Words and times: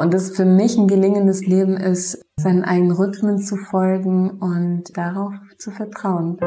Und 0.00 0.14
das 0.14 0.30
für 0.30 0.46
mich 0.46 0.78
ein 0.78 0.88
gelingendes 0.88 1.44
Leben 1.44 1.76
ist, 1.76 2.24
seinen 2.38 2.64
eigenen 2.64 2.92
Rhythmen 2.92 3.36
zu 3.36 3.56
folgen 3.58 4.30
und 4.30 4.96
darauf 4.96 5.34
zu 5.58 5.70
vertrauen. 5.70 6.38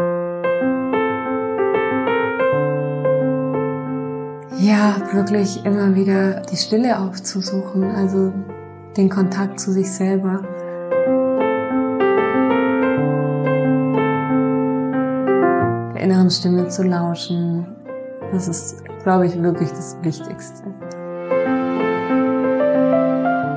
Ja, 4.58 4.96
wirklich 5.12 5.64
immer 5.66 5.94
wieder 5.94 6.42
die 6.42 6.56
Stille 6.56 6.98
aufzusuchen, 7.00 7.84
also 7.92 8.34
den 8.98 9.12
Kontakt 9.12 9.60
zu 9.60 9.72
sich 9.72 9.92
selber. 9.92 10.42
Der 15.94 16.02
inneren 16.02 16.32
Stimme 16.32 16.70
zu 16.70 16.82
lauschen, 16.82 17.68
das 18.32 18.48
ist, 18.48 18.84
glaube 19.04 19.28
ich, 19.28 19.40
wirklich 19.40 19.70
das 19.70 19.96
Wichtigste. 20.02 20.73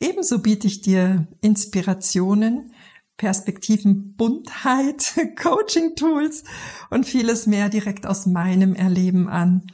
Ebenso 0.00 0.40
biete 0.40 0.66
ich 0.66 0.80
dir 0.80 1.28
Inspirationen, 1.42 2.72
Perspektiven, 3.18 4.14
Buntheit, 4.16 5.14
Coaching-Tools 5.40 6.42
und 6.88 7.04
vieles 7.06 7.46
mehr 7.46 7.68
direkt 7.68 8.06
aus 8.06 8.24
meinem 8.24 8.74
Erleben 8.74 9.28
an, 9.28 9.66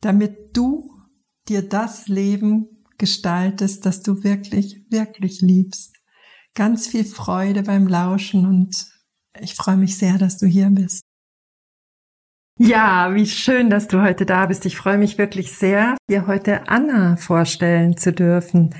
damit 0.00 0.56
du 0.56 0.88
dir 1.48 1.68
das 1.68 2.06
Leben 2.06 2.84
gestaltest, 2.98 3.84
das 3.84 4.02
du 4.02 4.22
wirklich, 4.22 4.84
wirklich 4.90 5.40
liebst. 5.40 5.96
Ganz 6.54 6.86
viel 6.86 7.04
Freude 7.04 7.64
beim 7.64 7.88
Lauschen 7.88 8.46
und 8.46 8.86
ich 9.40 9.54
freue 9.54 9.76
mich 9.76 9.98
sehr, 9.98 10.18
dass 10.18 10.38
du 10.38 10.46
hier 10.46 10.70
bist. 10.70 11.02
Ja, 12.60 13.14
wie 13.14 13.26
schön, 13.26 13.70
dass 13.70 13.86
du 13.86 14.02
heute 14.02 14.26
da 14.26 14.46
bist. 14.46 14.66
Ich 14.66 14.76
freue 14.76 14.98
mich 14.98 15.16
wirklich 15.16 15.52
sehr, 15.52 15.96
dir 16.10 16.26
heute 16.26 16.68
Anna 16.68 17.14
vorstellen 17.14 17.96
zu 17.96 18.12
dürfen. 18.12 18.74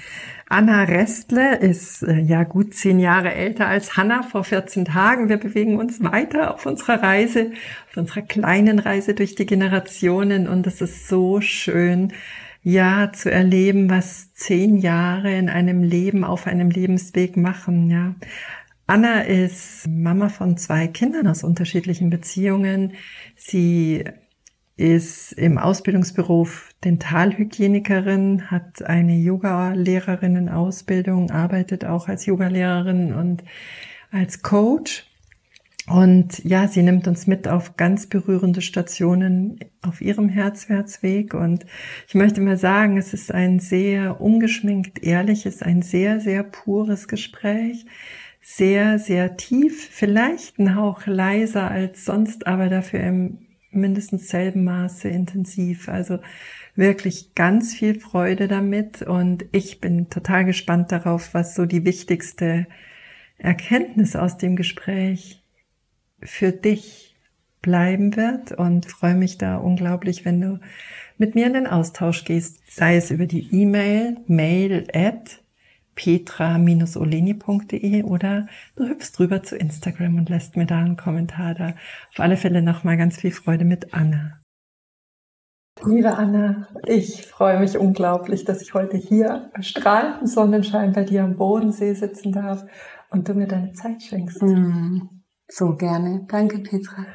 Anna 0.51 0.85
Restle 0.85 1.59
ist 1.59 2.03
äh, 2.03 2.21
ja 2.21 2.43
gut 2.45 2.73
zehn 2.73 2.99
Jahre 2.99 3.35
älter 3.35 3.67
als 3.69 3.99
Hanna 3.99 4.23
vor 4.23 4.45
14 4.45 4.87
Tagen. 4.87 5.29
Wir 5.29 5.37
bewegen 5.37 5.79
uns 5.79 6.03
weiter 6.03 6.55
auf 6.55 6.65
unserer 6.65 7.03
Reise, 7.03 7.53
auf 7.91 7.97
unserer 7.99 8.23
kleinen 8.23 8.79
Reise 8.79 9.15
durch 9.15 9.35
die 9.35 9.45
Generationen 9.45 10.49
und 10.49 10.67
es 10.67 10.81
ist 10.81 11.07
so 11.07 11.43
schön, 11.43 12.13
ja, 12.63 13.13
zu 13.13 13.31
erleben, 13.31 13.91
was 13.91 14.33
zehn 14.33 14.79
Jahre 14.79 15.37
in 15.37 15.49
einem 15.49 15.83
Leben, 15.83 16.25
auf 16.25 16.47
einem 16.47 16.71
Lebensweg 16.71 17.37
machen, 17.37 17.91
ja. 17.91 18.15
Anna 18.87 19.21
ist 19.21 19.87
Mama 19.87 20.31
von 20.31 20.57
zwei 20.57 20.87
Kindern 20.87 21.27
aus 21.27 21.45
unterschiedlichen 21.45 22.09
Beziehungen. 22.09 22.95
Sie 23.37 24.03
ist 24.79 25.33
im 25.33 25.59
Ausbildungsberuf 25.59 26.71
Dentalhygienikerin, 26.85 28.51
hat 28.51 28.83
eine 28.83 29.17
Yoga-Lehrerinnen-Ausbildung, 29.17 31.31
arbeitet 31.33 31.85
auch 31.85 32.09
als 32.09 32.25
Yogalehrerin 32.27 33.13
und 33.13 33.43
als 34.13 34.43
Coach. 34.43 35.05
Und 35.89 36.45
ja, 36.45 36.69
sie 36.69 36.83
nimmt 36.83 37.09
uns 37.09 37.27
mit 37.27 37.49
auf 37.49 37.77
ganz 37.77 38.07
berührende 38.07 38.61
Stationen 38.61 39.59
auf 39.83 40.01
ihrem 40.01 40.29
Herzwärtsweg. 40.29 41.35
Und 41.35 41.67
ich 42.07 42.15
möchte 42.15 42.41
mal 42.41 42.57
sagen, 42.57 42.99
es 42.99 43.13
ist 43.13 43.35
ein 43.35 43.59
sehr 43.59 44.21
ungeschminkt 44.21 45.03
ehrliches, 45.03 45.61
ein 45.61 45.83
sehr, 45.83 46.21
sehr 46.21 46.45
pures 46.45 47.09
Gespräch. 47.09 47.85
Sehr, 48.41 49.01
sehr 49.01 49.37
tief, 49.37 49.89
vielleicht 49.91 50.59
ein 50.59 50.77
Hauch 50.77 51.07
leiser 51.07 51.71
als 51.71 52.07
sonst, 52.07 52.47
aber 52.47 52.69
dafür 52.69 53.01
im 53.01 53.48
mindestens 53.81 54.29
selben 54.29 54.65
Maße 54.65 55.09
intensiv. 55.09 55.89
Also 55.89 56.19
wirklich 56.75 57.35
ganz 57.35 57.75
viel 57.75 57.99
Freude 57.99 58.49
damit 58.49 59.03
und 59.03 59.47
ich 59.53 59.81
bin 59.81 60.11
total 60.11 60.45
gespannt 60.45 60.93
darauf, 60.93 61.35
was 61.35 61.55
so 61.55 61.67
die 61.67 61.85
wichtigste 61.85 62.67
Erkenntnis 63.39 64.17
aus 64.17 64.37
dem 64.37 64.57
Gespräch 64.57 65.43
für 66.23 66.53
dich 66.53 67.17
bleiben 67.63 68.17
wird 68.17 68.53
und 68.53 68.87
freue 68.87 69.15
mich 69.15 69.39
da 69.39 69.57
unglaublich, 69.57 70.25
wenn 70.25 70.41
du 70.41 70.61
mit 71.17 71.35
mir 71.35 71.47
in 71.47 71.55
den 71.55 71.67
Austausch 71.67 72.25
gehst, 72.25 72.61
sei 72.71 72.97
es 72.97 73.11
über 73.11 73.27
die 73.27 73.49
E-Mail 73.53 74.17
mail 74.27 74.87
at 74.93 75.43
petra-oleni.de 75.99 78.05
oder 78.05 78.47
du 78.77 78.89
hüpfst 78.89 79.19
rüber 79.19 79.43
zu 79.43 79.57
Instagram 79.57 80.17
und 80.17 80.29
lässt 80.29 80.57
mir 80.57 80.65
da 80.65 80.79
einen 80.79 80.97
Kommentar 80.97 81.55
da. 81.55 81.75
Auf 82.11 82.21
alle 82.21 82.37
Fälle 82.37 82.63
nochmal 82.63 82.97
ganz 82.97 83.17
viel 83.17 83.33
Freude 83.33 83.65
mit 83.65 83.93
Anna. 83.93 84.39
Liebe 85.85 86.17
Anna, 86.17 86.69
ich 86.87 87.27
freue 87.27 87.59
mich 87.59 87.77
unglaublich, 87.77 88.45
dass 88.45 88.63
ich 88.63 88.75
heute 88.75 88.97
hier 88.97 89.51
bei 89.55 89.63
strahlendem 89.63 90.29
Sonnenschein 90.29 90.93
bei 90.93 91.03
dir 91.03 91.25
am 91.25 91.37
Bodensee 91.37 91.95
sitzen 91.95 92.31
darf 92.33 92.65
und 93.11 93.29
du 93.29 93.35
mir 93.35 93.49
deine 93.49 93.73
Zeit 93.73 94.01
schenkst. 94.03 94.41
Mm, 94.43 95.01
so 95.49 95.75
gerne. 95.75 96.27
Danke, 96.29 96.59
Petra. 96.59 97.07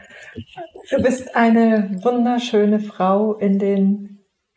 Du 0.89 1.01
bist 1.01 1.35
eine 1.35 2.00
wunderschöne 2.03 2.81
Frau 2.81 3.35
in 3.35 3.59
den 3.59 4.12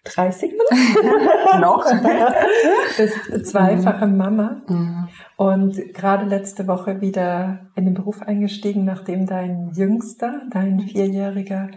30 0.06 0.52
noch. 1.60 1.84
bist 2.96 3.46
zweifache 3.46 4.06
mhm. 4.06 4.16
Mama 4.16 4.62
mhm. 4.68 5.08
und 5.36 5.94
gerade 5.94 6.24
letzte 6.24 6.66
Woche 6.66 7.00
wieder 7.00 7.70
in 7.74 7.84
den 7.84 7.94
Beruf 7.94 8.22
eingestiegen, 8.22 8.84
nachdem 8.84 9.26
dein 9.26 9.72
Jüngster, 9.74 10.42
dein 10.50 10.80
Vierjähriger 10.80 11.68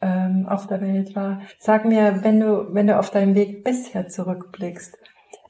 ähm, 0.00 0.46
auf 0.48 0.66
der 0.66 0.80
Welt 0.80 1.14
war. 1.14 1.42
Sag 1.58 1.84
mir, 1.84 2.22
wenn 2.22 2.40
du, 2.40 2.72
wenn 2.72 2.86
du 2.86 2.98
auf 2.98 3.10
deinen 3.10 3.34
Weg 3.34 3.64
bisher 3.64 4.08
zurückblickst, 4.08 4.96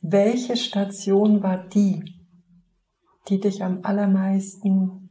welche 0.00 0.56
Station 0.56 1.42
war 1.42 1.58
die, 1.58 2.04
die 3.28 3.40
dich 3.40 3.62
am 3.62 3.80
allermeisten 3.82 5.10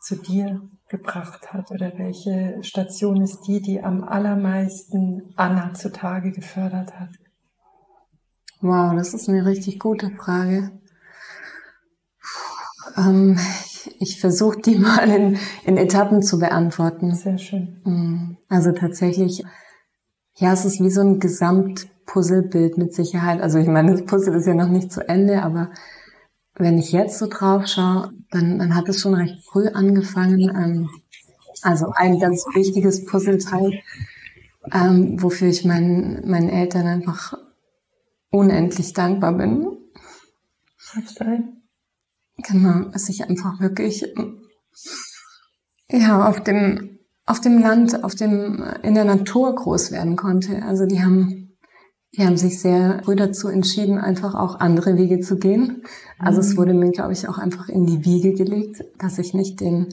zu 0.00 0.16
dir 0.16 0.60
gebracht 0.88 1.52
hat 1.52 1.70
oder 1.70 1.92
welche 1.96 2.58
Station 2.62 3.22
ist 3.22 3.42
die, 3.42 3.60
die 3.60 3.82
am 3.82 4.04
allermeisten 4.04 5.32
Anna 5.36 5.74
zutage 5.74 6.32
gefördert 6.32 6.98
hat? 6.98 7.10
Wow, 8.60 8.94
das 8.96 9.14
ist 9.14 9.28
eine 9.28 9.44
richtig 9.46 9.78
gute 9.78 10.10
Frage. 10.10 10.72
Ähm, 12.96 13.38
ich 14.00 14.20
versuche 14.20 14.60
die 14.60 14.76
mal 14.78 15.08
in, 15.08 15.38
in 15.64 15.76
Etappen 15.76 16.22
zu 16.22 16.38
beantworten. 16.38 17.14
Sehr 17.14 17.38
schön. 17.38 17.80
Mm, 17.84 18.36
also 18.48 18.72
tatsächlich, 18.72 19.44
ja, 20.36 20.52
es 20.52 20.64
ist 20.64 20.80
wie 20.80 20.90
so 20.90 21.02
ein 21.02 21.20
Gesamtpuzzlebild 21.20 22.78
mit 22.78 22.94
Sicherheit. 22.94 23.40
Also 23.40 23.58
ich 23.58 23.68
meine, 23.68 23.92
das 23.92 24.04
Puzzle 24.04 24.34
ist 24.34 24.46
ja 24.46 24.54
noch 24.54 24.68
nicht 24.68 24.90
zu 24.90 25.08
Ende, 25.08 25.42
aber 25.42 25.70
wenn 26.58 26.78
ich 26.78 26.92
jetzt 26.92 27.18
so 27.18 27.26
drauf 27.26 27.66
schaue, 27.66 28.12
dann, 28.30 28.58
dann 28.58 28.74
hat 28.74 28.88
es 28.88 29.00
schon 29.00 29.14
recht 29.14 29.42
früh 29.44 29.68
angefangen. 29.68 30.40
Ähm, 30.40 30.90
also 31.62 31.92
ein 31.94 32.18
ganz 32.18 32.44
wichtiges 32.54 33.04
Puzzleteil, 33.04 33.80
ähm, 34.72 35.22
wofür 35.22 35.48
ich 35.48 35.64
meinen, 35.64 36.28
meinen 36.28 36.48
Eltern 36.48 36.86
einfach 36.86 37.34
unendlich 38.30 38.92
dankbar 38.92 39.32
bin. 39.32 39.76
Sagst 40.76 41.20
ein? 41.20 41.62
Genau, 42.36 42.88
dass 42.90 43.08
ich 43.08 43.24
einfach 43.24 43.60
wirklich 43.60 44.04
ja 45.90 46.28
auf 46.28 46.42
dem 46.42 46.98
auf 47.26 47.40
dem 47.40 47.58
Land, 47.58 48.04
auf 48.04 48.14
dem 48.14 48.64
in 48.82 48.94
der 48.94 49.04
Natur 49.04 49.54
groß 49.54 49.90
werden 49.90 50.16
konnte. 50.16 50.62
Also 50.62 50.86
die 50.86 51.02
haben 51.02 51.47
die 52.16 52.24
haben 52.24 52.36
sich 52.36 52.60
sehr 52.60 53.00
früh 53.04 53.16
dazu 53.16 53.48
entschieden, 53.48 53.98
einfach 53.98 54.34
auch 54.34 54.60
andere 54.60 54.96
Wege 54.96 55.20
zu 55.20 55.36
gehen. 55.36 55.82
Also 56.18 56.40
mhm. 56.40 56.46
es 56.46 56.56
wurde 56.56 56.74
mir, 56.74 56.90
glaube 56.90 57.12
ich, 57.12 57.28
auch 57.28 57.38
einfach 57.38 57.68
in 57.68 57.86
die 57.86 58.04
Wiege 58.04 58.32
gelegt, 58.32 58.84
dass 58.98 59.18
ich 59.18 59.34
nicht 59.34 59.60
den 59.60 59.88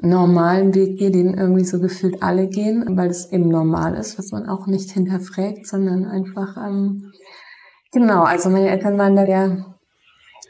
normalen 0.00 0.74
Weg 0.74 0.98
gehe, 0.98 1.12
den 1.12 1.34
irgendwie 1.34 1.64
so 1.64 1.78
gefühlt 1.78 2.22
alle 2.22 2.48
gehen, 2.48 2.96
weil 2.96 3.10
es 3.10 3.30
eben 3.30 3.48
normal 3.48 3.94
ist, 3.94 4.18
was 4.18 4.32
man 4.32 4.48
auch 4.48 4.66
nicht 4.66 4.90
hinterfragt, 4.90 5.66
sondern 5.66 6.06
einfach, 6.06 6.56
ähm, 6.56 7.12
genau, 7.92 8.22
also 8.24 8.50
meine 8.50 8.70
Eltern 8.70 8.98
waren 8.98 9.14
da 9.14 9.24
sehr, 9.24 9.66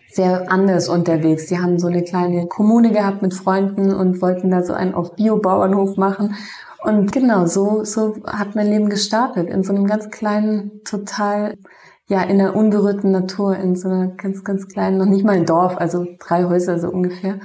sehr 0.09 0.50
anders 0.50 0.88
unterwegs. 0.88 1.47
Die 1.47 1.59
haben 1.59 1.79
so 1.79 1.88
eine 1.88 2.03
kleine 2.03 2.47
Kommune 2.47 2.91
gehabt 2.93 3.20
mit 3.20 3.35
Freunden 3.35 3.93
und 3.93 4.23
wollten 4.23 4.50
da 4.50 4.62
so 4.62 4.73
einen 4.73 4.94
auf 4.94 5.14
Biobauernhof 5.17 5.99
machen 5.99 6.35
und 6.84 7.12
genau, 7.12 7.46
so, 7.46 7.84
so 7.84 8.17
hat 8.26 8.55
mein 8.55 8.67
Leben 8.69 8.88
gestartet, 8.88 9.49
in 9.49 9.62
so 9.62 9.75
einem 9.75 9.87
ganz 9.87 10.11
kleinen, 10.11 10.82
total 10.84 11.55
ja, 12.08 12.23
in 12.23 12.38
der 12.38 12.55
unberührten 12.55 13.11
Natur, 13.11 13.56
in 13.56 13.75
so 13.75 13.88
einer 13.88 14.08
ganz, 14.08 14.44
ganz 14.44 14.69
kleinen, 14.69 14.99
noch 14.99 15.06
nicht 15.06 15.25
mal 15.25 15.37
ein 15.37 15.46
Dorf, 15.46 15.76
also 15.79 16.06
drei 16.19 16.44
Häuser 16.44 16.79
so 16.79 16.88
ungefähr. 16.88 17.40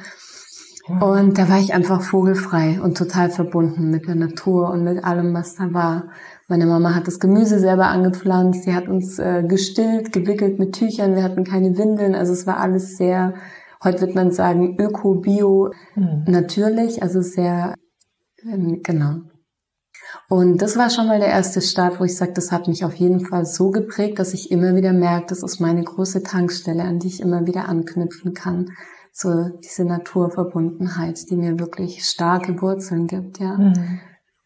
Und 1.01 1.37
da 1.37 1.49
war 1.49 1.59
ich 1.59 1.73
einfach 1.73 2.01
vogelfrei 2.01 2.79
und 2.81 2.97
total 2.97 3.29
verbunden 3.29 3.91
mit 3.91 4.07
der 4.07 4.15
Natur 4.15 4.69
und 4.69 4.83
mit 4.83 5.03
allem, 5.03 5.33
was 5.33 5.55
da 5.55 5.73
war. 5.73 6.09
Meine 6.47 6.65
Mama 6.65 6.95
hat 6.95 7.07
das 7.07 7.19
Gemüse 7.19 7.59
selber 7.59 7.87
angepflanzt, 7.87 8.63
sie 8.63 8.73
hat 8.73 8.87
uns 8.87 9.19
äh, 9.19 9.43
gestillt, 9.43 10.13
gewickelt 10.13 10.59
mit 10.59 10.73
Tüchern, 10.73 11.15
wir 11.15 11.23
hatten 11.23 11.43
keine 11.43 11.77
Windeln, 11.77 12.15
also 12.15 12.31
es 12.31 12.47
war 12.47 12.59
alles 12.59 12.95
sehr, 12.97 13.33
heute 13.83 14.01
wird 14.01 14.15
man 14.15 14.31
sagen, 14.31 14.77
öko, 14.79 15.15
bio, 15.15 15.71
mhm. 15.95 16.23
natürlich, 16.25 17.03
also 17.03 17.21
sehr, 17.21 17.73
genau. 18.83 19.21
Und 20.29 20.61
das 20.61 20.77
war 20.77 20.89
schon 20.89 21.07
mal 21.07 21.19
der 21.19 21.29
erste 21.29 21.61
Start, 21.61 21.99
wo 21.99 22.03
ich 22.03 22.15
sage, 22.15 22.33
das 22.33 22.51
hat 22.51 22.67
mich 22.67 22.83
auf 22.83 22.95
jeden 22.95 23.25
Fall 23.25 23.45
so 23.45 23.71
geprägt, 23.71 24.19
dass 24.19 24.33
ich 24.33 24.51
immer 24.51 24.75
wieder 24.75 24.93
merke, 24.93 25.27
das 25.27 25.43
ist 25.43 25.59
meine 25.59 25.83
große 25.83 26.23
Tankstelle, 26.23 26.83
an 26.83 26.99
die 26.99 27.07
ich 27.07 27.21
immer 27.21 27.45
wieder 27.45 27.67
anknüpfen 27.67 28.33
kann. 28.33 28.71
So 29.13 29.49
diese 29.63 29.83
Naturverbundenheit, 29.83 31.29
die 31.29 31.35
mir 31.35 31.59
wirklich 31.59 32.05
starke 32.05 32.61
Wurzeln 32.61 33.07
gibt, 33.07 33.39
ja. 33.39 33.57
Mhm. 33.57 33.99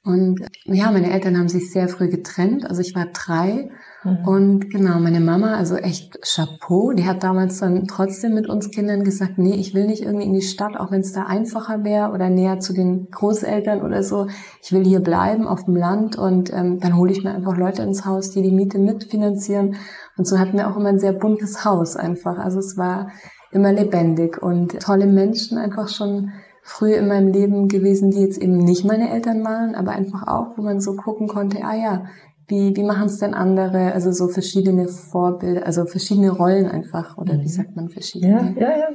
Und 0.04 0.42
ja, 0.66 0.92
meine 0.92 1.12
Eltern 1.12 1.38
haben 1.38 1.50
sich 1.50 1.72
sehr 1.72 1.88
früh 1.88 2.10
getrennt. 2.10 2.66
Also 2.66 2.82
ich 2.82 2.96
war 2.96 3.06
drei. 3.06 3.70
Mhm. 4.04 4.28
Und 4.28 4.70
genau, 4.70 5.00
meine 5.00 5.20
Mama, 5.20 5.56
also 5.56 5.76
echt 5.76 6.20
Chapeau, 6.24 6.92
die 6.94 7.06
hat 7.06 7.24
damals 7.24 7.60
dann 7.60 7.88
trotzdem 7.88 8.34
mit 8.34 8.50
uns 8.50 8.72
Kindern 8.72 9.04
gesagt, 9.04 9.38
nee, 9.38 9.56
ich 9.56 9.76
will 9.76 9.86
nicht 9.86 10.04
irgendwie 10.04 10.26
in 10.26 10.34
die 10.34 10.42
Stadt, 10.42 10.78
auch 10.78 10.92
wenn 10.92 11.02
es 11.02 11.14
da 11.14 11.24
einfacher 11.24 11.84
wäre 11.84 12.12
oder 12.12 12.30
näher 12.30 12.60
zu 12.60 12.74
den 12.74 13.10
Großeltern 13.12 13.82
oder 13.82 14.02
so. 14.04 14.28
Ich 14.64 14.72
will 14.72 14.84
hier 14.84 15.02
bleiben 15.02 15.48
auf 15.48 15.66
dem 15.66 15.76
Land 15.76 16.18
und 16.18 16.52
ähm, 16.52 16.80
dann 16.80 16.98
hole 16.98 17.12
ich 17.12 17.24
mir 17.24 17.32
einfach 17.32 17.56
Leute 17.58 17.84
ins 17.84 18.06
Haus, 18.06 18.32
die 18.32 18.42
die 18.42 18.52
Miete 18.52 18.80
mitfinanzieren. 18.80 19.76
Und 20.18 20.28
so 20.28 20.40
hatten 20.40 20.58
wir 20.58 20.70
auch 20.70 20.78
immer 20.78 20.90
ein 20.90 21.00
sehr 21.00 21.14
buntes 21.14 21.64
Haus 21.64 21.96
einfach. 21.96 22.38
Also 22.38 22.60
es 22.60 22.78
war 22.78 23.12
immer 23.52 23.72
lebendig 23.72 24.42
und 24.42 24.80
tolle 24.80 25.06
Menschen 25.06 25.58
einfach 25.58 25.90
schon 25.90 26.32
früh 26.64 26.94
in 26.94 27.08
meinem 27.08 27.32
Leben 27.32 27.68
gewesen, 27.68 28.12
die 28.12 28.22
jetzt 28.22 28.38
eben 28.38 28.58
nicht 28.58 28.86
meine 28.86 29.12
Eltern 29.12 29.44
waren, 29.44 29.76
aber 29.76 29.92
einfach 29.92 30.28
auch, 30.28 30.58
wo 30.58 30.62
man 30.62 30.80
so 30.80 30.96
gucken 30.96 31.28
konnte, 31.28 31.60
ah 31.64 31.76
ja, 31.76 32.06
wie, 32.52 32.76
wie 32.76 32.84
machen 32.84 33.06
es 33.06 33.18
denn 33.18 33.34
andere? 33.34 33.94
Also 33.94 34.12
so 34.12 34.28
verschiedene 34.28 34.88
Vorbilder, 34.88 35.66
also 35.66 35.86
verschiedene 35.86 36.30
Rollen 36.30 36.70
einfach, 36.70 37.18
oder 37.18 37.34
wie 37.34 37.44
mhm. 37.44 37.48
sagt 37.48 37.76
man 37.76 37.90
verschiedene? 37.90 38.54
Ja, 38.60 38.70
ja, 38.70 38.78
ja. 38.78 38.88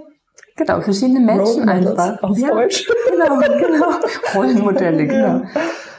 Genau, 0.57 0.81
verschiedene 0.81 1.21
Menschen 1.21 1.69
einfach. 1.69 2.23
Auf 2.23 2.39
ja, 2.39 2.51
Deutsch. 2.51 2.87
Genau, 3.11 3.39
genau. 3.39 3.87
Rollenmodelle, 4.35 5.07
genau. 5.07 5.43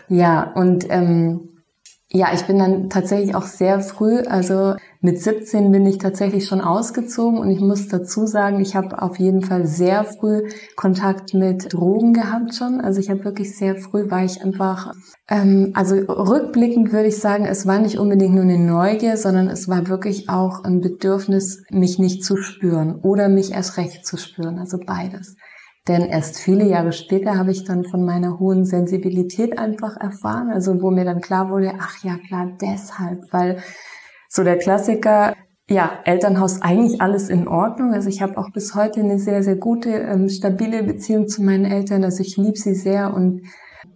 Ja, 0.07 0.53
und 0.53 0.85
ähm, 0.89 1.63
ja, 2.11 2.27
ich 2.33 2.45
bin 2.45 2.59
dann 2.59 2.89
tatsächlich 2.89 3.35
auch 3.35 3.43
sehr 3.43 3.79
früh, 3.79 4.19
also 4.19 4.75
mit 4.99 5.21
17 5.21 5.71
bin 5.71 5.85
ich 5.85 5.99
tatsächlich 5.99 6.47
schon 6.47 6.61
ausgezogen 6.61 7.39
und 7.39 7.51
ich 7.51 7.59
muss 7.59 7.87
dazu 7.87 8.25
sagen, 8.25 8.59
ich 8.59 8.75
habe 8.75 9.01
auf 9.01 9.19
jeden 9.19 9.41
Fall 9.41 9.67
sehr 9.67 10.03
früh 10.03 10.49
Kontakt 10.75 11.33
mit 11.33 11.73
Drogen 11.73 12.13
gehabt 12.13 12.55
schon. 12.55 12.81
Also 12.81 12.99
ich 12.99 13.09
habe 13.09 13.23
wirklich 13.23 13.55
sehr 13.55 13.75
früh, 13.75 14.09
war 14.09 14.25
ich 14.25 14.41
einfach, 14.43 14.93
ähm, 15.29 15.71
also 15.75 15.95
rückblickend 15.95 16.91
würde 16.91 17.09
ich 17.09 17.19
sagen, 17.19 17.45
es 17.45 17.67
war 17.67 17.79
nicht 17.79 17.99
unbedingt 17.99 18.33
nur 18.33 18.43
eine 18.43 18.57
Neugier, 18.57 19.17
sondern 19.17 19.49
es 19.49 19.67
war 19.67 19.87
wirklich 19.87 20.29
auch 20.29 20.63
ein 20.63 20.81
Bedürfnis, 20.81 21.63
mich 21.69 21.99
nicht 21.99 22.23
zu 22.23 22.37
spüren 22.37 22.99
oder 23.03 23.29
mich 23.29 23.51
erst 23.51 23.77
recht 23.77 24.05
zu 24.05 24.17
spüren, 24.17 24.57
also 24.57 24.79
beides. 24.83 25.35
Denn 25.87 26.01
erst 26.01 26.39
viele 26.39 26.65
Jahre 26.65 26.91
später 26.91 27.37
habe 27.37 27.51
ich 27.51 27.63
dann 27.63 27.85
von 27.85 28.03
meiner 28.03 28.39
hohen 28.39 28.65
Sensibilität 28.65 29.57
einfach 29.57 29.95
erfahren, 29.95 30.49
also 30.49 30.81
wo 30.81 30.91
mir 30.91 31.05
dann 31.05 31.21
klar 31.21 31.49
wurde, 31.49 31.73
ach 31.79 32.03
ja, 32.03 32.17
klar, 32.27 32.51
deshalb, 32.59 33.21
weil 33.31 33.63
so 34.29 34.43
der 34.43 34.57
Klassiker, 34.57 35.33
ja, 35.69 35.99
Elternhaus 36.05 36.61
eigentlich 36.61 37.01
alles 37.01 37.29
in 37.29 37.47
Ordnung. 37.47 37.93
Also 37.93 38.09
ich 38.09 38.21
habe 38.21 38.37
auch 38.37 38.51
bis 38.51 38.73
heute 38.73 39.01
eine 39.01 39.19
sehr, 39.19 39.43
sehr 39.43 39.57
gute, 39.57 39.89
ähm, 39.89 40.29
stabile 40.29 40.83
Beziehung 40.83 41.27
zu 41.27 41.43
meinen 41.43 41.65
Eltern. 41.65 42.03
Also 42.03 42.21
ich 42.21 42.37
liebe 42.37 42.57
sie 42.57 42.75
sehr 42.75 43.13
und 43.13 43.41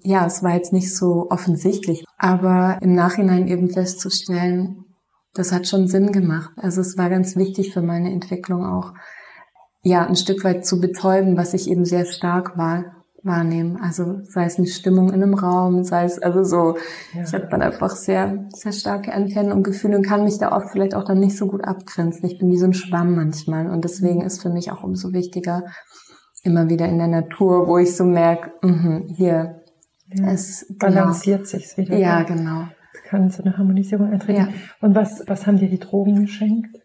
ja, 0.04 0.25
es 0.25 0.44
war 0.44 0.54
jetzt 0.54 0.74
nicht 0.74 0.95
so 0.95 1.28
offensichtlich. 1.30 2.04
Aber 2.18 2.78
im 2.81 2.94
Nachhinein 2.94 3.48
eben 3.48 3.69
festzustellen, 3.69 4.86
das 5.33 5.51
hat 5.51 5.68
schon 5.68 5.88
Sinn 5.88 6.12
gemacht. 6.12 6.51
Also 6.57 6.81
es 6.81 6.98
war 6.98 7.10
ganz 7.10 7.36
wichtig 7.36 7.74
für 7.74 7.81
meine 7.81 8.12
Entwicklung 8.12 8.66
auch 8.66 8.94
ja, 9.83 10.06
ein 10.06 10.16
Stück 10.16 10.44
weit 10.44 10.66
zu 10.66 10.80
betäuben, 10.80 11.38
was 11.38 11.54
ich 11.54 11.69
eben 11.69 11.86
sehr 11.86 12.06
stark 12.06 12.57
war, 12.57 13.00
wahrnehmen. 13.23 13.77
Also 13.81 14.21
sei 14.23 14.45
es 14.45 14.57
eine 14.57 14.68
Stimmung 14.68 15.09
in 15.09 15.21
einem 15.21 15.33
Raum, 15.33 15.83
sei 15.83 16.06
es 16.06 16.19
also 16.19 16.44
so, 16.44 16.77
ja. 17.13 17.23
ich 17.23 17.33
habe 17.33 17.47
dann 17.50 17.62
einfach 17.62 17.91
sehr, 17.91 18.45
sehr 18.50 18.71
starke 18.71 19.13
Antennen 19.13 19.51
und 19.51 19.63
Gefühle 19.63 19.97
und 19.97 20.06
kann 20.06 20.23
mich 20.23 20.38
da 20.38 20.51
oft 20.51 20.69
vielleicht 20.69 20.95
auch 20.95 21.06
dann 21.06 21.19
nicht 21.19 21.38
so 21.38 21.47
gut 21.47 21.63
abgrenzen. 21.63 22.25
Ich 22.25 22.39
bin 22.39 22.50
wie 22.50 22.57
so 22.57 22.65
ein 22.65 22.73
Schwamm 22.73 23.15
manchmal 23.15 23.69
und 23.69 23.83
deswegen 23.83 24.21
ist 24.21 24.41
für 24.41 24.50
mich 24.50 24.71
auch 24.71 24.83
umso 24.83 25.13
wichtiger, 25.13 25.63
immer 26.44 26.69
wieder 26.69 26.88
in 26.88 26.97
der 26.97 27.07
Natur, 27.07 27.68
wo 27.68 27.77
ich 27.77 27.95
so 27.95 28.03
merke, 28.03 28.51
mh, 28.62 29.13
hier, 29.15 29.62
ja. 30.07 30.31
es 30.31 30.65
genau. 30.68 30.79
balanciert 30.79 31.47
sich 31.47 31.77
wieder. 31.77 31.97
Ja, 31.97 32.23
genau. 32.23 32.68
Kann 33.07 33.29
so 33.29 33.44
eine 33.44 33.57
Harmonisierung 33.57 34.12
eintreten. 34.12 34.39
Ja. 34.39 34.47
Und 34.79 34.95
was, 34.95 35.23
was 35.27 35.45
haben 35.45 35.57
dir 35.57 35.69
die 35.69 35.79
Drogen 35.79 36.21
geschenkt? 36.21 36.77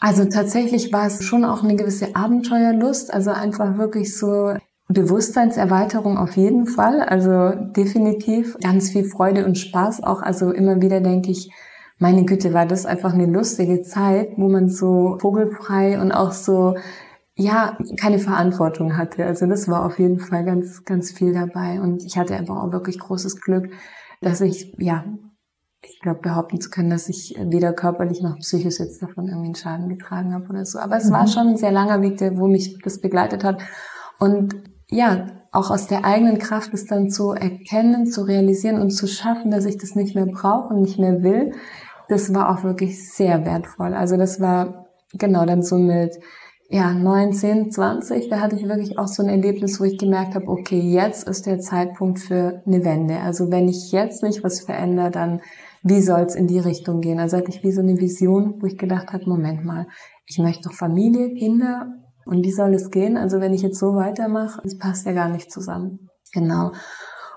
Also 0.00 0.26
tatsächlich 0.26 0.92
war 0.92 1.06
es 1.06 1.24
schon 1.24 1.44
auch 1.44 1.64
eine 1.64 1.74
gewisse 1.74 2.14
Abenteuerlust, 2.14 3.12
also 3.12 3.30
einfach 3.30 3.78
wirklich 3.78 4.16
so 4.16 4.54
Bewusstseinserweiterung 4.88 6.16
auf 6.16 6.36
jeden 6.36 6.66
Fall, 6.66 7.00
also 7.00 7.50
definitiv 7.72 8.56
ganz 8.62 8.90
viel 8.90 9.04
Freude 9.04 9.44
und 9.44 9.58
Spaß 9.58 10.04
auch, 10.04 10.22
also 10.22 10.52
immer 10.52 10.80
wieder 10.80 11.00
denke 11.00 11.30
ich, 11.30 11.50
meine 11.98 12.24
Güte, 12.24 12.52
war 12.52 12.66
das 12.66 12.86
einfach 12.86 13.14
eine 13.14 13.26
lustige 13.26 13.82
Zeit, 13.82 14.30
wo 14.36 14.48
man 14.48 14.68
so 14.68 15.16
vogelfrei 15.20 16.00
und 16.00 16.12
auch 16.12 16.32
so 16.32 16.74
ja, 17.36 17.76
keine 18.00 18.18
Verantwortung 18.18 18.96
hatte. 18.96 19.26
Also 19.26 19.46
das 19.46 19.68
war 19.68 19.84
auf 19.84 19.98
jeden 19.98 20.18
Fall 20.18 20.44
ganz, 20.44 20.84
ganz 20.84 21.12
viel 21.12 21.34
dabei. 21.34 21.80
Und 21.80 22.02
ich 22.02 22.16
hatte 22.16 22.34
einfach 22.34 22.56
auch 22.56 22.72
wirklich 22.72 22.98
großes 22.98 23.40
Glück, 23.42 23.70
dass 24.22 24.40
ich, 24.40 24.74
ja, 24.78 25.04
ich 25.82 26.00
glaube, 26.00 26.20
behaupten 26.20 26.60
zu 26.60 26.70
können, 26.70 26.88
dass 26.88 27.08
ich 27.10 27.36
weder 27.38 27.74
körperlich 27.74 28.22
noch 28.22 28.38
psychisch 28.38 28.78
jetzt 28.78 29.02
davon 29.02 29.28
irgendwie 29.28 29.48
einen 29.48 29.54
Schaden 29.54 29.88
getragen 29.90 30.32
habe 30.32 30.48
oder 30.48 30.64
so. 30.64 30.78
Aber 30.78 30.96
es 30.96 31.10
mhm. 31.10 31.12
war 31.12 31.26
schon 31.28 31.48
ein 31.48 31.56
sehr 31.58 31.72
langer 31.72 32.00
Weg, 32.00 32.16
der, 32.16 32.38
wo 32.38 32.46
mich 32.46 32.78
das 32.82 33.00
begleitet 33.00 33.44
hat. 33.44 33.60
Und 34.18 34.54
ja, 34.90 35.26
auch 35.52 35.70
aus 35.70 35.86
der 35.86 36.04
eigenen 36.04 36.38
Kraft 36.38 36.74
es 36.74 36.86
dann 36.86 37.10
zu 37.10 37.32
erkennen, 37.32 38.06
zu 38.06 38.22
realisieren 38.22 38.80
und 38.80 38.90
zu 38.90 39.06
schaffen, 39.06 39.50
dass 39.50 39.64
ich 39.64 39.78
das 39.78 39.94
nicht 39.94 40.14
mehr 40.14 40.26
brauche 40.26 40.74
und 40.74 40.82
nicht 40.82 40.98
mehr 40.98 41.22
will, 41.22 41.52
das 42.08 42.34
war 42.34 42.50
auch 42.50 42.62
wirklich 42.62 43.12
sehr 43.12 43.44
wertvoll. 43.44 43.94
Also 43.94 44.16
das 44.16 44.40
war 44.40 44.86
genau 45.12 45.46
dann 45.46 45.62
so 45.62 45.78
mit 45.78 46.18
ja, 46.68 46.92
19, 46.92 47.70
20, 47.70 48.28
da 48.28 48.40
hatte 48.40 48.56
ich 48.56 48.68
wirklich 48.68 48.98
auch 48.98 49.06
so 49.06 49.22
ein 49.22 49.28
Erlebnis, 49.28 49.80
wo 49.80 49.84
ich 49.84 49.98
gemerkt 49.98 50.34
habe, 50.34 50.48
okay, 50.48 50.80
jetzt 50.80 51.28
ist 51.28 51.46
der 51.46 51.60
Zeitpunkt 51.60 52.18
für 52.18 52.62
eine 52.66 52.84
Wende. 52.84 53.20
Also 53.20 53.50
wenn 53.52 53.68
ich 53.68 53.92
jetzt 53.92 54.22
nicht 54.24 54.42
was 54.42 54.60
verändere, 54.60 55.10
dann 55.10 55.40
wie 55.82 56.02
soll 56.02 56.22
es 56.22 56.34
in 56.34 56.48
die 56.48 56.58
Richtung 56.58 57.00
gehen? 57.00 57.20
Also 57.20 57.36
hatte 57.36 57.50
ich 57.50 57.62
wie 57.62 57.70
so 57.70 57.80
eine 57.80 58.00
Vision, 58.00 58.60
wo 58.60 58.66
ich 58.66 58.76
gedacht 58.76 59.12
habe, 59.12 59.28
Moment 59.28 59.64
mal, 59.64 59.86
ich 60.26 60.38
möchte 60.38 60.68
doch 60.68 60.74
Familie, 60.74 61.34
Kinder 61.34 61.94
und 62.26 62.44
wie 62.44 62.52
soll 62.52 62.74
es 62.74 62.90
gehen? 62.90 63.16
Also 63.16 63.40
wenn 63.40 63.54
ich 63.54 63.62
jetzt 63.62 63.78
so 63.78 63.94
weitermache, 63.94 64.60
das 64.62 64.76
passt 64.76 65.06
ja 65.06 65.12
gar 65.12 65.28
nicht 65.28 65.50
zusammen. 65.50 66.10
Genau. 66.32 66.72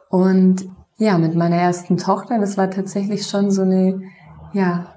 Und 0.10 0.68
ja, 0.98 1.18
mit 1.18 1.36
meiner 1.36 1.56
ersten 1.56 1.98
Tochter, 1.98 2.40
das 2.40 2.58
war 2.58 2.70
tatsächlich 2.70 3.28
schon 3.28 3.52
so 3.52 3.62
eine, 3.62 4.02
ja. 4.52 4.96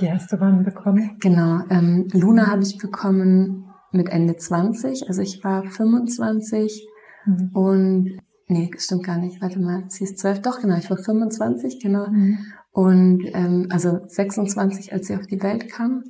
Die 0.00 0.10
hast 0.10 0.32
du 0.32 0.40
wann 0.40 0.62
bekommen? 0.62 1.16
Genau. 1.20 1.60
Ähm, 1.68 2.08
Luna 2.12 2.46
habe 2.46 2.62
ich 2.62 2.78
bekommen 2.78 3.66
mit 3.90 4.08
Ende 4.08 4.36
20. 4.36 5.08
Also 5.08 5.20
ich 5.20 5.42
war 5.44 5.64
25 5.64 6.88
mhm. 7.26 7.50
und 7.52 8.18
nee, 8.46 8.70
stimmt 8.78 9.04
gar 9.04 9.18
nicht. 9.18 9.42
Warte 9.42 9.60
mal, 9.60 9.84
sie 9.88 10.04
ist 10.04 10.18
12. 10.18 10.42
Doch, 10.42 10.60
genau, 10.60 10.76
ich 10.76 10.90
war 10.90 10.96
25, 10.96 11.80
genau. 11.80 12.08
Mhm. 12.08 12.38
Und 12.72 13.24
ähm, 13.34 13.66
also 13.70 14.00
26, 14.06 14.92
als 14.92 15.08
sie 15.08 15.16
auf 15.16 15.26
die 15.26 15.42
Welt 15.42 15.70
kam. 15.70 16.02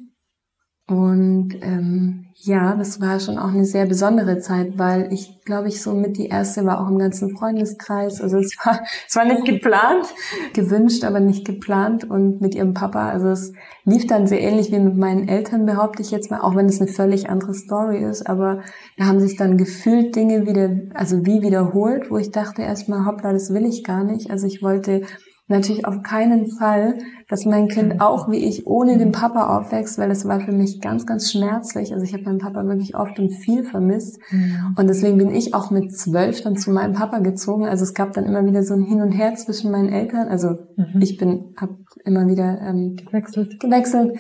Und 0.87 1.55
ähm, 1.63 2.27
ja, 2.37 2.75
das 2.75 3.01
war 3.01 3.19
schon 3.19 3.39
auch 3.39 3.49
eine 3.49 3.65
sehr 3.65 3.87
besondere 3.87 4.39
Zeit, 4.39 4.77
weil 4.77 5.11
ich 5.15 5.43
glaube 5.45 5.69
ich 5.69 5.81
so 5.81 5.95
mit 5.95 6.19
die 6.19 6.27
erste 6.27 6.67
war 6.67 6.79
auch 6.79 6.91
im 6.91 6.99
ganzen 6.99 7.35
Freundeskreis. 7.35 8.21
Also 8.21 8.37
es 8.37 8.55
war 8.63 8.81
es 9.09 9.17
war 9.17 9.25
nicht 9.25 9.47
geplant, 9.47 10.07
gewünscht, 10.53 11.05
aber 11.05 11.21
nicht 11.21 11.47
geplant 11.47 12.05
und 12.05 12.43
mit 12.43 12.55
ihrem 12.55 12.75
Papa. 12.75 13.09
Also 13.09 13.29
es 13.29 13.55
lief 13.85 14.07
dann 14.07 14.27
sehr 14.27 14.43
ähnlich 14.43 14.73
wie 14.73 14.79
mit 14.79 14.97
meinen 14.99 15.27
Eltern, 15.27 15.65
behaupte 15.65 16.03
ich 16.03 16.11
jetzt 16.11 16.31
mal, 16.31 16.41
auch 16.41 16.55
wenn 16.55 16.67
es 16.67 16.83
eine 16.83 16.91
völlig 16.91 17.31
andere 17.31 17.55
Story 17.55 18.05
ist. 18.05 18.29
Aber 18.29 18.61
da 18.99 19.07
haben 19.07 19.21
sich 19.21 19.37
dann 19.39 19.57
gefühlt 19.57 20.15
Dinge 20.15 20.47
wieder, 20.47 20.71
also 20.93 21.25
wie 21.25 21.41
wiederholt, 21.41 22.11
wo 22.11 22.19
ich 22.19 22.31
dachte 22.31 22.61
erstmal, 22.61 23.07
hoppla, 23.07 23.33
das 23.33 23.55
will 23.55 23.65
ich 23.65 23.85
gar 23.85 24.05
nicht. 24.05 24.31
Also 24.31 24.47
ich 24.47 24.63
wollte 24.63 25.03
natürlich 25.47 25.87
auf 25.87 26.03
keinen 26.03 26.47
Fall, 26.47 26.99
dass 27.29 27.45
mein 27.45 27.69
Kind 27.69 28.01
auch 28.01 28.31
wie 28.31 28.39
ich 28.39 28.67
ohne 28.67 28.97
den 28.97 29.13
Papa 29.13 29.59
aufwächst, 29.59 29.99
weil 29.99 30.11
es 30.11 30.27
war 30.27 30.41
für 30.41 30.53
mich 30.53 30.81
ganz, 30.81 31.07
ganz 31.07 31.31
schmerzlich. 31.31 31.93
Also 31.93 32.05
ich 32.05 32.15
habe 32.15 32.25
meinen 32.25 32.39
Papa 32.39 32.65
wirklich 32.65 32.97
oft 32.97 33.19
und 33.19 33.31
viel 33.31 33.65
vermisst. 33.65 34.19
Mhm. 34.31 34.75
Und 34.77 34.87
deswegen 34.89 35.19
bin 35.19 35.35
ich 35.35 35.55
auch 35.55 35.71
mit 35.71 35.97
zwölf 35.97 36.43
dann 36.43 36.57
zu 36.57 36.71
meinem 36.71 36.95
Papa 36.95 37.19
gezogen. 37.19 37.67
Also 37.67 37.85
es 37.85 37.95
gab 37.95 38.13
dann 38.15 38.25
immer 38.25 38.45
wieder 38.47 38.63
so 38.63 38.75
ein 38.75 38.85
Hin 38.85 39.03
und 39.03 39.13
Her 39.13 39.35
zwischen 39.35 39.71
meinen 39.71 39.91
Eltern. 39.91 40.29
Also 40.29 40.57
mhm. 40.77 41.01
ich 41.01 41.19
bin, 41.19 41.55
habe 41.59 41.77
immer 42.05 42.27
wieder 42.27 42.61
ähm, 42.63 42.97
gewechselt. 42.97 43.61
gewechselt. 43.61 44.19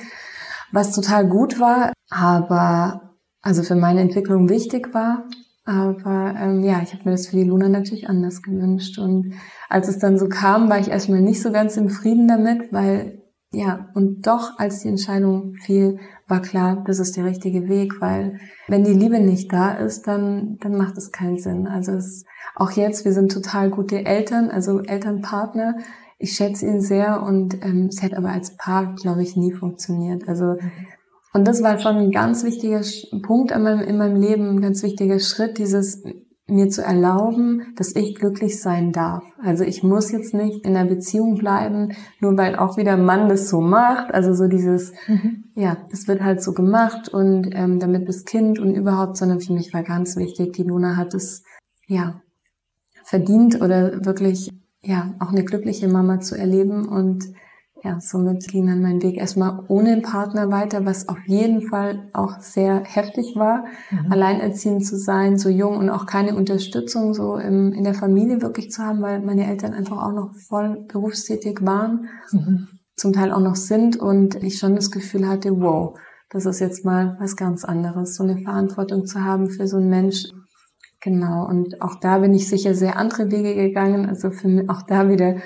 was 0.72 0.92
total 0.92 1.26
gut 1.28 1.58
war, 1.58 1.92
aber 2.10 3.14
also 3.40 3.62
für 3.62 3.76
meine 3.76 4.00
Entwicklung 4.00 4.48
wichtig 4.48 4.92
war. 4.92 5.24
Aber 5.64 6.34
ähm, 6.38 6.62
ja, 6.62 6.82
ich 6.82 6.92
habe 6.92 7.04
mir 7.04 7.12
das 7.12 7.28
für 7.28 7.36
die 7.36 7.44
Luna 7.44 7.68
natürlich 7.68 8.08
anders 8.08 8.42
gewünscht. 8.42 8.98
Und 8.98 9.34
als 9.68 9.88
es 9.88 9.98
dann 9.98 10.18
so 10.18 10.28
kam, 10.28 10.68
war 10.68 10.78
ich 10.78 10.88
erstmal 10.88 11.22
nicht 11.22 11.40
so 11.40 11.52
ganz 11.52 11.76
im 11.76 11.88
Frieden 11.88 12.28
damit, 12.28 12.72
weil 12.72 13.22
ja, 13.54 13.88
und 13.94 14.26
doch, 14.26 14.58
als 14.58 14.80
die 14.80 14.88
Entscheidung 14.88 15.54
fiel, 15.54 16.00
war 16.26 16.42
klar, 16.42 16.82
das 16.86 16.98
ist 16.98 17.16
der 17.16 17.24
richtige 17.24 17.68
Weg, 17.68 18.00
weil 18.00 18.40
wenn 18.66 18.82
die 18.82 18.92
Liebe 18.92 19.20
nicht 19.20 19.52
da 19.52 19.72
ist, 19.72 20.06
dann, 20.08 20.58
dann 20.60 20.76
macht 20.76 20.98
es 20.98 21.12
keinen 21.12 21.38
Sinn. 21.38 21.68
Also 21.68 21.92
es, 21.92 22.24
auch 22.56 22.72
jetzt, 22.72 23.04
wir 23.04 23.12
sind 23.12 23.30
total 23.30 23.70
gute 23.70 24.04
Eltern, 24.04 24.50
also 24.50 24.80
Elternpartner. 24.80 25.76
Ich 26.18 26.32
schätze 26.32 26.66
ihn 26.66 26.80
sehr 26.80 27.22
und 27.22 27.64
ähm, 27.64 27.88
es 27.90 28.02
hätte 28.02 28.16
aber 28.16 28.30
als 28.30 28.56
Paar, 28.56 28.94
glaube 28.94 29.22
ich, 29.22 29.36
nie 29.36 29.52
funktioniert. 29.52 30.28
Also 30.28 30.56
und 31.34 31.48
das 31.48 31.62
war 31.62 31.80
schon 31.80 31.96
ein 31.96 32.10
ganz 32.12 32.44
wichtiger 32.44 32.80
Punkt 33.22 33.50
in 33.50 33.62
meinem, 33.62 33.80
in 33.80 33.98
meinem 33.98 34.20
Leben, 34.20 34.48
ein 34.48 34.60
ganz 34.60 34.82
wichtiger 34.84 35.18
Schritt, 35.18 35.58
dieses 35.58 36.02
mir 36.46 36.68
zu 36.68 36.82
erlauben, 36.82 37.74
dass 37.76 37.96
ich 37.96 38.14
glücklich 38.14 38.60
sein 38.60 38.92
darf. 38.92 39.24
Also 39.42 39.64
ich 39.64 39.82
muss 39.82 40.12
jetzt 40.12 40.32
nicht 40.32 40.64
in 40.64 40.76
einer 40.76 40.88
Beziehung 40.88 41.36
bleiben, 41.36 41.94
nur 42.20 42.36
weil 42.36 42.54
auch 42.54 42.76
wieder 42.76 42.92
ein 42.92 43.04
Mann 43.04 43.28
das 43.28 43.48
so 43.48 43.60
macht. 43.60 44.14
Also 44.14 44.32
so 44.34 44.46
dieses, 44.46 44.92
mhm. 45.08 45.44
ja, 45.56 45.76
das 45.90 46.06
wird 46.06 46.22
halt 46.22 46.40
so 46.40 46.52
gemacht 46.52 47.08
und 47.08 47.48
ähm, 47.52 47.80
damit 47.80 48.08
das 48.08 48.24
Kind 48.24 48.60
und 48.60 48.74
überhaupt, 48.74 49.16
sondern 49.16 49.40
für 49.40 49.54
mich 49.54 49.74
war 49.74 49.82
ganz 49.82 50.16
wichtig, 50.16 50.52
die 50.52 50.64
Luna 50.64 50.96
hat 50.96 51.14
es, 51.14 51.42
ja, 51.88 52.20
verdient 53.04 53.60
oder 53.60 54.04
wirklich, 54.04 54.50
ja, 54.82 55.14
auch 55.18 55.30
eine 55.30 55.44
glückliche 55.44 55.88
Mama 55.88 56.20
zu 56.20 56.36
erleben 56.36 56.86
und 56.86 57.24
ja, 57.84 58.00
somit 58.00 58.48
ging 58.48 58.66
dann 58.66 58.80
mein 58.80 59.02
Weg 59.02 59.18
erstmal 59.18 59.62
ohne 59.68 60.00
Partner 60.00 60.50
weiter, 60.50 60.86
was 60.86 61.06
auf 61.06 61.18
jeden 61.26 61.68
Fall 61.68 62.08
auch 62.14 62.40
sehr 62.40 62.82
heftig 62.82 63.36
war, 63.36 63.66
mhm. 63.90 64.10
alleinerziehend 64.10 64.86
zu 64.86 64.96
sein, 64.96 65.36
so 65.36 65.50
jung 65.50 65.76
und 65.76 65.90
auch 65.90 66.06
keine 66.06 66.34
Unterstützung 66.34 67.12
so 67.12 67.36
im, 67.36 67.74
in 67.74 67.84
der 67.84 67.92
Familie 67.92 68.40
wirklich 68.40 68.70
zu 68.70 68.82
haben, 68.82 69.02
weil 69.02 69.20
meine 69.20 69.46
Eltern 69.46 69.74
einfach 69.74 70.02
auch 70.02 70.12
noch 70.12 70.34
voll 70.48 70.86
berufstätig 70.90 71.58
waren, 71.60 72.08
mhm. 72.32 72.68
zum 72.96 73.12
Teil 73.12 73.30
auch 73.30 73.40
noch 73.40 73.56
sind 73.56 73.96
und 73.96 74.42
ich 74.42 74.58
schon 74.58 74.76
das 74.76 74.90
Gefühl 74.90 75.28
hatte, 75.28 75.60
wow, 75.60 75.98
das 76.30 76.46
ist 76.46 76.60
jetzt 76.60 76.86
mal 76.86 77.18
was 77.20 77.36
ganz 77.36 77.66
anderes, 77.66 78.16
so 78.16 78.24
eine 78.24 78.38
Verantwortung 78.38 79.04
zu 79.04 79.22
haben 79.22 79.50
für 79.50 79.66
so 79.66 79.76
einen 79.76 79.90
Mensch. 79.90 80.24
Genau, 81.02 81.46
und 81.46 81.82
auch 81.82 81.96
da 82.00 82.16
bin 82.20 82.32
ich 82.32 82.48
sicher 82.48 82.74
sehr 82.74 82.96
andere 82.96 83.30
Wege 83.30 83.54
gegangen, 83.54 84.06
also 84.06 84.30
für 84.30 84.48
mich 84.48 84.70
auch 84.70 84.80
da 84.80 85.10
wieder 85.10 85.36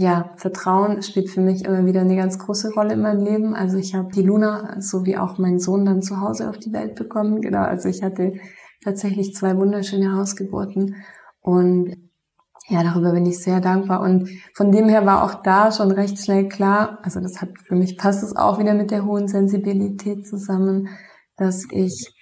ja, 0.00 0.30
Vertrauen 0.36 1.02
spielt 1.02 1.28
für 1.28 1.42
mich 1.42 1.66
immer 1.66 1.84
wieder 1.84 2.00
eine 2.00 2.16
ganz 2.16 2.38
große 2.38 2.72
Rolle 2.72 2.94
in 2.94 3.02
meinem 3.02 3.22
Leben. 3.22 3.54
Also 3.54 3.76
ich 3.76 3.94
habe 3.94 4.08
die 4.10 4.22
Luna 4.22 4.80
sowie 4.80 5.18
auch 5.18 5.36
meinen 5.36 5.60
Sohn 5.60 5.84
dann 5.84 6.00
zu 6.00 6.22
Hause 6.22 6.48
auf 6.48 6.56
die 6.56 6.72
Welt 6.72 6.94
bekommen. 6.94 7.42
Genau, 7.42 7.60
also 7.60 7.90
ich 7.90 8.02
hatte 8.02 8.32
tatsächlich 8.82 9.34
zwei 9.34 9.54
wunderschöne 9.58 10.16
Hausgeburten 10.16 10.96
und 11.42 11.96
ja, 12.68 12.82
darüber 12.82 13.12
bin 13.12 13.26
ich 13.26 13.42
sehr 13.42 13.60
dankbar. 13.60 14.00
Und 14.00 14.30
von 14.54 14.72
dem 14.72 14.88
her 14.88 15.04
war 15.04 15.22
auch 15.22 15.42
da 15.42 15.70
schon 15.70 15.90
recht 15.90 16.16
schnell 16.18 16.48
klar, 16.48 16.98
also 17.02 17.20
das 17.20 17.42
hat 17.42 17.50
für 17.58 17.74
mich 17.74 17.98
passt 17.98 18.22
es 18.22 18.34
auch 18.34 18.58
wieder 18.58 18.72
mit 18.72 18.90
der 18.90 19.04
hohen 19.04 19.28
Sensibilität 19.28 20.26
zusammen, 20.26 20.88
dass 21.36 21.66
ich 21.72 22.14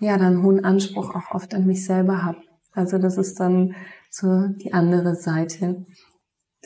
ja 0.00 0.16
dann 0.16 0.42
hohen 0.42 0.64
Anspruch 0.64 1.14
auch 1.14 1.34
oft 1.34 1.52
an 1.52 1.66
mich 1.66 1.84
selber 1.84 2.24
habe. 2.24 2.38
Also 2.72 2.96
das 2.96 3.18
ist 3.18 3.38
dann 3.38 3.74
so 4.10 4.46
die 4.62 4.72
andere 4.72 5.14
Seite. 5.14 5.84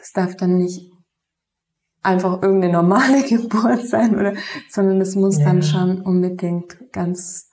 Das 0.03 0.11
darf 0.11 0.37
dann 0.37 0.59
nicht 0.59 0.91
einfach 2.03 2.43
irgendeine 2.43 2.73
normale 2.73 3.23
Geburt 3.29 3.87
sein, 3.87 4.17
oder, 4.17 4.35
sondern 4.69 5.01
es 5.01 5.15
muss 5.15 5.39
ja. 5.39 5.45
dann 5.45 5.63
schon 5.63 6.01
unbedingt 6.01 6.77
ganz, 6.91 7.49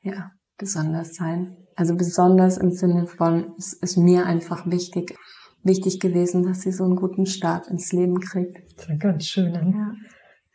ja, 0.00 0.30
besonders 0.56 1.14
sein. 1.14 1.58
Also 1.76 1.94
besonders 1.94 2.56
im 2.56 2.70
Sinne 2.70 3.06
von, 3.06 3.52
es 3.58 3.74
ist 3.74 3.98
mir 3.98 4.24
einfach 4.24 4.66
wichtig, 4.70 5.14
wichtig 5.62 6.00
gewesen, 6.00 6.42
dass 6.42 6.62
sie 6.62 6.72
so 6.72 6.84
einen 6.84 6.96
guten 6.96 7.26
Start 7.26 7.68
ins 7.68 7.92
Leben 7.92 8.18
kriegt. 8.18 8.56
Das 8.76 8.88
ist 8.88 9.00
ganz 9.00 9.26
schön. 9.26 9.52
Ne? 9.52 9.74
Ja. 9.76 9.92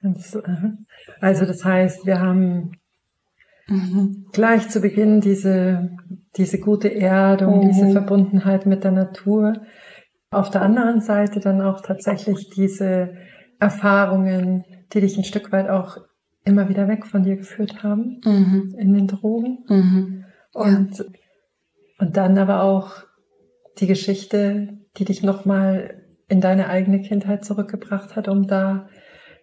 Ganz, 0.01 0.35
also 1.21 1.45
das 1.45 1.63
heißt, 1.63 2.07
wir 2.07 2.19
haben 2.19 2.71
mhm. 3.67 4.25
gleich 4.33 4.67
zu 4.67 4.81
Beginn 4.81 5.21
diese, 5.21 5.91
diese 6.37 6.59
gute 6.59 6.93
Erdung, 6.93 7.59
mhm. 7.59 7.69
diese 7.69 7.91
Verbundenheit 7.91 8.65
mit 8.65 8.83
der 8.83 8.91
Natur. 8.93 9.61
Auf 10.33 10.49
der 10.49 10.61
anderen 10.61 11.01
Seite 11.01 11.39
dann 11.39 11.61
auch 11.61 11.81
tatsächlich 11.81 12.49
diese 12.49 13.15
Erfahrungen, 13.59 14.65
die 14.93 15.01
dich 15.01 15.17
ein 15.17 15.23
Stück 15.23 15.51
weit 15.51 15.69
auch 15.69 15.97
immer 16.45 16.69
wieder 16.69 16.87
weg 16.87 17.05
von 17.05 17.23
dir 17.23 17.37
geführt 17.37 17.83
haben 17.83 18.21
mhm. 18.25 18.75
in 18.77 18.93
den 18.93 19.07
Drogen. 19.07 19.59
Mhm. 19.67 20.25
Und, 20.53 20.99
ja. 20.99 21.05
und 21.99 22.17
dann 22.17 22.37
aber 22.37 22.63
auch 22.63 23.03
die 23.79 23.87
Geschichte, 23.87 24.77
die 24.97 25.05
dich 25.05 25.23
nochmal 25.23 26.01
in 26.27 26.41
deine 26.41 26.67
eigene 26.67 27.01
Kindheit 27.01 27.45
zurückgebracht 27.45 28.15
hat, 28.15 28.27
um 28.27 28.47
da 28.47 28.87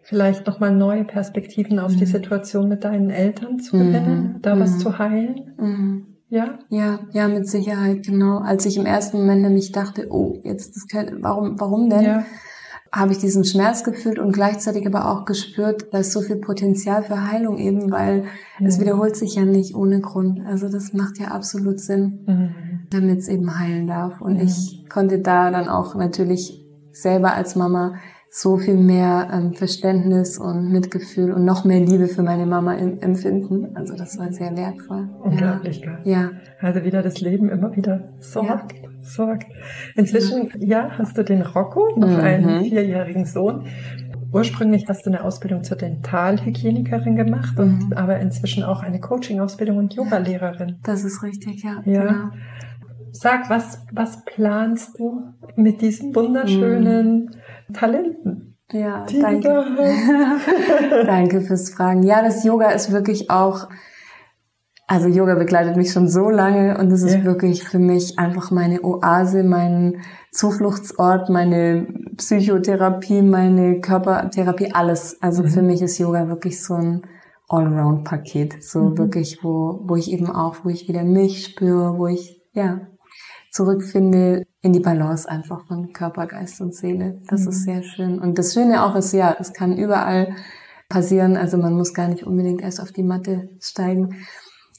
vielleicht 0.02 0.46
nochmal 0.46 0.74
neue 0.74 1.04
Perspektiven 1.04 1.78
auf 1.78 1.92
mhm. 1.92 1.98
die 1.98 2.06
Situation 2.06 2.68
mit 2.68 2.84
deinen 2.84 3.10
Eltern 3.10 3.58
zu 3.58 3.78
gewinnen, 3.78 4.34
mhm. 4.34 4.42
da 4.42 4.58
was 4.58 4.74
mhm. 4.74 4.78
zu 4.78 4.98
heilen. 4.98 5.54
Ja? 6.30 6.60
Ja, 6.68 7.00
ja, 7.12 7.28
mit 7.28 7.48
Sicherheit, 7.48 8.06
genau. 8.06 8.38
Als 8.38 8.64
ich 8.64 8.76
im 8.76 8.86
ersten 8.86 9.18
Moment 9.18 9.42
nämlich 9.42 9.72
dachte, 9.72 10.06
oh, 10.10 10.40
jetzt 10.44 10.76
das 10.76 10.86
könnte, 10.86 11.18
warum, 11.20 11.58
warum 11.60 11.90
denn? 11.90 12.04
Ja. 12.04 12.24
Habe 12.92 13.12
ich 13.12 13.18
diesen 13.18 13.44
Schmerz 13.44 13.84
gefühlt 13.84 14.18
und 14.18 14.32
gleichzeitig 14.32 14.84
aber 14.86 15.10
auch 15.10 15.24
gespürt, 15.24 15.88
da 15.92 15.98
ist 15.98 16.12
so 16.12 16.20
viel 16.20 16.36
Potenzial 16.36 17.04
für 17.04 17.30
Heilung 17.30 17.58
eben, 17.58 17.92
weil 17.92 18.24
mhm. 18.58 18.66
es 18.66 18.80
wiederholt 18.80 19.16
sich 19.16 19.36
ja 19.36 19.44
nicht 19.44 19.76
ohne 19.76 20.00
Grund. 20.00 20.40
Also 20.46 20.68
das 20.68 20.92
macht 20.92 21.18
ja 21.18 21.28
absolut 21.28 21.78
Sinn, 21.78 22.24
mhm. 22.26 22.54
damit 22.90 23.18
es 23.18 23.28
eben 23.28 23.58
heilen 23.58 23.86
darf. 23.86 24.20
Und 24.20 24.34
mhm. 24.34 24.40
ich 24.40 24.86
konnte 24.88 25.20
da 25.20 25.50
dann 25.50 25.68
auch 25.68 25.94
natürlich 25.94 26.64
selber 26.92 27.34
als 27.34 27.54
Mama 27.54 27.94
so 28.32 28.58
viel 28.58 28.76
mehr 28.76 29.28
ähm, 29.32 29.54
Verständnis 29.54 30.38
und 30.38 30.70
Mitgefühl 30.70 31.32
und 31.32 31.44
noch 31.44 31.64
mehr 31.64 31.80
Liebe 31.80 32.06
für 32.06 32.22
meine 32.22 32.46
Mama 32.46 32.76
empfinden. 32.76 33.74
Also 33.74 33.96
das 33.96 34.16
war 34.18 34.32
sehr 34.32 34.56
wertvoll. 34.56 35.08
Unglaublich, 35.20 35.82
ja. 35.84 35.98
ja. 36.04 36.30
Also 36.60 36.84
wieder 36.84 37.02
das 37.02 37.20
Leben 37.20 37.48
immer 37.48 37.74
wieder 37.74 38.08
sorgt, 38.20 38.74
ja. 38.74 38.88
sorgt. 39.00 39.46
Inzwischen, 39.96 40.48
ja. 40.60 40.84
ja, 40.84 40.90
hast 40.96 41.18
du 41.18 41.24
den 41.24 41.42
Rocco, 41.42 41.88
noch 41.96 42.08
mhm. 42.08 42.20
einen 42.20 42.64
vierjährigen 42.66 43.24
Sohn. 43.24 43.66
Ursprünglich 44.32 44.84
hast 44.88 45.06
du 45.06 45.10
eine 45.10 45.24
Ausbildung 45.24 45.64
zur 45.64 45.76
Dentalhygienikerin 45.76 47.16
gemacht 47.16 47.58
mhm. 47.58 47.64
und 47.64 47.96
aber 47.96 48.20
inzwischen 48.20 48.62
auch 48.62 48.84
eine 48.84 49.00
Coaching-Ausbildung 49.00 49.76
und 49.76 49.94
Yoga-Lehrerin. 49.94 50.76
Das 50.84 51.02
ist 51.02 51.24
richtig, 51.24 51.64
ja. 51.64 51.82
Ja. 51.84 52.06
Genau. 52.06 52.30
Sag, 53.10 53.50
was, 53.50 53.84
was 53.90 54.24
planst 54.24 55.00
du 55.00 55.32
mit 55.56 55.80
diesem 55.80 56.14
wunderschönen 56.14 57.24
mhm 57.24 57.39
Talenten. 57.72 58.56
Ja, 58.72 59.04
danke. 59.20 59.48
danke 61.06 61.40
fürs 61.40 61.70
Fragen. 61.70 62.02
Ja, 62.02 62.22
das 62.22 62.44
Yoga 62.44 62.70
ist 62.70 62.92
wirklich 62.92 63.30
auch, 63.30 63.68
also 64.86 65.08
Yoga 65.08 65.34
begleitet 65.34 65.76
mich 65.76 65.92
schon 65.92 66.08
so 66.08 66.30
lange 66.30 66.78
und 66.78 66.90
es 66.92 67.02
ist 67.02 67.16
ja. 67.16 67.24
wirklich 67.24 67.64
für 67.64 67.80
mich 67.80 68.18
einfach 68.18 68.50
meine 68.50 68.82
Oase, 68.84 69.42
mein 69.42 70.02
Zufluchtsort, 70.32 71.30
meine 71.30 71.86
Psychotherapie, 72.16 73.22
meine 73.22 73.80
Körpertherapie, 73.80 74.72
alles. 74.72 75.20
Also 75.20 75.42
mhm. 75.42 75.48
für 75.48 75.62
mich 75.62 75.82
ist 75.82 75.98
Yoga 75.98 76.28
wirklich 76.28 76.62
so 76.62 76.74
ein 76.74 77.02
Allround-Paket. 77.48 78.62
So 78.62 78.80
mhm. 78.80 78.98
wirklich, 78.98 79.42
wo, 79.42 79.80
wo 79.84 79.96
ich 79.96 80.12
eben 80.12 80.30
auch, 80.30 80.64
wo 80.64 80.68
ich 80.68 80.86
wieder 80.86 81.02
mich 81.02 81.44
spüre, 81.44 81.98
wo 81.98 82.06
ich, 82.06 82.40
ja, 82.52 82.82
zurückfinde 83.50 84.46
in 84.62 84.72
die 84.72 84.80
Balance 84.80 85.28
einfach 85.28 85.66
von 85.66 85.92
Körper, 85.92 86.26
Geist 86.26 86.60
und 86.60 86.74
Seele. 86.74 87.20
Das 87.28 87.42
mhm. 87.42 87.48
ist 87.48 87.64
sehr 87.64 87.82
schön. 87.82 88.18
Und 88.18 88.38
das 88.38 88.54
Schöne 88.54 88.84
auch 88.84 88.94
ist, 88.94 89.12
ja, 89.12 89.36
es 89.38 89.52
kann 89.52 89.76
überall 89.76 90.34
passieren. 90.88 91.36
Also 91.36 91.56
man 91.56 91.74
muss 91.74 91.94
gar 91.94 92.08
nicht 92.08 92.24
unbedingt 92.24 92.62
erst 92.62 92.80
auf 92.80 92.92
die 92.92 93.02
Matte 93.02 93.48
steigen. 93.60 94.16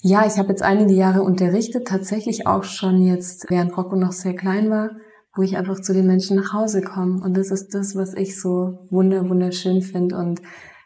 Ja, 0.01 0.25
ich 0.25 0.37
habe 0.37 0.49
jetzt 0.49 0.63
einige 0.63 0.93
Jahre 0.93 1.21
unterrichtet, 1.21 1.87
tatsächlich 1.87 2.47
auch 2.47 2.63
schon 2.63 3.01
jetzt, 3.01 3.49
während 3.49 3.75
Rocco 3.77 3.95
noch 3.95 4.11
sehr 4.11 4.35
klein 4.35 4.69
war, 4.69 4.91
wo 5.35 5.43
ich 5.43 5.57
einfach 5.57 5.79
zu 5.79 5.93
den 5.93 6.07
Menschen 6.07 6.37
nach 6.37 6.53
Hause 6.53 6.81
komme. 6.81 7.21
Und 7.23 7.35
das 7.37 7.51
ist 7.51 7.73
das, 7.73 7.95
was 7.95 8.13
ich 8.13 8.39
so 8.39 8.87
wunder, 8.89 9.29
wunderschön 9.29 9.81
finde. 9.81 10.17
Und 10.17 10.41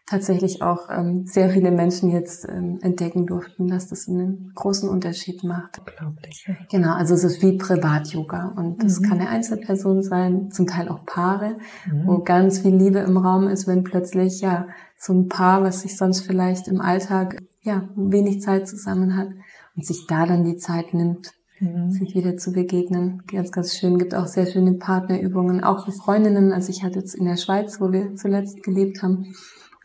tatsächlich 0.06 0.62
auch 0.62 0.90
ähm, 0.90 1.26
sehr 1.26 1.50
viele 1.50 1.72
Menschen 1.72 2.12
jetzt 2.12 2.48
ähm, 2.48 2.80
entdecken 2.82 3.26
durften, 3.26 3.68
dass 3.68 3.88
das 3.88 4.08
einen 4.08 4.52
großen 4.54 4.88
Unterschied 4.88 5.44
macht. 5.44 5.80
Unglaublich. 5.80 6.48
Genau, 6.70 6.94
also 6.94 7.16
es 7.16 7.24
ist 7.24 7.42
wie 7.42 7.58
Privat-Yoga 7.58 8.54
und 8.56 8.84
das 8.84 9.00
mhm. 9.00 9.04
kann 9.06 9.20
eine 9.20 9.30
Einzelperson 9.30 10.04
sein, 10.04 10.52
zum 10.52 10.68
Teil 10.68 10.90
auch 10.90 11.06
Paare, 11.06 11.58
mhm. 11.92 12.06
wo 12.06 12.20
ganz 12.20 12.60
viel 12.60 12.76
Liebe 12.76 13.00
im 13.00 13.18
Raum 13.18 13.48
ist, 13.48 13.68
wenn 13.68 13.84
plötzlich 13.84 14.42
ja 14.42 14.68
so 14.98 15.14
ein 15.14 15.28
Paar, 15.28 15.64
was 15.64 15.82
sich 15.82 15.98
sonst 15.98 16.22
vielleicht 16.22 16.68
im 16.68 16.82
Alltag 16.82 17.42
ja 17.62 17.90
wenig 17.96 18.42
Zeit 18.42 18.68
zusammen 18.68 19.18
hat 19.18 19.30
und 19.76 19.86
sich 19.86 20.06
da 20.08 20.28
dann 20.28 20.46
die 20.46 20.58
Zeit 20.58 20.94
nimmt, 20.94 21.34
mhm. 21.60 21.90
sich 21.90 22.14
wieder 22.14 22.38
zu 22.38 22.52
begegnen. 22.52 23.24
Ganz, 23.26 23.52
ganz 23.52 23.76
schön. 23.76 23.98
Gibt 23.98 24.14
auch 24.14 24.28
sehr 24.28 24.46
schöne 24.46 24.74
Partnerübungen, 24.74 25.64
auch 25.64 25.86
für 25.86 25.92
Freundinnen. 25.92 26.54
Also 26.54 26.70
ich 26.70 26.84
hatte 26.84 27.00
jetzt 27.00 27.16
in 27.16 27.26
der 27.26 27.38
Schweiz, 27.38 27.82
wo 27.82 27.92
wir 27.92 28.16
zuletzt 28.16 28.62
gelebt 28.62 29.02
haben, 29.02 29.34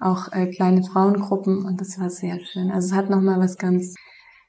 auch 0.00 0.32
äh, 0.32 0.46
kleine 0.46 0.82
Frauengruppen 0.82 1.64
und 1.64 1.80
das 1.80 2.00
war 2.00 2.10
sehr 2.10 2.38
schön. 2.40 2.70
Also 2.70 2.88
es 2.88 2.94
hat 2.94 3.10
nochmal 3.10 3.38
was 3.38 3.56
ganz 3.56 3.94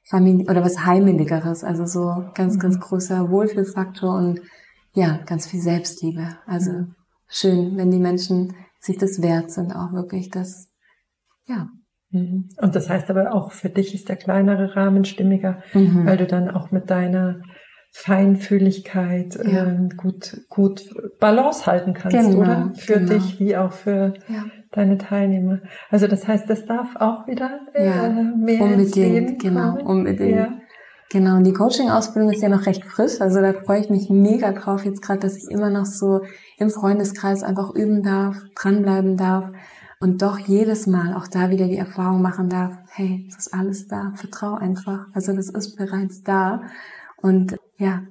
Familie 0.10 0.50
oder 0.50 0.64
was 0.64 0.86
Heimeligeres, 0.86 1.64
also 1.64 1.86
so 1.86 2.26
ganz, 2.34 2.58
ganz 2.58 2.76
mhm. 2.76 2.82
großer 2.82 3.30
Wohlfühlfaktor 3.30 4.16
und 4.16 4.42
ja, 4.94 5.20
ganz 5.26 5.48
viel 5.48 5.62
Selbstliebe. 5.62 6.38
Also 6.46 6.72
mhm. 6.72 6.96
schön, 7.28 7.78
wenn 7.78 7.92
die 7.92 8.00
Menschen 8.00 8.56
sich 8.80 8.98
das 8.98 9.22
wert 9.22 9.52
sind, 9.52 9.74
auch 9.74 9.94
wirklich 9.94 10.30
das, 10.30 10.70
ja. 11.46 11.68
Mhm. 12.10 12.50
Und 12.58 12.76
das 12.76 12.90
heißt 12.90 13.10
aber 13.10 13.34
auch 13.34 13.52
für 13.52 13.70
dich 13.70 13.94
ist 13.94 14.10
der 14.10 14.18
kleinere 14.18 14.76
Rahmen 14.76 15.06
stimmiger, 15.06 15.62
mhm. 15.74 16.06
weil 16.06 16.18
du 16.18 16.28
dann 16.28 16.50
auch 16.50 16.72
mit 16.72 16.90
deiner 16.90 17.42
Feinfühligkeit 17.94 19.36
ja. 19.36 19.66
äh, 19.66 19.90
gut, 19.96 20.46
gut 20.50 20.90
Balance 21.20 21.66
halten 21.66 21.94
kannst, 21.94 22.18
genau, 22.18 22.40
oder? 22.40 22.72
Für 22.76 23.00
genau. 23.00 23.14
dich 23.14 23.40
wie 23.40 23.58
auch 23.58 23.74
für 23.74 24.14
ja. 24.28 24.46
Deine 24.72 24.98
Teilnehmer. 24.98 25.60
Also 25.90 26.08
das 26.08 26.28
heißt, 26.28 26.50
das 26.50 26.66
darf 26.66 26.96
auch 26.96 27.28
wieder 27.28 27.60
äh, 27.74 27.86
ja, 27.86 28.10
mehr 28.10 28.62
unbedingt, 28.62 29.42
genau, 29.42 29.76
kommen. 29.76 29.86
unbedingt. 29.86 30.36
Ja. 30.36 30.54
Genau, 31.12 31.36
und 31.36 31.44
die 31.44 31.52
Coaching-Ausbildung 31.52 32.32
ist 32.32 32.42
ja 32.42 32.48
noch 32.48 32.66
recht 32.66 32.86
frisch, 32.86 33.20
also 33.20 33.42
da 33.42 33.52
freue 33.52 33.82
ich 33.82 33.90
mich 33.90 34.10
mega 34.10 34.54
drauf 34.54 34.86
jetzt 34.86 35.02
gerade, 35.02 35.20
dass 35.20 35.36
ich 35.36 35.52
immer 35.52 35.70
noch 35.70 35.86
so 35.86 36.22
im 36.58 36.70
Freundeskreis 36.70 37.44
einfach 37.44 37.76
üben 37.76 38.02
darf, 38.02 38.38
dranbleiben 38.56 39.18
darf 39.18 39.50
und 40.00 40.22
doch 40.22 40.40
jedes 40.40 40.88
Mal 40.88 41.14
auch 41.14 41.28
da 41.28 41.50
wieder 41.50 41.68
die 41.68 41.76
Erfahrung 41.76 42.22
machen 42.22 42.48
darf, 42.48 42.78
hey, 42.92 43.26
es 43.28 43.38
ist 43.40 43.54
alles 43.54 43.90
da, 43.90 44.14
vertrau 44.16 44.56
einfach, 44.56 45.08
also 45.14 45.36
das 45.36 45.50
ist 45.50 45.76
bereits 45.76 46.24
da 46.24 46.62
und 47.22 47.58
ja. 47.78 48.04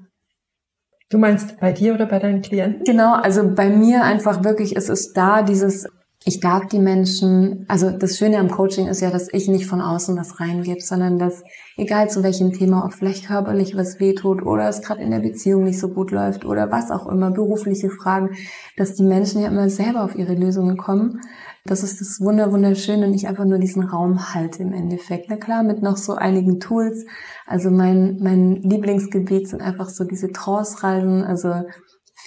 Du 1.09 1.17
meinst 1.17 1.59
bei 1.59 1.73
dir 1.73 1.95
oder 1.95 2.05
bei 2.05 2.19
deinen 2.19 2.43
Klienten? 2.43 2.85
Genau, 2.85 3.15
also 3.15 3.51
bei 3.55 3.71
mir 3.71 4.05
einfach 4.05 4.45
wirklich, 4.45 4.77
es 4.77 4.91
ist 4.91 5.15
da 5.15 5.41
dieses, 5.41 5.89
ich 6.25 6.41
darf 6.41 6.67
die 6.67 6.79
Menschen, 6.79 7.65
also 7.69 7.91
das 7.91 8.19
Schöne 8.19 8.39
am 8.39 8.51
Coaching 8.51 8.89
ist 8.89 9.01
ja, 9.01 9.11
dass 9.11 9.33
ich 9.33 9.49
nicht 9.49 9.67
von 9.67 9.81
außen 9.81 10.17
was 10.17 10.39
reingebe, 10.39 10.81
sondern 10.81 11.19
dass, 11.19 11.43
egal 11.77 12.11
zu 12.11 12.23
welchem 12.23 12.53
Thema, 12.53 12.85
ob 12.85 12.93
vielleicht 12.93 13.27
körperlich 13.27 13.77
was 13.77 14.01
wehtut 14.01 14.43
oder 14.43 14.69
es 14.69 14.83
gerade 14.83 15.03
in 15.03 15.11
der 15.11 15.21
Beziehung 15.21 15.65
nicht 15.65 15.81
so 15.81 15.89
gut 15.89 16.11
läuft 16.11 16.45
oder 16.45 16.71
was 16.71 16.91
auch 16.91 17.07
immer, 17.09 17.31
berufliche 17.31 17.89
Fragen, 17.89 18.37
dass 18.77 18.95
die 18.95 19.03
Menschen 19.03 19.41
ja 19.41 19.49
immer 19.49 19.71
selber 19.71 20.05
auf 20.05 20.15
ihre 20.15 20.35
Lösungen 20.35 20.77
kommen 20.77 21.21
das 21.65 21.83
ist 21.83 22.01
das 22.01 22.21
Wunder, 22.21 22.53
Wunderschöne 22.53 23.07
und 23.07 23.15
ich 23.15 23.29
einfach 23.29 23.45
nur 23.45 23.59
diesen 23.59 23.85
Raum 23.85 24.35
halte 24.35 24.63
im 24.63 24.73
Endeffekt. 24.73 25.27
Na 25.29 25.37
klar, 25.37 25.63
mit 25.63 25.83
noch 25.83 25.97
so 25.97 26.15
einigen 26.15 26.59
Tools. 26.59 27.05
Also 27.47 27.71
mein, 27.71 28.19
mein 28.21 28.57
Lieblingsgebiet 28.63 29.49
sind 29.49 29.61
einfach 29.61 29.91
so 29.91 30.05
diese 30.05 30.33
Trance-Reisen, 30.33 31.23
also 31.23 31.65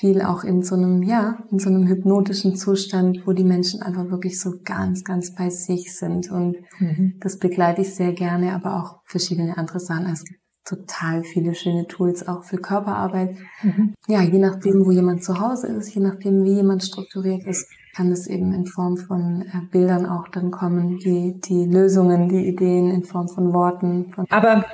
viel 0.04 0.22
auch 0.22 0.44
in 0.44 0.64
so 0.64 0.76
einem, 0.76 1.02
ja, 1.02 1.38
in 1.50 1.60
so 1.60 1.70
einem 1.70 1.88
hypnotischen 1.88 2.58
Zustand, 2.58 3.26
wo 3.26 3.32
die 3.32 3.46
Menschen 3.46 3.82
einfach 3.82 4.12
wirklich 4.12 4.38
so 4.38 4.56
ganz, 4.66 5.06
ganz 5.06 5.34
bei 5.34 5.50
sich 5.50 5.96
sind. 5.96 6.30
Und 6.30 6.58
mhm. 6.80 7.16
das 7.22 7.40
begleite 7.40 7.84
ich 7.84 7.96
sehr 7.96 8.12
gerne, 8.12 8.54
aber 8.54 8.76
auch 8.82 9.00
verschiedene 9.06 9.58
andere 9.58 9.80
Sachen. 9.80 10.06
Also 10.06 10.24
es 10.24 10.26
gibt 10.26 10.42
total 10.66 11.24
viele 11.24 11.56
schöne 11.56 11.88
Tools 11.88 12.28
auch 12.28 12.44
für 12.44 12.58
Körperarbeit. 12.58 13.38
Mhm. 13.62 13.94
Ja, 14.10 14.22
je 14.22 14.40
nachdem, 14.40 14.86
wo 14.86 14.92
jemand 14.92 15.24
zu 15.24 15.40
Hause 15.40 15.68
ist, 15.68 15.96
je 15.96 16.02
nachdem, 16.02 16.44
wie 16.44 16.56
jemand 16.56 16.84
strukturiert 16.84 17.48
ist, 17.48 17.66
kann 17.96 18.12
es 18.12 18.28
eben 18.28 18.52
in 18.54 18.66
Form 18.66 18.98
von 18.98 19.44
äh, 19.44 19.62
Bildern 19.72 20.06
auch 20.06 20.28
dann 20.28 20.52
kommen, 20.52 20.98
die, 20.98 21.40
die 21.40 21.64
Lösungen, 21.64 22.28
die 22.28 22.46
Ideen 22.46 22.92
in 22.92 23.06
Form 23.06 23.30
von 23.30 23.54
Worten. 23.54 24.12
Von 24.12 24.26
Aber 24.30 24.66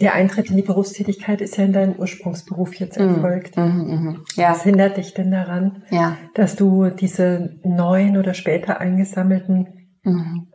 der 0.00 0.14
Eintritt 0.14 0.50
in 0.50 0.56
die 0.56 0.62
Berufstätigkeit 0.62 1.40
ist 1.40 1.56
ja 1.56 1.64
in 1.64 1.72
deinem 1.72 1.94
Ursprungsberuf 1.96 2.74
jetzt 2.74 2.98
mhm. 2.98 3.08
erfolgt. 3.08 3.56
Mm, 3.56 3.60
mm, 3.60 4.24
ja. 4.36 4.50
Was 4.50 4.62
hindert 4.62 4.96
dich 4.96 5.14
denn 5.14 5.30
daran, 5.30 5.82
ja. 5.90 6.16
dass 6.34 6.56
du 6.56 6.90
diese 6.90 7.56
neuen 7.62 8.16
oder 8.16 8.34
später 8.34 8.80
eingesammelten 8.80 9.88
mhm. 10.02 10.48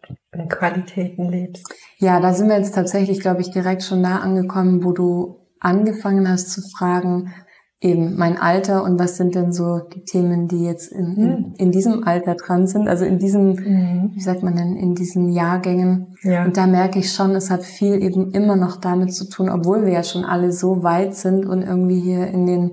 Qualitäten 0.49 1.29
lebst? 1.29 1.73
Ja, 1.97 2.19
da 2.19 2.33
sind 2.33 2.49
wir 2.49 2.57
jetzt 2.57 2.75
tatsächlich, 2.75 3.19
glaube 3.19 3.41
ich, 3.41 3.51
direkt 3.51 3.83
schon 3.83 4.03
da 4.03 4.17
angekommen, 4.17 4.83
wo 4.83 4.91
du 4.91 5.47
angefangen 5.59 6.29
hast 6.29 6.51
zu 6.51 6.61
fragen, 6.77 7.33
eben 7.81 8.17
mein 8.17 8.37
Alter 8.37 8.83
und 8.83 8.99
was 8.99 9.15
sind 9.15 9.35
denn 9.35 9.53
so 9.53 9.79
die 9.79 10.03
Themen, 10.03 10.49
die 10.49 10.65
jetzt 10.65 10.91
in, 10.91 11.15
in, 11.15 11.37
hm. 11.37 11.53
in 11.57 11.71
diesem 11.71 12.03
Alter 12.05 12.35
dran 12.35 12.67
sind, 12.67 12.89
also 12.89 13.05
in 13.05 13.19
diesem, 13.19 13.53
mhm. 13.53 14.11
wie 14.15 14.21
sagt 14.21 14.43
man 14.43 14.55
denn, 14.55 14.75
in 14.75 14.95
diesen 14.95 15.29
Jahrgängen. 15.29 16.13
Ja. 16.23 16.43
Und 16.43 16.57
da 16.57 16.67
merke 16.67 16.99
ich 16.99 17.13
schon, 17.13 17.31
es 17.35 17.49
hat 17.49 17.63
viel 17.63 18.03
eben 18.03 18.31
immer 18.31 18.57
noch 18.57 18.77
damit 18.77 19.13
zu 19.13 19.29
tun, 19.29 19.49
obwohl 19.49 19.85
wir 19.85 19.93
ja 19.93 20.03
schon 20.03 20.25
alle 20.25 20.51
so 20.51 20.83
weit 20.83 21.15
sind 21.15 21.45
und 21.45 21.61
irgendwie 21.61 22.01
hier 22.01 22.27
in 22.27 22.45
den 22.45 22.71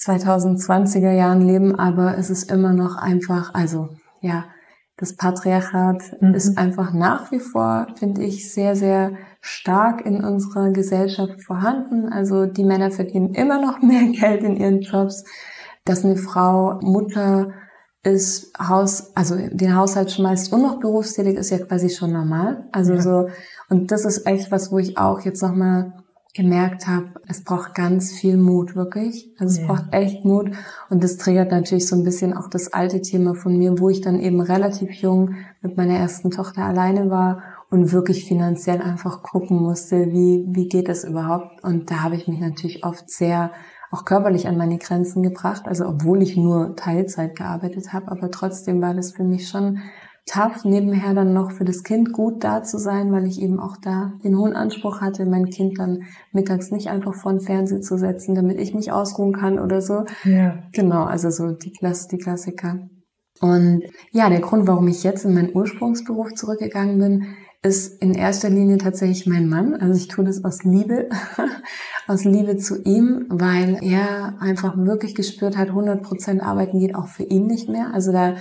2020er 0.00 1.12
Jahren 1.12 1.42
leben, 1.42 1.74
aber 1.74 2.16
es 2.16 2.30
ist 2.30 2.50
immer 2.50 2.72
noch 2.72 2.96
einfach, 2.96 3.52
also 3.52 3.88
ja, 4.20 4.44
das 4.96 5.16
Patriarchat 5.16 6.20
mhm. 6.20 6.34
ist 6.34 6.56
einfach 6.56 6.92
nach 6.92 7.32
wie 7.32 7.40
vor, 7.40 7.88
finde 7.98 8.22
ich, 8.22 8.52
sehr, 8.52 8.76
sehr 8.76 9.12
stark 9.40 10.04
in 10.04 10.22
unserer 10.22 10.70
Gesellschaft 10.70 11.42
vorhanden. 11.42 12.12
Also 12.12 12.46
die 12.46 12.64
Männer 12.64 12.90
verdienen 12.90 13.34
immer 13.34 13.60
noch 13.60 13.80
mehr 13.82 14.06
Geld 14.08 14.42
in 14.42 14.56
ihren 14.56 14.80
Jobs. 14.80 15.24
Dass 15.84 16.04
eine 16.04 16.16
Frau 16.16 16.78
Mutter 16.82 17.52
ist, 18.02 18.52
Haus, 18.58 19.14
also 19.14 19.36
den 19.36 19.76
Haushalt 19.76 20.10
schmeißt 20.10 20.52
und 20.52 20.62
noch 20.62 20.80
berufstätig 20.80 21.36
ist 21.36 21.50
ja 21.50 21.58
quasi 21.58 21.90
schon 21.90 22.12
normal. 22.12 22.68
Also 22.72 22.94
ja. 22.94 23.02
so, 23.02 23.28
und 23.68 23.90
das 23.90 24.04
ist 24.04 24.26
echt 24.26 24.50
was, 24.50 24.72
wo 24.72 24.78
ich 24.78 24.96
auch 24.98 25.20
jetzt 25.20 25.42
nochmal 25.42 25.92
gemerkt 26.34 26.86
habe, 26.86 27.14
es 27.28 27.42
braucht 27.42 27.74
ganz 27.74 28.12
viel 28.12 28.36
Mut, 28.36 28.76
wirklich. 28.76 29.34
Also 29.38 29.54
es 29.54 29.60
ja. 29.60 29.66
braucht 29.66 29.92
echt 29.92 30.24
Mut. 30.24 30.52
Und 30.88 31.02
das 31.02 31.16
triggert 31.16 31.50
natürlich 31.50 31.88
so 31.88 31.96
ein 31.96 32.04
bisschen 32.04 32.36
auch 32.36 32.48
das 32.48 32.72
alte 32.72 33.02
Thema 33.02 33.34
von 33.34 33.58
mir, 33.58 33.78
wo 33.78 33.90
ich 33.90 34.00
dann 34.00 34.20
eben 34.20 34.40
relativ 34.40 34.92
jung 34.92 35.34
mit 35.60 35.76
meiner 35.76 35.96
ersten 35.96 36.30
Tochter 36.30 36.62
alleine 36.62 37.10
war 37.10 37.42
und 37.70 37.92
wirklich 37.92 38.24
finanziell 38.24 38.82
einfach 38.82 39.22
gucken 39.22 39.62
musste, 39.62 40.10
wie, 40.12 40.44
wie 40.48 40.68
geht 40.68 40.88
das 40.88 41.04
überhaupt? 41.04 41.62
Und 41.62 41.90
da 41.90 42.02
habe 42.02 42.16
ich 42.16 42.26
mich 42.26 42.40
natürlich 42.40 42.84
oft 42.84 43.08
sehr 43.08 43.52
auch 43.92 44.04
körperlich 44.04 44.46
an 44.46 44.56
meine 44.56 44.78
Grenzen 44.78 45.22
gebracht. 45.22 45.66
Also 45.66 45.86
obwohl 45.86 46.22
ich 46.22 46.36
nur 46.36 46.76
Teilzeit 46.76 47.36
gearbeitet 47.36 47.92
habe, 47.92 48.10
aber 48.10 48.30
trotzdem 48.30 48.80
war 48.80 48.94
das 48.94 49.12
für 49.12 49.24
mich 49.24 49.48
schon 49.48 49.78
tough, 50.26 50.64
nebenher 50.64 51.14
dann 51.14 51.32
noch 51.32 51.50
für 51.50 51.64
das 51.64 51.82
Kind 51.82 52.12
gut 52.12 52.44
da 52.44 52.62
zu 52.62 52.78
sein, 52.78 53.10
weil 53.10 53.26
ich 53.26 53.40
eben 53.40 53.58
auch 53.58 53.76
da 53.76 54.12
den 54.22 54.38
hohen 54.38 54.54
Anspruch 54.54 55.00
hatte, 55.00 55.26
mein 55.26 55.46
Kind 55.46 55.78
dann 55.78 56.04
mittags 56.32 56.70
nicht 56.70 56.88
einfach 56.88 57.14
vor 57.14 57.32
den 57.32 57.40
Fernseher 57.40 57.80
zu 57.80 57.98
setzen, 57.98 58.34
damit 58.34 58.60
ich 58.60 58.74
mich 58.74 58.92
ausruhen 58.92 59.32
kann 59.32 59.58
oder 59.58 59.80
so. 59.80 60.04
Ja. 60.24 60.62
Genau, 60.72 61.04
also 61.04 61.30
so 61.30 61.50
die, 61.50 61.72
Klasse, 61.72 62.08
die 62.08 62.18
Klassiker. 62.18 62.88
Und 63.40 63.84
ja, 64.12 64.28
der 64.28 64.40
Grund, 64.40 64.68
warum 64.68 64.86
ich 64.88 65.02
jetzt 65.02 65.24
in 65.24 65.34
meinen 65.34 65.54
Ursprungsberuf 65.54 66.34
zurückgegangen 66.34 66.98
bin, 66.98 67.26
ist 67.62 68.00
in 68.00 68.14
erster 68.14 68.48
Linie 68.48 68.78
tatsächlich 68.78 69.26
mein 69.26 69.48
Mann. 69.48 69.74
Also 69.74 69.94
ich 69.94 70.08
tue 70.08 70.24
das 70.24 70.44
aus 70.44 70.64
Liebe, 70.64 71.10
aus 72.06 72.24
Liebe 72.24 72.56
zu 72.56 72.82
ihm, 72.82 73.26
weil 73.28 73.78
er 73.82 74.40
einfach 74.40 74.76
wirklich 74.78 75.14
gespürt 75.14 75.58
hat, 75.58 75.68
100 75.68 76.02
Prozent 76.02 76.42
arbeiten 76.42 76.80
geht 76.80 76.94
auch 76.94 77.08
für 77.08 77.24
ihn 77.24 77.46
nicht 77.46 77.68
mehr. 77.68 77.92
Also 77.92 78.12
da 78.12 78.36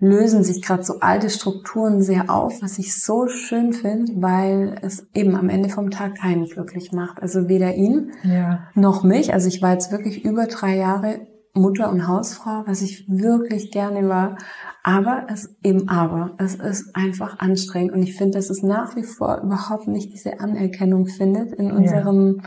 lösen 0.00 0.42
sich 0.42 0.62
gerade 0.62 0.82
so 0.82 1.00
alte 1.00 1.30
Strukturen 1.30 2.02
sehr 2.02 2.30
auf, 2.30 2.62
was 2.62 2.78
ich 2.78 3.00
so 3.00 3.28
schön 3.28 3.72
finde, 3.72 4.12
weil 4.16 4.76
es 4.82 5.06
eben 5.14 5.36
am 5.36 5.48
Ende 5.48 5.68
vom 5.68 5.90
Tag 5.90 6.16
keinen 6.16 6.46
glücklich 6.46 6.92
macht. 6.92 7.22
Also 7.22 7.48
weder 7.48 7.74
ihn 7.74 8.12
ja. 8.22 8.68
noch 8.74 9.04
mich. 9.04 9.34
Also 9.34 9.48
ich 9.48 9.60
war 9.60 9.72
jetzt 9.72 9.92
wirklich 9.92 10.24
über 10.24 10.46
drei 10.46 10.76
Jahre 10.76 11.26
Mutter 11.54 11.90
und 11.90 12.08
Hausfrau, 12.08 12.64
was 12.66 12.82
ich 12.82 13.06
wirklich 13.08 13.70
gerne 13.70 14.08
war. 14.08 14.36
Aber 14.82 15.26
es 15.32 15.56
eben 15.62 15.88
aber, 15.88 16.32
es 16.38 16.56
ist 16.56 16.94
einfach 16.94 17.38
anstrengend 17.38 17.92
und 17.92 18.02
ich 18.02 18.16
finde, 18.16 18.38
dass 18.38 18.50
es 18.50 18.62
nach 18.62 18.96
wie 18.96 19.04
vor 19.04 19.40
überhaupt 19.42 19.88
nicht 19.88 20.12
diese 20.12 20.40
Anerkennung 20.40 21.06
findet 21.06 21.52
in 21.52 21.70
unserem, 21.70 22.42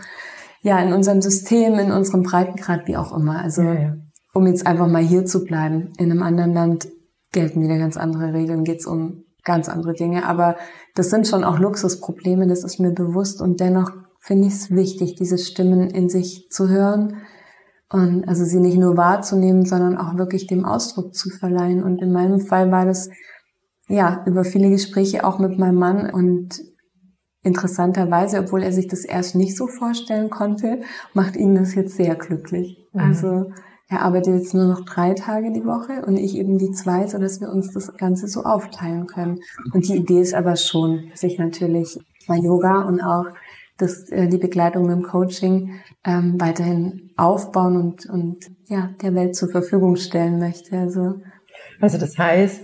ja, 0.61 0.77
ja 0.77 0.85
in 0.85 0.93
unserem 0.93 1.21
System, 1.21 1.79
in 1.79 1.91
unserem 1.91 2.23
Breitengrad, 2.23 2.87
wie 2.87 2.97
auch 2.97 3.15
immer. 3.15 3.41
Also, 3.41 3.61
ja, 3.63 3.73
ja. 3.73 3.95
um 4.33 4.45
jetzt 4.45 4.67
einfach 4.67 4.87
mal 4.87 5.01
hier 5.01 5.25
zu 5.25 5.45
bleiben, 5.45 5.93
in 5.97 6.11
einem 6.11 6.21
anderen 6.21 6.53
Land 6.53 6.87
gelten 7.31 7.61
wieder 7.61 7.77
ganz 7.77 7.97
andere 7.97 8.33
Regeln, 8.33 8.65
geht 8.65 8.81
es 8.81 8.85
um 8.85 9.23
ganz 9.43 9.69
andere 9.69 9.93
Dinge. 9.93 10.25
Aber 10.25 10.57
das 10.95 11.09
sind 11.09 11.27
schon 11.27 11.45
auch 11.45 11.59
Luxusprobleme, 11.59 12.45
das 12.47 12.63
ist 12.63 12.79
mir 12.79 12.91
bewusst 12.91 13.41
und 13.41 13.61
dennoch 13.61 13.91
finde 14.19 14.47
ich 14.47 14.53
es 14.53 14.71
wichtig, 14.71 15.15
diese 15.15 15.37
Stimmen 15.37 15.89
in 15.89 16.09
sich 16.09 16.49
zu 16.51 16.67
hören 16.67 17.21
und 17.89 18.27
also 18.27 18.43
sie 18.43 18.59
nicht 18.59 18.77
nur 18.77 18.97
wahrzunehmen, 18.97 19.65
sondern 19.65 19.97
auch 19.97 20.17
wirklich 20.17 20.47
dem 20.47 20.65
Ausdruck 20.65 21.15
zu 21.15 21.29
verleihen. 21.29 21.83
Und 21.83 22.01
in 22.01 22.11
meinem 22.11 22.39
Fall 22.41 22.71
war 22.71 22.85
das 22.85 23.09
ja 23.87 24.23
über 24.25 24.43
viele 24.43 24.69
Gespräche 24.69 25.25
auch 25.25 25.39
mit 25.39 25.57
meinem 25.57 25.75
Mann 25.75 26.09
und 26.09 26.61
interessanterweise, 27.43 28.39
obwohl 28.39 28.61
er 28.61 28.73
sich 28.73 28.87
das 28.87 29.05
erst 29.05 29.35
nicht 29.35 29.55
so 29.55 29.67
vorstellen 29.67 30.29
konnte, 30.29 30.81
macht 31.13 31.37
ihn 31.37 31.55
das 31.55 31.75
jetzt 31.75 31.95
sehr 31.95 32.15
glücklich. 32.15 32.77
Mhm. 32.91 32.99
Also 32.99 33.51
er 33.89 34.01
arbeitet 34.01 34.35
jetzt 34.35 34.53
nur 34.53 34.65
noch 34.65 34.83
drei 34.83 35.13
Tage 35.13 35.53
die 35.53 35.63
Woche 35.63 36.05
und 36.05 36.17
ich 36.17 36.35
eben 36.35 36.57
die 36.57 36.71
zwei, 36.71 37.07
so 37.07 37.19
dass 37.19 37.39
wir 37.39 37.49
uns 37.49 37.71
das 37.71 37.95
Ganze 37.95 38.27
so 38.27 38.43
aufteilen 38.43 39.07
können. 39.07 39.39
Und 39.73 39.87
die 39.87 39.95
Idee 39.95 40.19
ist 40.19 40.33
aber 40.33 40.57
schon, 40.57 41.07
dass 41.11 41.23
ich 41.23 41.39
natürlich 41.39 41.97
mein 42.27 42.43
Yoga 42.43 42.81
und 42.81 42.99
auch 42.99 43.27
das, 43.77 44.09
äh, 44.09 44.27
die 44.27 44.37
Begleitung 44.37 44.89
im 44.89 45.03
Coaching 45.03 45.75
ähm, 46.05 46.39
weiterhin 46.39 47.11
aufbauen 47.15 47.77
und, 47.77 48.05
und 48.07 48.45
ja, 48.67 48.89
der 49.01 49.13
Welt 49.15 49.35
zur 49.35 49.49
Verfügung 49.49 49.95
stellen 49.95 50.39
möchte. 50.39 50.77
Also, 50.77 51.15
also 51.79 51.97
das 51.97 52.17
heißt, 52.17 52.61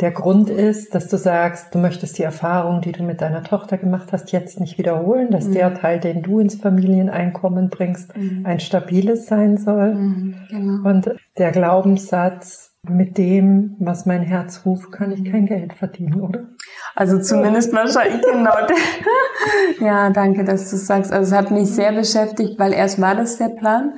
der 0.00 0.12
Grund 0.12 0.48
ist, 0.48 0.94
dass 0.94 1.08
du 1.08 1.16
sagst, 1.16 1.74
du 1.74 1.78
möchtest 1.78 2.18
die 2.18 2.22
Erfahrung, 2.22 2.80
die 2.80 2.92
du 2.92 3.02
mit 3.02 3.20
deiner 3.20 3.42
Tochter 3.42 3.78
gemacht 3.78 4.12
hast, 4.12 4.30
jetzt 4.30 4.60
nicht 4.60 4.78
wiederholen, 4.78 5.30
dass 5.30 5.48
mhm. 5.48 5.52
der 5.54 5.74
Teil, 5.74 5.98
den 5.98 6.22
du 6.22 6.38
ins 6.38 6.54
Familieneinkommen 6.54 7.68
bringst, 7.68 8.16
mhm. 8.16 8.46
ein 8.46 8.60
stabiles 8.60 9.26
sein 9.26 9.56
soll. 9.56 9.94
Mhm, 9.94 10.34
genau. 10.50 10.88
Und 10.88 11.14
der 11.36 11.50
Glaubenssatz, 11.50 12.76
mit 12.88 13.18
dem, 13.18 13.74
was 13.80 14.06
mein 14.06 14.22
Herz 14.22 14.62
ruft, 14.64 14.92
kann 14.92 15.10
ich 15.10 15.24
kein 15.24 15.46
Geld 15.46 15.72
verdienen, 15.72 16.20
oder? 16.20 16.46
Also 16.94 17.18
zumindest 17.20 17.72
wahrscheinlich 17.72 18.22
genau. 18.22 18.54
ja, 19.80 20.10
danke, 20.10 20.44
dass 20.44 20.70
du 20.70 20.76
sagst. 20.76 21.12
Also 21.12 21.34
es 21.34 21.38
hat 21.38 21.50
mich 21.50 21.70
sehr 21.70 21.92
beschäftigt, 21.92 22.58
weil 22.58 22.72
erst 22.72 23.00
war 23.00 23.14
das 23.14 23.38
der 23.38 23.50
Plan. 23.50 23.92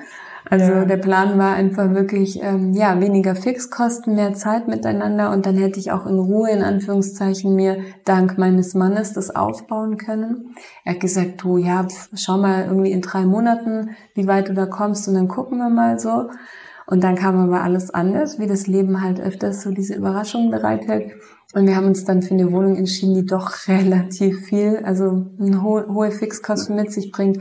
Also 0.48 0.72
ja. 0.72 0.84
der 0.84 0.96
Plan 0.96 1.38
war 1.38 1.54
einfach 1.54 1.90
wirklich, 1.94 2.42
ähm, 2.42 2.72
ja, 2.72 3.00
weniger 3.00 3.36
Fixkosten, 3.36 4.14
mehr 4.14 4.34
Zeit 4.34 4.68
miteinander 4.68 5.30
und 5.30 5.46
dann 5.46 5.56
hätte 5.56 5.78
ich 5.78 5.92
auch 5.92 6.06
in 6.06 6.18
Ruhe, 6.18 6.50
in 6.50 6.62
Anführungszeichen, 6.62 7.54
mir 7.54 7.78
dank 8.04 8.38
meines 8.38 8.74
Mannes 8.74 9.12
das 9.12 9.34
aufbauen 9.34 9.96
können. 9.96 10.54
Er 10.84 10.94
hat 10.94 11.00
gesagt, 11.00 11.42
du, 11.42 11.58
ja, 11.58 11.86
schau 12.14 12.38
mal 12.38 12.64
irgendwie 12.64 12.90
in 12.90 13.02
drei 13.02 13.22
Monaten, 13.26 13.90
wie 14.14 14.26
weit 14.26 14.48
du 14.48 14.54
da 14.54 14.66
kommst 14.66 15.06
und 15.08 15.14
dann 15.14 15.28
gucken 15.28 15.58
wir 15.58 15.68
mal 15.68 15.98
so. 15.98 16.30
Und 16.86 17.04
dann 17.04 17.14
kam 17.14 17.38
aber 17.38 17.62
alles 17.62 17.90
anders, 17.90 18.40
wie 18.40 18.48
das 18.48 18.66
Leben 18.66 19.00
halt 19.00 19.20
öfters 19.20 19.62
so 19.62 19.70
diese 19.70 19.94
Überraschungen 19.94 20.50
bereithält. 20.50 21.12
Und 21.52 21.66
wir 21.66 21.74
haben 21.74 21.86
uns 21.86 22.04
dann 22.04 22.22
für 22.22 22.34
eine 22.34 22.52
Wohnung 22.52 22.76
entschieden, 22.76 23.14
die 23.14 23.26
doch 23.26 23.52
relativ 23.68 24.46
viel, 24.46 24.80
also 24.84 25.26
eine 25.38 25.62
hohe, 25.62 25.86
hohe 25.88 26.10
Fixkosten 26.10 26.76
mit 26.76 26.92
sich 26.92 27.10
bringt. 27.10 27.38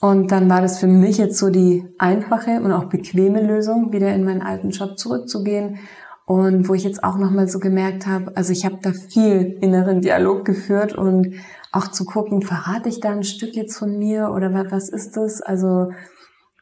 Und 0.00 0.30
dann 0.30 0.48
war 0.50 0.60
das 0.60 0.78
für 0.78 0.86
mich 0.86 1.18
jetzt 1.18 1.38
so 1.38 1.48
die 1.50 1.84
einfache 1.98 2.60
und 2.60 2.72
auch 2.72 2.84
bequeme 2.84 3.42
Lösung, 3.42 3.92
wieder 3.92 4.14
in 4.14 4.24
meinen 4.24 4.42
alten 4.42 4.70
Job 4.70 4.98
zurückzugehen. 4.98 5.78
Und 6.26 6.68
wo 6.68 6.74
ich 6.74 6.82
jetzt 6.82 7.04
auch 7.04 7.18
nochmal 7.18 7.48
so 7.48 7.60
gemerkt 7.60 8.06
habe, 8.06 8.36
also 8.36 8.52
ich 8.52 8.64
habe 8.64 8.78
da 8.82 8.92
viel 8.92 9.58
inneren 9.60 10.00
Dialog 10.00 10.44
geführt 10.44 10.92
und 10.96 11.34
auch 11.70 11.88
zu 11.88 12.04
gucken, 12.04 12.42
verrate 12.42 12.88
ich 12.88 13.00
da 13.00 13.10
ein 13.10 13.22
Stück 13.22 13.54
jetzt 13.54 13.78
von 13.78 13.96
mir 13.96 14.32
oder 14.34 14.52
was 14.70 14.88
ist 14.88 15.16
das? 15.16 15.40
Also 15.40 15.92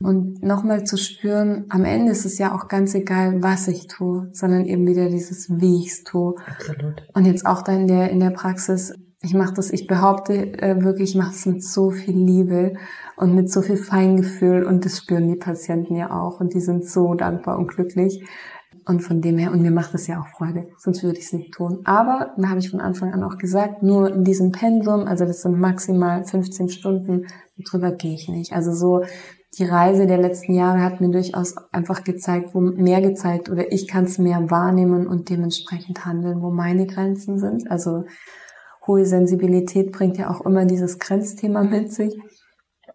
und 0.01 0.43
nochmal 0.43 0.85
zu 0.85 0.97
spüren, 0.97 1.67
am 1.69 1.85
Ende 1.85 2.13
ist 2.13 2.25
es 2.25 2.39
ja 2.39 2.55
auch 2.55 2.69
ganz 2.69 2.95
egal, 2.95 3.43
was 3.43 3.69
ich 3.69 3.87
tue, 3.87 4.29
sondern 4.33 4.65
eben 4.65 4.87
wieder 4.87 5.09
dieses, 5.09 5.49
wie 5.61 5.81
ich 5.81 5.93
es 5.93 6.05
tue. 6.05 6.35
Absolut. 6.47 7.07
Und 7.15 7.27
jetzt 7.27 7.47
auch 7.47 7.63
da 7.63 7.73
in 7.73 7.87
der, 7.87 8.11
in 8.11 8.21
der 8.21 8.31
Praxis, 8.31 8.93
ich 9.23 9.35
mache 9.35 9.55
das, 9.55 9.71
ich 9.71 9.87
behaupte 9.87 10.61
äh, 10.61 10.83
wirklich, 10.83 11.11
ich 11.11 11.17
mache 11.17 11.33
es 11.33 11.47
mit 11.47 11.65
so 11.65 11.91
viel 11.91 12.17
Liebe 12.17 12.75
und 13.17 13.35
mit 13.35 13.51
so 13.51 13.63
viel 13.63 13.77
Feingefühl 13.77 14.65
und 14.65 14.85
das 14.85 14.99
spüren 14.99 15.29
die 15.29 15.37
Patienten 15.37 15.95
ja 15.95 16.11
auch 16.11 16.41
und 16.41 16.55
die 16.55 16.61
sind 16.61 16.85
so 16.85 17.15
dankbar 17.15 17.59
und 17.59 17.69
glücklich. 17.69 18.23
Und 18.87 19.01
von 19.01 19.23
dem 19.23 19.39
her, 19.39 19.51
und 19.51 19.63
mir 19.63 19.71
macht 19.71 19.95
es 19.95 20.07
ja 20.09 20.21
auch 20.21 20.27
Freude, 20.27 20.69
sonst 20.79 21.03
würde 21.03 21.19
ich 21.19 21.25
es 21.25 21.33
nicht 21.33 21.55
tun. 21.55 21.81
Aber, 21.85 22.35
da 22.37 22.51
habe 22.51 22.61
ich 22.61 22.71
von 22.71 22.83
Anfang 22.83 23.15
an 23.15 23.23
auch 23.23 23.39
gesagt, 23.39 23.83
nur 23.83 24.13
in 24.13 24.25
diesem 24.25 24.53
Pensum, 24.53 25.07
also 25.07 25.25
das 25.25 25.41
sind 25.41 25.59
maximal 25.59 26.23
15 26.23 26.69
Stunden, 26.69 27.27
drüber 27.71 27.93
gehe 27.93 28.13
ich 28.13 28.29
nicht. 28.29 28.53
Also 28.53 28.75
so 28.75 29.03
die 29.59 29.65
Reise 29.65 30.07
der 30.07 30.19
letzten 30.19 30.55
Jahre 30.55 30.83
hat 30.83 31.01
mir 31.01 31.11
durchaus 31.11 31.55
einfach 31.73 32.05
gezeigt, 32.05 32.55
wo 32.55 32.61
mehr 32.61 33.01
gezeigt 33.01 33.49
oder 33.49 33.73
ich 33.73 33.89
kann 33.89 34.05
es 34.05 34.19
mehr 34.19 34.51
wahrnehmen 34.51 35.07
und 35.07 35.31
dementsprechend 35.31 36.05
handeln, 36.05 36.43
wo 36.43 36.51
meine 36.51 36.87
Grenzen 36.87 37.39
sind. 37.39 37.71
Also 37.71 38.05
hohe 38.87 39.07
Sensibilität 39.07 39.93
bringt 39.93 40.19
ja 40.19 40.31
auch 40.31 40.45
immer 40.45 40.67
dieses 40.67 40.99
Grenzthema 40.99 41.63
mit 41.63 41.93
sich 41.93 42.15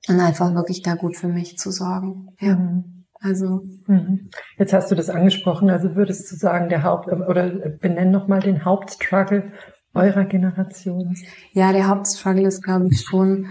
und 0.08 0.20
einfach 0.20 0.54
wirklich 0.54 0.82
da 0.82 0.96
gut 0.96 1.16
für 1.16 1.28
mich 1.28 1.58
zu 1.58 1.72
sorgen. 1.72 2.30
Ja. 2.40 2.56
Mhm. 2.56 3.06
Also 3.22 3.62
mhm. 3.88 4.30
jetzt 4.58 4.72
hast 4.74 4.92
du 4.92 4.96
das 4.96 5.10
angesprochen. 5.10 5.70
Also 5.70 5.96
würdest 5.96 6.32
du 6.32 6.36
sagen, 6.36 6.70
der 6.70 6.84
Haupt 6.84 7.08
oder 7.08 7.50
benenn 7.82 8.12
noch 8.12 8.28
mal 8.28 8.40
den 8.40 8.64
Hauptstruggle 8.64 9.52
eurer 9.94 10.24
Generation? 10.26 11.16
Ja, 11.52 11.74
der 11.74 11.88
Hauptstruggle 11.88 12.48
ist, 12.48 12.64
glaube 12.64 12.88
ich, 12.90 13.02
schon 13.02 13.48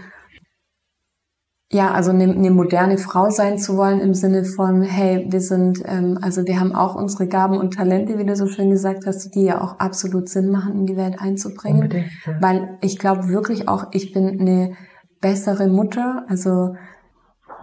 ja, 1.71 1.93
also 1.93 2.13
eine, 2.13 2.25
eine 2.25 2.51
moderne 2.51 2.97
Frau 2.97 3.29
sein 3.29 3.59
zu 3.59 3.77
wollen 3.77 4.01
im 4.01 4.15
Sinne 4.15 4.45
von, 4.45 4.83
hey, 4.83 5.27
wir 5.29 5.41
sind, 5.41 5.83
ähm, 5.85 6.19
also 6.23 6.47
wir 6.47 6.59
haben 6.59 6.75
auch 6.75 6.95
unsere 6.95 7.27
Gaben 7.27 7.59
und 7.59 7.75
Talente, 7.75 8.19
wie 8.19 8.25
du 8.25 8.35
so 8.37 8.47
schön 8.47 8.71
gesagt 8.71 9.05
hast, 9.07 9.35
die 9.35 9.43
ja 9.43 9.61
auch 9.61 9.79
absolut 9.79 10.31
Sinn 10.31 10.51
machen, 10.51 10.75
in 10.75 10.87
die 10.87 10.97
Welt 10.97 11.17
einzubringen. 11.19 11.83
Unbedingt, 11.83 12.11
ja. 12.27 12.37
Weil 12.41 12.79
ich 12.81 12.99
glaube 12.99 13.29
wirklich 13.29 13.69
auch, 13.69 13.89
ich 13.93 14.15
bin 14.15 14.41
eine 14.41 14.77
bessere 15.21 15.69
Mutter, 15.69 16.25
also 16.29 16.75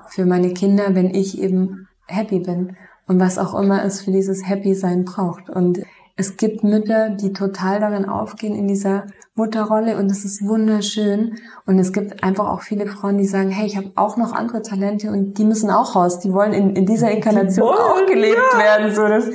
für 0.10 0.26
meine 0.26 0.54
Kinder, 0.54 0.94
wenn 0.94 1.10
ich 1.10 1.41
eben 1.41 1.88
happy 2.06 2.41
bin 2.41 2.76
und 3.08 3.20
was 3.20 3.39
auch 3.39 3.60
immer 3.60 3.84
es 3.84 4.02
für 4.02 4.12
dieses 4.12 4.48
Happy 4.48 4.76
sein 4.76 5.06
braucht. 5.06 5.50
Und 5.50 5.82
es 6.15 6.38
gibt 6.38 6.63
Mütter, 6.63 7.10
die 7.10 7.34
total 7.34 7.80
darin 7.80 8.06
aufgehen 8.06 8.56
in 8.56 8.68
dieser 8.68 9.08
Mutterrolle 9.38 9.98
und 9.98 10.10
es 10.10 10.24
ist 10.24 10.48
wunderschön. 10.48 11.36
Und 11.65 11.78
es 11.78 11.91
gibt 11.91 12.24
einfach 12.24 12.48
auch 12.48 12.62
viele 12.62 12.88
Frauen, 12.88 13.17
die 13.17 13.26
sagen, 13.26 13.50
hey, 13.50 13.67
ich 13.67 13.76
habe 13.76 13.91
auch 13.95 14.15
noch 14.15 14.32
andere 14.32 14.62
Talente 14.62 15.12
und 15.12 15.38
die 15.38 15.43
müssen 15.43 15.69
auch 15.69 15.95
raus. 15.95 16.19
Die 16.19 16.32
wollen 16.32 16.54
in, 16.54 16.76
in 16.76 16.86
dieser 16.86 17.12
Inkarnation 17.12 17.67
wollen, 17.67 17.78
auch 17.78 18.06
gelebt 18.08 18.39
ja. 18.54 18.60
werden. 18.60 18.95
So 18.95 19.08
das, 19.08 19.26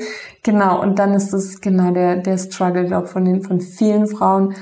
genau. 0.42 0.80
Und 0.80 0.98
dann 0.98 1.12
ist 1.12 1.32
das 1.34 1.60
genau 1.60 1.92
der, 1.92 2.16
der 2.16 2.38
Struggle, 2.38 2.86
glaube 2.86 3.08
von 3.08 3.26
den, 3.26 3.42
von 3.42 3.60
vielen 3.60 4.06
Frauen, 4.06 4.54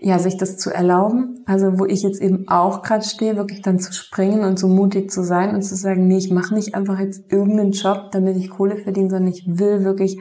ja, 0.00 0.18
sich 0.18 0.38
das 0.38 0.56
zu 0.56 0.72
erlauben. 0.72 1.44
Also 1.44 1.78
wo 1.78 1.84
ich 1.84 2.02
jetzt 2.02 2.22
eben 2.22 2.48
auch 2.48 2.80
gerade 2.80 3.04
stehe, 3.04 3.36
wirklich 3.36 3.60
dann 3.60 3.78
zu 3.78 3.92
springen 3.92 4.44
und 4.44 4.58
so 4.58 4.66
mutig 4.66 5.10
zu 5.10 5.22
sein 5.22 5.54
und 5.54 5.60
zu 5.60 5.76
sagen, 5.76 6.06
nee, 6.08 6.16
ich 6.16 6.30
mache 6.30 6.54
nicht 6.54 6.74
einfach 6.74 6.98
jetzt 6.98 7.30
irgendeinen 7.30 7.72
Job, 7.72 8.10
damit 8.12 8.38
ich 8.38 8.48
Kohle 8.48 8.78
verdiene, 8.78 9.10
sondern 9.10 9.28
ich 9.28 9.44
will 9.46 9.84
wirklich 9.84 10.18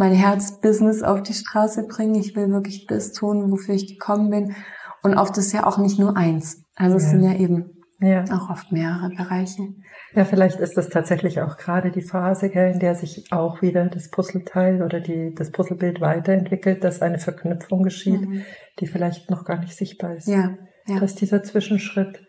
mein 0.00 0.14
Herzbusiness 0.14 1.02
auf 1.02 1.22
die 1.22 1.34
Straße 1.34 1.86
bringen. 1.86 2.14
Ich 2.14 2.34
will 2.34 2.50
wirklich 2.50 2.86
das 2.86 3.12
tun, 3.12 3.52
wofür 3.52 3.74
ich 3.74 3.86
gekommen 3.86 4.30
bin. 4.30 4.56
Und 5.02 5.14
oft 5.14 5.36
ist 5.36 5.52
ja 5.52 5.66
auch 5.66 5.76
nicht 5.76 5.98
nur 5.98 6.16
eins. 6.16 6.64
Also 6.74 6.96
es 6.96 7.04
ja. 7.04 7.10
sind 7.10 7.22
ja 7.22 7.34
eben 7.34 7.82
ja. 8.00 8.24
auch 8.32 8.48
oft 8.48 8.72
mehrere 8.72 9.10
Bereiche. 9.10 9.74
Ja, 10.14 10.24
vielleicht 10.24 10.58
ist 10.58 10.78
das 10.78 10.88
tatsächlich 10.88 11.42
auch 11.42 11.58
gerade 11.58 11.90
die 11.90 12.00
Phase, 12.00 12.46
in 12.46 12.78
der 12.78 12.94
sich 12.94 13.30
auch 13.30 13.60
wieder 13.60 13.84
das 13.86 14.08
Puzzleteil 14.08 14.82
oder 14.82 15.00
die, 15.00 15.34
das 15.34 15.52
Puzzlebild 15.52 16.00
weiterentwickelt, 16.00 16.82
dass 16.82 17.02
eine 17.02 17.18
Verknüpfung 17.18 17.82
geschieht, 17.82 18.22
mhm. 18.22 18.42
die 18.78 18.86
vielleicht 18.86 19.30
noch 19.30 19.44
gar 19.44 19.58
nicht 19.58 19.76
sichtbar 19.76 20.16
ist. 20.16 20.28
Ja, 20.28 20.56
ja. 20.86 20.98
Dass 20.98 21.14
dieser 21.14 21.42
Zwischenschritt 21.42 22.22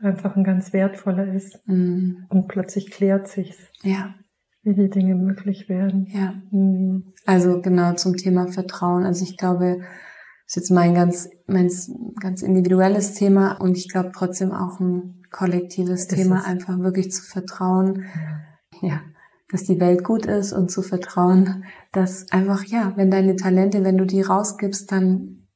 einfach 0.00 0.36
ein 0.36 0.44
ganz 0.44 0.72
wertvoller 0.72 1.26
ist 1.34 1.66
mhm. 1.66 2.26
und 2.28 2.46
plötzlich 2.46 2.92
klärt 2.92 3.26
sich's. 3.26 3.58
Ja 3.82 4.14
wie 4.62 4.74
die 4.74 4.90
Dinge 4.90 5.14
möglich 5.14 5.68
werden. 5.68 6.06
Ja. 6.10 6.34
Mhm. 6.50 7.12
Also 7.26 7.60
genau 7.60 7.94
zum 7.94 8.16
Thema 8.16 8.48
Vertrauen. 8.48 9.04
Also 9.04 9.24
ich 9.24 9.36
glaube, 9.36 9.78
das 9.78 9.86
ist 10.48 10.56
jetzt 10.56 10.70
mein 10.70 10.94
ganz, 10.94 11.28
mein 11.46 11.70
ganz 12.20 12.42
individuelles 12.42 13.14
Thema 13.14 13.60
und 13.60 13.76
ich 13.76 13.88
glaube 13.88 14.10
trotzdem 14.14 14.52
auch 14.52 14.80
ein 14.80 15.22
kollektives 15.30 16.02
ist 16.02 16.14
Thema, 16.14 16.40
es? 16.40 16.46
einfach 16.46 16.78
wirklich 16.78 17.10
zu 17.12 17.22
vertrauen. 17.22 18.06
Ja. 18.82 18.88
ja. 18.88 19.00
Dass 19.50 19.64
die 19.64 19.80
Welt 19.80 20.04
gut 20.04 20.26
ist 20.26 20.52
und 20.52 20.70
zu 20.70 20.82
vertrauen, 20.82 21.64
dass 21.92 22.30
einfach, 22.32 22.64
ja, 22.64 22.92
wenn 22.96 23.10
deine 23.10 23.36
Talente, 23.36 23.82
wenn 23.82 23.96
du 23.96 24.04
die 24.04 24.20
rausgibst, 24.20 24.92
dann 24.92 25.46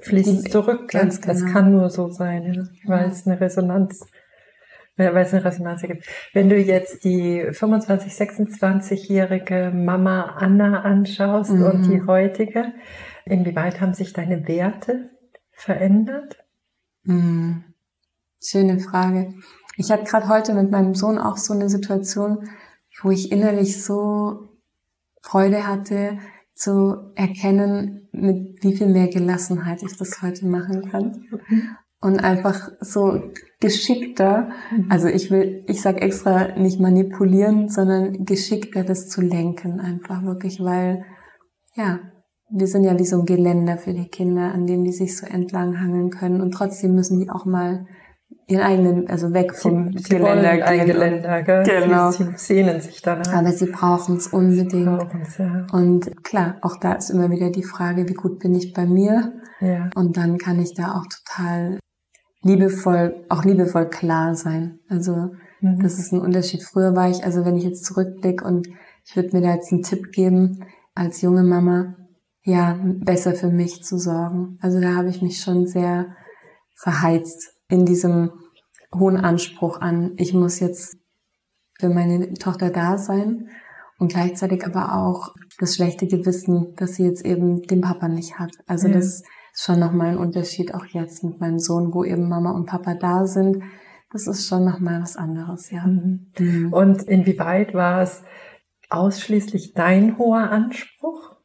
fließt 0.00 0.50
zurück. 0.50 0.88
Ganz 0.88 1.20
genau. 1.20 1.32
Das 1.32 1.44
kann 1.52 1.70
nur 1.70 1.88
so 1.90 2.10
sein, 2.10 2.68
weil 2.84 3.08
es 3.08 3.26
eine 3.26 3.40
Resonanz 3.40 4.00
weil 4.96 5.16
es 5.16 5.32
eine 5.32 5.44
Resonanz 5.44 5.82
gibt. 5.82 6.06
Wenn 6.32 6.48
du 6.48 6.56
jetzt 6.56 7.04
die 7.04 7.46
25, 7.50 8.12
26-jährige 8.12 9.72
Mama 9.74 10.36
Anna 10.36 10.82
anschaust 10.82 11.52
mhm. 11.52 11.62
und 11.62 11.82
die 11.88 12.02
heutige, 12.06 12.72
inwieweit 13.24 13.80
haben 13.80 13.94
sich 13.94 14.12
deine 14.12 14.46
Werte 14.46 15.10
verändert? 15.50 16.36
Mhm. 17.04 17.64
Schöne 18.42 18.80
Frage. 18.80 19.34
Ich 19.76 19.90
hatte 19.90 20.04
gerade 20.04 20.28
heute 20.28 20.54
mit 20.54 20.70
meinem 20.70 20.94
Sohn 20.94 21.18
auch 21.18 21.36
so 21.36 21.54
eine 21.54 21.68
Situation, 21.68 22.48
wo 23.02 23.10
ich 23.10 23.32
innerlich 23.32 23.82
so 23.82 24.48
Freude 25.22 25.66
hatte, 25.66 26.18
zu 26.54 27.12
erkennen, 27.14 28.08
mit 28.12 28.62
wie 28.62 28.76
viel 28.76 28.88
mehr 28.88 29.08
Gelassenheit 29.08 29.82
ich 29.82 29.96
das 29.96 30.20
heute 30.22 30.46
machen 30.46 30.90
kann. 30.90 31.24
Und 32.02 32.18
einfach 32.18 32.70
so 32.80 33.30
geschickter, 33.60 34.50
mhm. 34.70 34.86
also 34.90 35.06
ich 35.06 35.30
will, 35.30 35.64
ich 35.68 35.80
sag 35.80 36.02
extra 36.02 36.48
nicht 36.58 36.80
manipulieren, 36.80 37.68
sondern 37.68 38.24
geschickter 38.24 38.82
das 38.82 39.08
zu 39.08 39.20
lenken 39.20 39.80
einfach 39.80 40.24
wirklich, 40.24 40.60
weil 40.60 41.04
ja, 41.74 42.00
wir 42.50 42.66
sind 42.66 42.84
ja 42.84 42.98
wie 42.98 43.06
so 43.06 43.20
ein 43.20 43.24
Geländer 43.24 43.78
für 43.78 43.94
die 43.94 44.08
Kinder, 44.08 44.52
an 44.52 44.66
dem 44.66 44.84
die 44.84 44.92
sich 44.92 45.16
so 45.16 45.26
entlang 45.26 45.80
hangeln 45.80 46.10
können 46.10 46.40
und 46.40 46.52
trotzdem 46.52 46.94
müssen 46.94 47.20
die 47.20 47.30
auch 47.30 47.46
mal 47.46 47.86
ihren 48.46 48.62
eigenen, 48.62 49.08
also 49.08 49.32
weg 49.32 49.54
vom 49.54 49.96
sie, 49.96 50.16
Geländer 50.16 50.56
gehen. 50.56 50.62
Ein 50.62 50.86
Geländer, 50.86 51.42
gell? 51.42 51.62
Genau. 51.62 52.10
Sie, 52.10 52.24
sie 52.24 52.36
sehnen 52.36 52.80
sich 52.80 53.00
danach. 53.00 53.32
Aber 53.32 53.52
sie 53.52 53.66
brauchen 53.66 54.16
es 54.16 54.26
unbedingt. 54.28 55.08
Ja. 55.38 55.66
Und 55.72 56.24
klar, 56.24 56.56
auch 56.62 56.76
da 56.78 56.94
ist 56.94 57.10
immer 57.10 57.30
wieder 57.30 57.50
die 57.50 57.62
Frage, 57.62 58.08
wie 58.08 58.14
gut 58.14 58.38
bin 58.38 58.54
ich 58.54 58.72
bei 58.72 58.86
mir? 58.86 59.32
Ja. 59.60 59.90
Und 59.94 60.16
dann 60.16 60.38
kann 60.38 60.60
ich 60.60 60.74
da 60.74 60.92
auch 60.92 61.06
total 61.06 61.78
liebevoll, 62.42 63.24
auch 63.28 63.44
liebevoll 63.44 63.88
klar 63.88 64.34
sein. 64.34 64.80
Also 64.88 65.32
mhm. 65.60 65.82
das 65.82 65.98
ist 65.98 66.12
ein 66.12 66.20
Unterschied. 66.20 66.62
Früher 66.62 66.94
war 66.94 67.08
ich, 67.08 67.24
also 67.24 67.44
wenn 67.44 67.56
ich 67.56 67.64
jetzt 67.64 67.84
zurückblicke 67.84 68.44
und 68.44 68.68
ich 69.04 69.16
würde 69.16 69.36
mir 69.36 69.42
da 69.42 69.54
jetzt 69.54 69.72
einen 69.72 69.82
Tipp 69.82 70.12
geben 70.12 70.64
als 70.94 71.22
junge 71.22 71.42
Mama, 71.42 71.96
ja, 72.44 72.78
besser 72.82 73.34
für 73.34 73.50
mich 73.50 73.84
zu 73.84 73.98
sorgen. 73.98 74.58
Also 74.60 74.80
da 74.80 74.94
habe 74.94 75.08
ich 75.08 75.22
mich 75.22 75.40
schon 75.40 75.66
sehr 75.66 76.16
verheizt 76.74 77.54
in 77.68 77.86
diesem 77.86 78.32
hohen 78.94 79.16
Anspruch 79.16 79.80
an, 79.80 80.12
ich 80.16 80.34
muss 80.34 80.60
jetzt 80.60 80.96
für 81.78 81.88
meine 81.88 82.34
Tochter 82.34 82.70
da 82.70 82.98
sein 82.98 83.48
und 83.98 84.12
gleichzeitig 84.12 84.66
aber 84.66 84.94
auch 84.94 85.34
das 85.58 85.76
schlechte 85.76 86.06
Gewissen, 86.06 86.74
dass 86.76 86.94
sie 86.94 87.04
jetzt 87.04 87.24
eben 87.24 87.62
den 87.62 87.80
Papa 87.80 88.08
nicht 88.08 88.38
hat. 88.38 88.52
Also 88.66 88.88
ja. 88.88 88.94
das 88.94 89.22
ist 89.52 89.64
schon 89.64 89.80
nochmal 89.80 90.08
ein 90.08 90.18
Unterschied 90.18 90.74
auch 90.74 90.86
jetzt 90.86 91.24
mit 91.24 91.40
meinem 91.40 91.58
Sohn, 91.58 91.92
wo 91.92 92.04
eben 92.04 92.28
Mama 92.28 92.52
und 92.52 92.66
Papa 92.66 92.94
da 92.94 93.26
sind. 93.26 93.62
Das 94.10 94.26
ist 94.26 94.46
schon 94.46 94.64
nochmal 94.64 95.00
was 95.00 95.16
anderes, 95.16 95.70
ja. 95.70 95.86
Mhm. 95.86 96.32
Mhm. 96.38 96.72
Und 96.72 97.02
inwieweit 97.04 97.74
war 97.74 98.02
es 98.02 98.22
ausschließlich 98.90 99.74
dein 99.74 100.18
hoher 100.18 100.50
Anspruch 100.50 101.36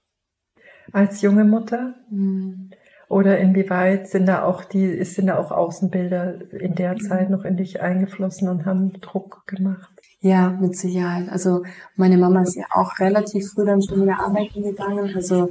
als 0.91 1.21
junge 1.21 1.45
Mutter? 1.45 1.95
Mhm. 2.09 2.71
Oder 3.09 3.37
inwieweit 3.39 4.09
sind 4.09 4.25
da 4.25 4.43
auch 4.43 4.65
die, 4.65 5.03
sind 5.05 5.27
da 5.27 5.37
auch 5.37 5.51
Außenbilder 5.51 6.51
in 6.51 6.75
der. 6.75 6.97
Zeit 6.97 7.29
noch 7.29 7.45
in 7.45 7.55
dich 7.55 7.81
eingeflossen 7.81 8.49
und 8.49 8.65
haben 8.65 8.99
Druck 8.99 9.47
gemacht? 9.47 9.93
Ja, 10.19 10.49
mit 10.49 10.75
Sicherheit. 10.75 11.29
Also 11.29 11.63
meine 11.95 12.17
Mama 12.17 12.41
ist 12.41 12.55
ja 12.55 12.65
auch 12.71 12.99
relativ 12.99 13.51
früh 13.51 13.65
dann 13.65 13.81
schon 13.81 14.01
wieder 14.01 14.19
arbeiten 14.19 14.61
gegangen. 14.61 15.15
Also 15.15 15.49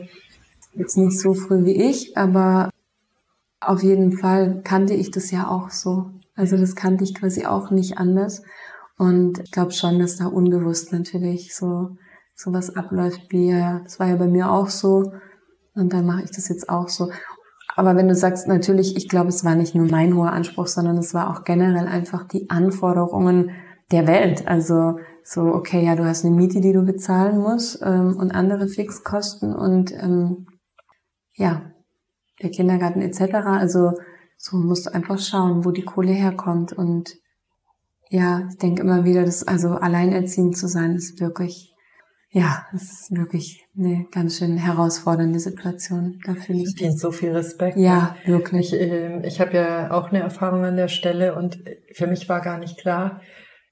jetzt 0.76 0.96
nicht 0.96 1.18
so 1.18 1.34
früh 1.34 1.64
wie 1.64 1.82
ich, 1.82 2.16
aber 2.16 2.70
auf 3.60 3.82
jeden 3.82 4.12
Fall 4.12 4.62
kannte 4.62 4.94
ich 4.94 5.10
das 5.10 5.30
ja 5.30 5.48
auch 5.48 5.70
so. 5.70 6.10
Also 6.34 6.56
das 6.56 6.76
kannte 6.76 7.04
ich 7.04 7.14
quasi 7.14 7.46
auch 7.46 7.70
nicht 7.70 7.98
anders. 7.98 8.42
Und 8.98 9.40
ich 9.40 9.50
glaube 9.50 9.72
schon, 9.72 9.98
dass 9.98 10.16
da 10.16 10.26
unbewusst 10.26 10.92
natürlich 10.92 11.54
so 11.54 11.96
sowas 12.34 12.76
abläuft 12.76 13.22
wie 13.30 13.50
ja, 13.50 13.80
das 13.80 13.98
war 13.98 14.08
ja 14.08 14.16
bei 14.16 14.26
mir 14.26 14.50
auch 14.50 14.68
so 14.68 15.12
und 15.74 15.92
dann 15.92 16.06
mache 16.06 16.22
ich 16.24 16.30
das 16.30 16.48
jetzt 16.48 16.68
auch 16.68 16.88
so. 16.88 17.10
Aber 17.76 17.96
wenn 17.96 18.08
du 18.08 18.14
sagst, 18.14 18.48
natürlich, 18.48 18.96
ich 18.96 19.08
glaube, 19.08 19.28
es 19.28 19.44
war 19.44 19.54
nicht 19.54 19.74
nur 19.74 19.86
mein 19.86 20.14
hoher 20.14 20.32
Anspruch, 20.32 20.66
sondern 20.66 20.96
es 20.96 21.12
war 21.12 21.30
auch 21.30 21.44
generell 21.44 21.86
einfach 21.86 22.26
die 22.26 22.48
Anforderungen 22.48 23.50
der 23.90 24.06
Welt. 24.06 24.48
Also 24.48 24.98
so, 25.22 25.42
okay, 25.42 25.84
ja, 25.84 25.94
du 25.94 26.04
hast 26.04 26.24
eine 26.24 26.34
Miete, 26.34 26.60
die 26.60 26.72
du 26.72 26.82
bezahlen 26.82 27.38
musst 27.38 27.80
ähm, 27.82 28.16
und 28.16 28.32
andere 28.32 28.68
Fixkosten 28.68 29.54
und 29.54 29.92
ähm, 29.92 30.46
ja, 31.36 31.70
der 32.42 32.50
Kindergarten 32.50 33.02
etc. 33.02 33.34
Also 33.44 33.92
so 34.36 34.56
musst 34.56 34.86
du 34.86 34.94
einfach 34.94 35.18
schauen, 35.18 35.64
wo 35.64 35.70
die 35.70 35.84
Kohle 35.84 36.12
herkommt. 36.12 36.72
Und 36.72 37.16
ja, 38.10 38.46
ich 38.50 38.58
denke 38.58 38.82
immer 38.82 39.04
wieder, 39.04 39.24
dass 39.24 39.46
also 39.46 39.70
alleinerziehend 39.70 40.56
zu 40.56 40.68
sein, 40.68 40.94
ist 40.94 41.20
wirklich, 41.20 41.74
ja, 42.30 42.66
es 42.74 42.82
ist 42.82 43.16
wirklich 43.16 43.64
eine 43.76 44.06
ganz 44.10 44.38
schön 44.38 44.56
herausfordernde 44.56 45.40
Situation. 45.40 46.20
Da 46.26 46.34
fühle 46.34 46.60
ich. 46.60 46.74
Dient 46.74 46.98
so 46.98 47.10
viel 47.10 47.32
Respekt. 47.32 47.78
Ja, 47.78 48.16
wirklich. 48.24 48.72
Ich, 48.72 48.80
äh, 48.80 49.26
ich 49.26 49.40
habe 49.40 49.56
ja 49.56 49.90
auch 49.90 50.08
eine 50.08 50.20
Erfahrung 50.20 50.64
an 50.64 50.76
der 50.76 50.88
Stelle 50.88 51.34
und 51.34 51.58
für 51.92 52.06
mich 52.06 52.28
war 52.28 52.40
gar 52.40 52.58
nicht 52.58 52.78
klar, 52.78 53.20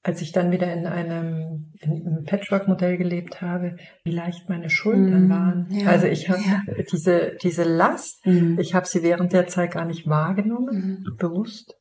als 0.05 0.21
ich 0.21 0.31
dann 0.31 0.51
wieder 0.51 0.71
in 0.71 0.85
einem, 0.85 1.73
in 1.79 2.05
einem 2.05 2.25
Patchwork-Modell 2.25 2.95
gelebt 2.95 3.41
habe, 3.41 3.77
wie 4.03 4.11
leicht 4.11 4.47
meine 4.49 4.69
Schultern 4.69 5.27
mm, 5.27 5.29
waren. 5.31 5.67
Ja, 5.71 5.89
also 5.89 6.05
ich 6.05 6.29
habe 6.29 6.41
ja. 6.41 6.61
diese, 6.91 7.35
diese 7.41 7.63
Last, 7.63 8.23
mm. 8.23 8.59
ich 8.59 8.75
habe 8.75 8.85
sie 8.85 9.01
während 9.01 9.33
der 9.33 9.47
Zeit 9.47 9.71
gar 9.71 9.85
nicht 9.85 10.07
wahrgenommen, 10.07 11.03
mm. 11.07 11.17
bewusst. 11.17 11.75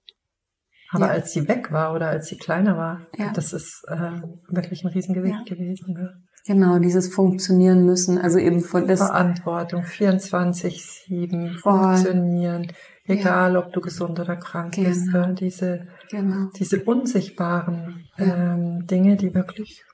Aber 0.91 1.09
ja. 1.09 1.13
als 1.13 1.35
sie 1.35 1.47
weg 1.49 1.71
war 1.71 1.93
oder 1.93 2.09
als 2.09 2.29
sie 2.29 2.39
kleiner 2.39 2.79
war, 2.79 3.07
das 3.35 3.53
ist 3.53 3.85
äh, 3.89 4.23
wirklich 4.49 4.85
ein 4.85 4.89
Riesengewicht 4.89 5.45
gewesen. 5.45 6.25
Genau, 6.47 6.79
dieses 6.79 7.13
Funktionieren 7.13 7.85
müssen, 7.85 8.17
also 8.17 8.39
eben 8.39 8.61
von 8.61 8.89
das 8.89 9.01
Verantwortung, 9.01 9.83
24-7, 9.83 11.59
funktionieren, 11.59 12.69
egal 13.07 13.57
ob 13.57 13.73
du 13.73 13.81
gesund 13.81 14.19
oder 14.19 14.37
krank 14.37 14.75
genau. 14.75 14.89
bist, 14.89 15.41
diese 15.41 15.87
Genau. 16.11 16.51
Diese 16.57 16.83
unsichtbaren 16.85 18.05
ja. 18.19 18.55
ähm, 18.55 18.87
Dinge, 18.87 19.17
die 19.17 19.35
wirklich 19.35 19.85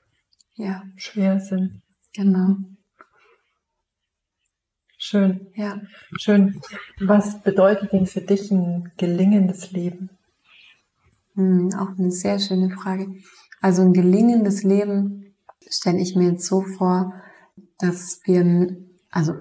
ja. 0.55 0.83
schwer 0.95 1.39
sind. 1.39 1.81
Genau. 2.13 2.57
Schön. 4.97 5.47
Ja. 5.55 5.81
Schön. 6.19 6.61
Was 6.99 7.41
bedeutet 7.41 7.91
denn 7.91 8.05
für 8.05 8.21
dich 8.21 8.51
ein 8.51 8.91
gelingendes 8.97 9.71
Leben? 9.71 10.09
Hm, 11.33 11.73
auch 11.73 11.97
eine 11.97 12.11
sehr 12.11 12.39
schöne 12.39 12.69
Frage. 12.69 13.07
Also 13.61 13.81
ein 13.81 13.93
gelingendes 13.93 14.63
Leben 14.63 15.33
stelle 15.67 15.99
ich 15.99 16.15
mir 16.15 16.31
jetzt 16.31 16.45
so 16.45 16.61
vor, 16.61 17.13
dass 17.79 18.21
wir, 18.25 18.77
also 19.09 19.33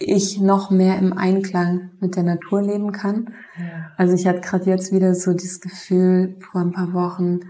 ich 0.00 0.40
noch 0.40 0.70
mehr 0.70 0.98
im 0.98 1.12
Einklang 1.12 1.90
mit 2.00 2.16
der 2.16 2.22
Natur 2.22 2.62
leben 2.62 2.90
kann. 2.90 3.34
Ja. 3.58 3.92
Also 3.96 4.14
ich 4.14 4.26
hatte 4.26 4.40
gerade 4.40 4.64
jetzt 4.64 4.92
wieder 4.92 5.14
so 5.14 5.34
dieses 5.34 5.60
Gefühl 5.60 6.38
vor 6.50 6.62
ein 6.62 6.72
paar 6.72 6.94
Wochen, 6.94 7.40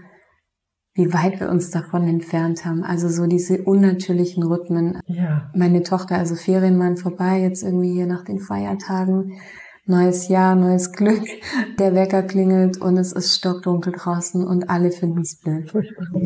wie 0.93 1.13
weit 1.13 1.39
wir 1.39 1.49
uns 1.49 1.71
davon 1.71 2.07
entfernt 2.07 2.65
haben. 2.65 2.83
Also 2.83 3.07
so 3.07 3.25
diese 3.25 3.63
unnatürlichen 3.63 4.43
Rhythmen. 4.43 4.99
Ja. 5.05 5.49
Meine 5.55 5.83
Tochter, 5.83 6.15
also 6.15 6.35
Ferien 6.35 6.77
waren 6.77 6.97
vorbei, 6.97 7.39
jetzt 7.39 7.63
irgendwie 7.63 7.93
hier 7.93 8.07
nach 8.07 8.25
den 8.25 8.39
Feiertagen. 8.39 9.39
Neues 9.85 10.27
Jahr, 10.27 10.55
neues 10.55 10.91
Glück. 10.91 11.23
Der 11.79 11.95
Wecker 11.95 12.23
klingelt 12.23 12.81
und 12.81 12.97
es 12.97 13.13
ist 13.13 13.37
stockdunkel 13.37 13.93
draußen 13.93 14.45
und 14.45 14.69
alle 14.69 14.91
finden 14.91 15.21
es 15.21 15.39
blöd. 15.39 15.73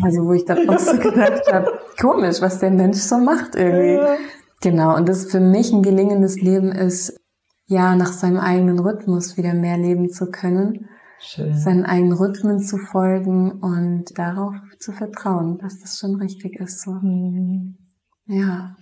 Also 0.02 0.26
wo 0.26 0.34
ich 0.34 0.46
da 0.46 0.56
auch 0.56 0.80
so 0.80 0.98
gedacht 0.98 1.44
habe, 1.54 1.72
komisch, 2.02 2.42
was 2.42 2.60
der 2.60 2.72
Mensch 2.72 2.98
so 2.98 3.18
macht 3.20 3.56
irgendwie. 3.56 4.00
Genau, 4.66 4.96
und 4.96 5.08
das 5.08 5.30
für 5.30 5.40
mich 5.40 5.72
ein 5.72 5.84
gelingendes 5.84 6.42
Leben 6.42 6.72
ist, 6.72 7.22
ja, 7.68 7.96
nach 7.96 8.12
seinem 8.12 8.40
eigenen 8.40 8.80
Rhythmus 8.80 9.38
wieder 9.38 9.54
mehr 9.54 9.78
leben 9.78 10.10
zu 10.10 10.32
können, 10.32 10.90
Schön. 11.20 11.56
seinen 11.56 11.86
eigenen 11.86 12.14
Rhythmen 12.14 12.58
zu 12.58 12.80
folgen 12.80 13.62
und 13.62 14.18
darauf 14.18 14.56
zu 14.80 14.92
vertrauen, 14.92 15.60
dass 15.60 15.82
das 15.82 16.00
schon 16.00 16.16
richtig 16.16 16.60
ist. 16.60 16.82
So. 16.82 16.94
Mhm. 16.94 17.78
Ja. 18.26 18.76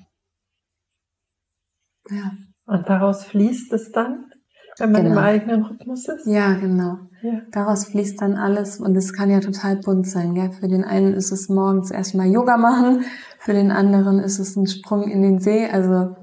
Ja. 2.10 2.32
Und 2.66 2.88
daraus 2.88 3.26
fließt 3.26 3.74
es 3.74 3.92
dann, 3.92 4.32
wenn 4.78 4.92
man 4.92 5.04
genau. 5.04 5.16
im 5.16 5.24
eigenen 5.24 5.64
Rhythmus 5.64 6.08
ist? 6.08 6.26
Ja, 6.26 6.54
genau. 6.54 6.98
Ja. 7.22 7.42
Daraus 7.52 7.86
fließt 7.86 8.22
dann 8.22 8.36
alles 8.36 8.80
und 8.80 8.96
es 8.96 9.14
kann 9.14 9.30
ja 9.30 9.40
total 9.40 9.78
bunt 9.78 10.08
sein. 10.08 10.36
Gell? 10.36 10.52
Für 10.52 10.68
den 10.68 10.84
einen 10.84 11.14
ist 11.14 11.32
es 11.32 11.48
morgens 11.50 11.92
erstmal 11.92 12.28
Yoga 12.28 12.58
machen, 12.58 13.06
für 13.40 13.54
den 13.54 13.72
anderen 13.72 14.20
ist 14.20 14.40
es 14.40 14.56
ein 14.56 14.68
Sprung 14.68 15.10
in 15.10 15.22
den 15.22 15.40
See. 15.40 15.66
Also 15.68 16.16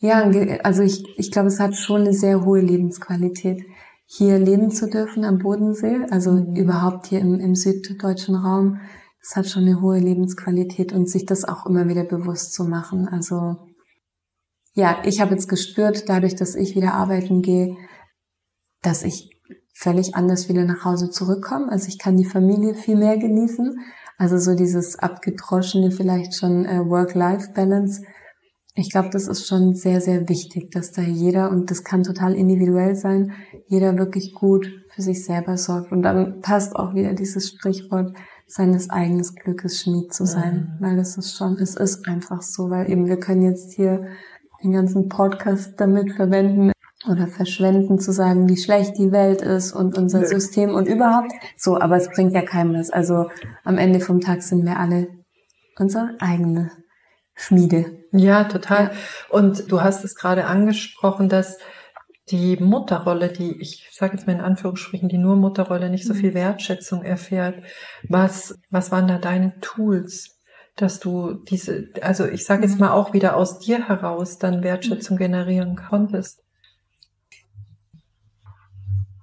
ja, 0.00 0.28
also 0.64 0.82
ich, 0.82 1.04
ich 1.18 1.30
glaube, 1.30 1.48
es 1.48 1.60
hat 1.60 1.76
schon 1.76 2.02
eine 2.02 2.12
sehr 2.12 2.44
hohe 2.44 2.60
Lebensqualität, 2.60 3.64
hier 4.06 4.38
leben 4.38 4.70
zu 4.70 4.88
dürfen 4.88 5.24
am 5.24 5.38
Bodensee, 5.38 6.06
also 6.10 6.32
mhm. 6.32 6.56
überhaupt 6.56 7.06
hier 7.06 7.20
im, 7.20 7.40
im 7.40 7.54
süddeutschen 7.54 8.34
Raum. 8.34 8.80
Es 9.22 9.34
hat 9.36 9.48
schon 9.48 9.62
eine 9.62 9.80
hohe 9.80 9.98
Lebensqualität 9.98 10.92
und 10.92 11.08
sich 11.08 11.24
das 11.24 11.44
auch 11.44 11.64
immer 11.64 11.88
wieder 11.88 12.04
bewusst 12.04 12.52
zu 12.52 12.64
machen. 12.64 13.08
Also 13.08 13.56
ja, 14.74 14.98
ich 15.04 15.20
habe 15.20 15.32
jetzt 15.32 15.48
gespürt, 15.48 16.08
dadurch, 16.08 16.34
dass 16.34 16.54
ich 16.54 16.74
wieder 16.74 16.94
arbeiten 16.94 17.42
gehe, 17.42 17.76
dass 18.82 19.02
ich 19.04 19.30
völlig 19.72 20.14
anders 20.14 20.48
wieder 20.48 20.64
nach 20.64 20.84
Hause 20.84 21.10
zurückkomme. 21.10 21.70
Also 21.70 21.88
ich 21.88 21.98
kann 21.98 22.16
die 22.16 22.24
Familie 22.24 22.74
viel 22.74 22.96
mehr 22.96 23.16
genießen. 23.16 23.78
Also 24.18 24.38
so 24.38 24.54
dieses 24.54 24.98
abgedroschene 24.98 25.90
vielleicht 25.90 26.34
schon 26.36 26.64
äh, 26.64 26.78
Work-Life-Balance. 26.78 28.02
Ich 28.76 28.90
glaube, 28.90 29.10
das 29.10 29.28
ist 29.28 29.46
schon 29.46 29.74
sehr, 29.74 30.00
sehr 30.00 30.28
wichtig, 30.28 30.72
dass 30.72 30.92
da 30.92 31.02
jeder, 31.02 31.50
und 31.50 31.70
das 31.70 31.84
kann 31.84 32.02
total 32.02 32.34
individuell 32.34 32.96
sein, 32.96 33.32
jeder 33.68 33.96
wirklich 33.96 34.34
gut 34.34 34.68
für 34.88 35.02
sich 35.02 35.24
selber 35.24 35.56
sorgt. 35.56 35.92
Und 35.92 36.02
dann 36.02 36.40
passt 36.40 36.74
auch 36.74 36.94
wieder 36.94 37.14
dieses 37.14 37.48
Sprichwort, 37.48 38.16
seines 38.46 38.90
eigenen 38.90 39.22
Glückes 39.22 39.80
Schmied 39.80 40.12
zu 40.12 40.26
sein. 40.26 40.76
Mhm. 40.78 40.84
Weil 40.84 40.96
das 40.96 41.16
ist 41.16 41.36
schon, 41.36 41.56
es 41.58 41.76
ist 41.76 42.06
einfach 42.06 42.42
so, 42.42 42.70
weil 42.70 42.90
eben 42.90 43.06
wir 43.06 43.18
können 43.18 43.42
jetzt 43.42 43.72
hier 43.72 44.06
den 44.64 44.72
ganzen 44.72 45.08
Podcast 45.08 45.74
damit 45.78 46.12
verwenden, 46.12 46.72
oder 47.08 47.26
verschwenden 47.26 47.98
zu 47.98 48.12
sagen, 48.12 48.48
wie 48.48 48.56
schlecht 48.56 48.96
die 48.98 49.12
Welt 49.12 49.42
ist 49.42 49.72
und 49.72 49.98
unser 49.98 50.20
nee. 50.20 50.26
System 50.26 50.74
und 50.74 50.86
überhaupt. 50.86 51.32
So, 51.56 51.78
aber 51.78 51.96
es 51.96 52.08
bringt 52.08 52.32
ja 52.32 52.42
keinem 52.42 52.74
was. 52.74 52.90
Also 52.90 53.30
am 53.62 53.78
Ende 53.78 54.00
vom 54.00 54.20
Tag 54.20 54.42
sind 54.42 54.64
wir 54.64 54.78
alle 54.78 55.08
unsere 55.78 56.16
eigene 56.20 56.70
Schmiede. 57.34 58.04
Ja, 58.12 58.44
total. 58.44 58.84
Ja. 58.84 58.90
Und 59.28 59.70
du 59.70 59.82
hast 59.82 60.04
es 60.04 60.14
gerade 60.14 60.46
angesprochen, 60.46 61.28
dass 61.28 61.58
die 62.30 62.56
Mutterrolle, 62.56 63.28
die 63.28 63.60
ich 63.60 63.90
sage 63.92 64.14
jetzt 64.16 64.26
mal 64.26 64.34
in 64.34 64.40
Anführungsstrichen, 64.40 65.10
die 65.10 65.18
nur 65.18 65.36
Mutterrolle 65.36 65.90
nicht 65.90 66.06
so 66.06 66.14
mhm. 66.14 66.18
viel 66.18 66.34
Wertschätzung 66.34 67.02
erfährt. 67.02 67.62
Was, 68.08 68.58
was 68.70 68.90
waren 68.92 69.08
da 69.08 69.18
deine 69.18 69.58
Tools, 69.60 70.33
dass 70.76 70.98
du 71.00 71.34
diese, 71.34 71.88
also 72.02 72.26
ich 72.26 72.44
sage 72.44 72.62
jetzt 72.62 72.74
mhm. 72.74 72.80
mal 72.80 72.92
auch 72.92 73.12
wieder 73.12 73.36
aus 73.36 73.58
dir 73.58 73.88
heraus 73.88 74.38
dann 74.38 74.62
Wertschätzung 74.62 75.16
generieren 75.16 75.76
konntest? 75.76 76.42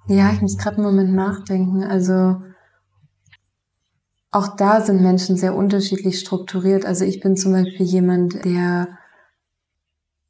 Ja, 0.08 0.32
ich 0.32 0.40
muss 0.40 0.58
gerade 0.58 0.76
einen 0.76 0.86
Moment 0.86 1.14
nachdenken. 1.14 1.84
Also 1.84 2.42
auch 4.30 4.56
da 4.56 4.80
sind 4.80 5.02
Menschen 5.02 5.36
sehr 5.36 5.54
unterschiedlich 5.54 6.18
strukturiert. 6.18 6.86
Also 6.86 7.04
ich 7.04 7.20
bin 7.20 7.36
zum 7.36 7.52
Beispiel 7.52 7.86
jemand, 7.86 8.44
der 8.44 8.88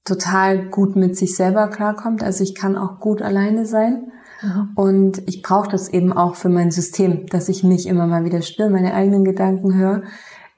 total 0.04 0.68
gut 0.68 0.96
mit 0.96 1.16
sich 1.16 1.36
selber 1.36 1.68
klarkommt. 1.68 2.22
Also 2.22 2.42
ich 2.42 2.56
kann 2.56 2.76
auch 2.76 2.98
gut 2.98 3.22
alleine 3.22 3.64
sein. 3.64 4.10
Mhm. 4.42 4.70
Und 4.74 5.28
ich 5.28 5.42
brauche 5.42 5.70
das 5.70 5.88
eben 5.88 6.12
auch 6.12 6.34
für 6.34 6.48
mein 6.48 6.72
System, 6.72 7.26
dass 7.26 7.48
ich 7.48 7.62
mich 7.62 7.86
immer 7.86 8.08
mal 8.08 8.24
wieder 8.24 8.42
still, 8.42 8.70
meine 8.70 8.94
eigenen 8.94 9.24
Gedanken 9.24 9.74
höre. 9.74 10.02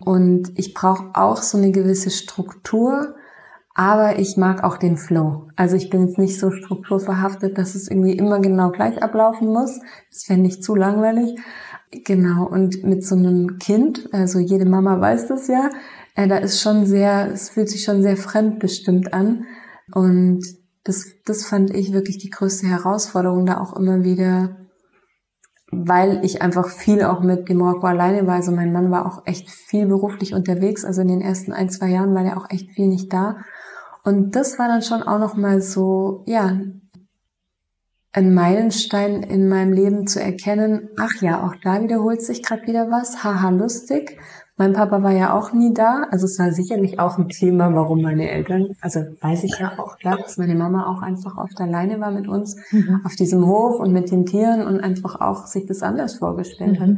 Und 0.05 0.53
ich 0.57 0.75
brauche 0.75 1.11
auch 1.15 1.39
so 1.39 1.59
eine 1.59 1.73
gewisse 1.73 2.11
Struktur, 2.11 3.15
aber 3.75 4.19
ich 4.19 4.37
mag 4.37 4.63
auch 4.63 4.77
den 4.77 4.97
Flow. 4.97 5.49
Also 5.57 5.77
ich 5.77 5.91
bin 5.91 6.07
jetzt 6.07 6.19
nicht 6.19 6.39
so 6.39 6.51
strukturverhaftet, 6.51 7.59
dass 7.59 7.75
es 7.75 7.89
irgendwie 7.89 8.13
immer 8.13 8.41
genau 8.41 8.71
gleich 8.71 9.03
ablaufen 9.03 9.49
muss. 9.49 9.81
Das 10.11 10.25
fände 10.25 10.49
ich 10.49 10.63
zu 10.63 10.75
langweilig. 10.77 11.37
Genau, 12.05 12.47
und 12.47 12.85
mit 12.85 13.05
so 13.05 13.17
einem 13.17 13.59
Kind, 13.59 14.09
also 14.13 14.39
jede 14.39 14.65
Mama 14.65 15.01
weiß 15.01 15.29
das 15.29 15.47
ja, 15.49 15.71
äh, 16.17 16.29
da 16.29 16.39
ist 16.39 16.61
schon 16.61 16.87
sehr, 16.87 17.31
es 17.33 17.51
fühlt 17.51 17.69
sich 17.69 17.85
schon 17.85 18.03
sehr 18.03 18.17
fremdbestimmt 18.17 19.13
an. 19.13 19.45
Und 19.93 20.43
das, 20.85 21.07
das 21.25 21.47
fand 21.47 21.75
ich 21.75 21.93
wirklich 21.93 22.19
die 22.19 22.31
größte 22.31 22.67
Herausforderung, 22.67 23.47
da 23.47 23.59
auch 23.59 23.77
immer 23.77 24.05
wieder, 24.05 24.57
weil 25.87 26.25
ich 26.25 26.43
einfach 26.43 26.69
viel 26.69 27.03
auch 27.03 27.21
mit 27.21 27.49
dem 27.49 27.59
Marokko 27.59 27.87
alleine 27.87 28.27
war. 28.27 28.37
Also 28.37 28.53
mein 28.53 28.73
Mann 28.73 28.91
war 28.91 29.07
auch 29.07 29.27
echt 29.27 29.51
viel 29.51 29.87
beruflich 29.87 30.35
unterwegs. 30.35 30.85
Also 30.85 31.03
in 31.03 31.09
den 31.09 31.21
ersten 31.21 31.53
ein, 31.53 31.71
zwei 31.71 31.89
Jahren 31.89 32.15
war 32.15 32.23
der 32.23 32.37
auch 32.37 32.51
echt 32.51 32.71
viel 32.71 32.87
nicht 32.87 33.13
da. 33.13 33.37
Und 34.03 34.37
das 34.37 34.59
war 34.59 34.69
dann 34.69 34.83
schon 34.83 35.03
auch 35.03 35.19
nochmal 35.19 35.61
so, 35.61 36.23
ja, 36.27 36.59
ein 38.13 38.33
Meilenstein 38.33 39.23
in 39.25 39.49
meinem 39.49 39.73
Leben 39.73 40.07
zu 40.07 40.23
erkennen, 40.23 40.89
ach 40.97 41.21
ja, 41.21 41.45
auch 41.45 41.57
da 41.63 41.83
wiederholt 41.83 42.23
sich 42.23 42.43
gerade 42.43 42.67
wieder 42.67 42.91
was, 42.91 43.25
haha, 43.25 43.51
lustig. 43.51 44.19
Mein 44.57 44.73
Papa 44.73 45.03
war 45.03 45.11
ja 45.11 45.37
auch 45.37 45.53
nie 45.53 45.75
da, 45.75 46.05
also 46.11 46.27
es 46.27 46.39
war 46.39 46.53
sicherlich 46.53 47.01
auch 47.01 47.19
ein 47.19 47.29
Thema, 47.29 47.75
warum 47.75 48.03
meine 48.03 48.31
Eltern, 48.31 48.69
also 48.81 49.01
weiß 49.21 49.43
ich 49.43 49.59
ja 49.59 49.73
auch 49.79 49.99
klar, 49.99 50.17
dass 50.17 50.37
meine 50.37 50.55
Mama 50.55 50.87
auch 50.87 51.03
einfach 51.03 51.37
oft 51.37 51.61
alleine 51.61 51.99
war 51.99 52.13
mit 52.13 52.29
uns 52.29 52.57
mhm. 52.71 53.01
auf 53.05 53.17
diesem 53.17 53.47
Hof 53.47 53.81
und 53.81 53.93
mit 53.93 54.13
den 54.13 54.27
Tieren 54.27 54.65
und 54.65 54.79
einfach 54.79 55.21
auch 55.21 55.47
sich 55.47 55.67
das 55.67 55.83
anders 55.83 56.19
vorgestellt 56.19 56.79
mhm. 56.79 56.83
hat. 56.83 56.91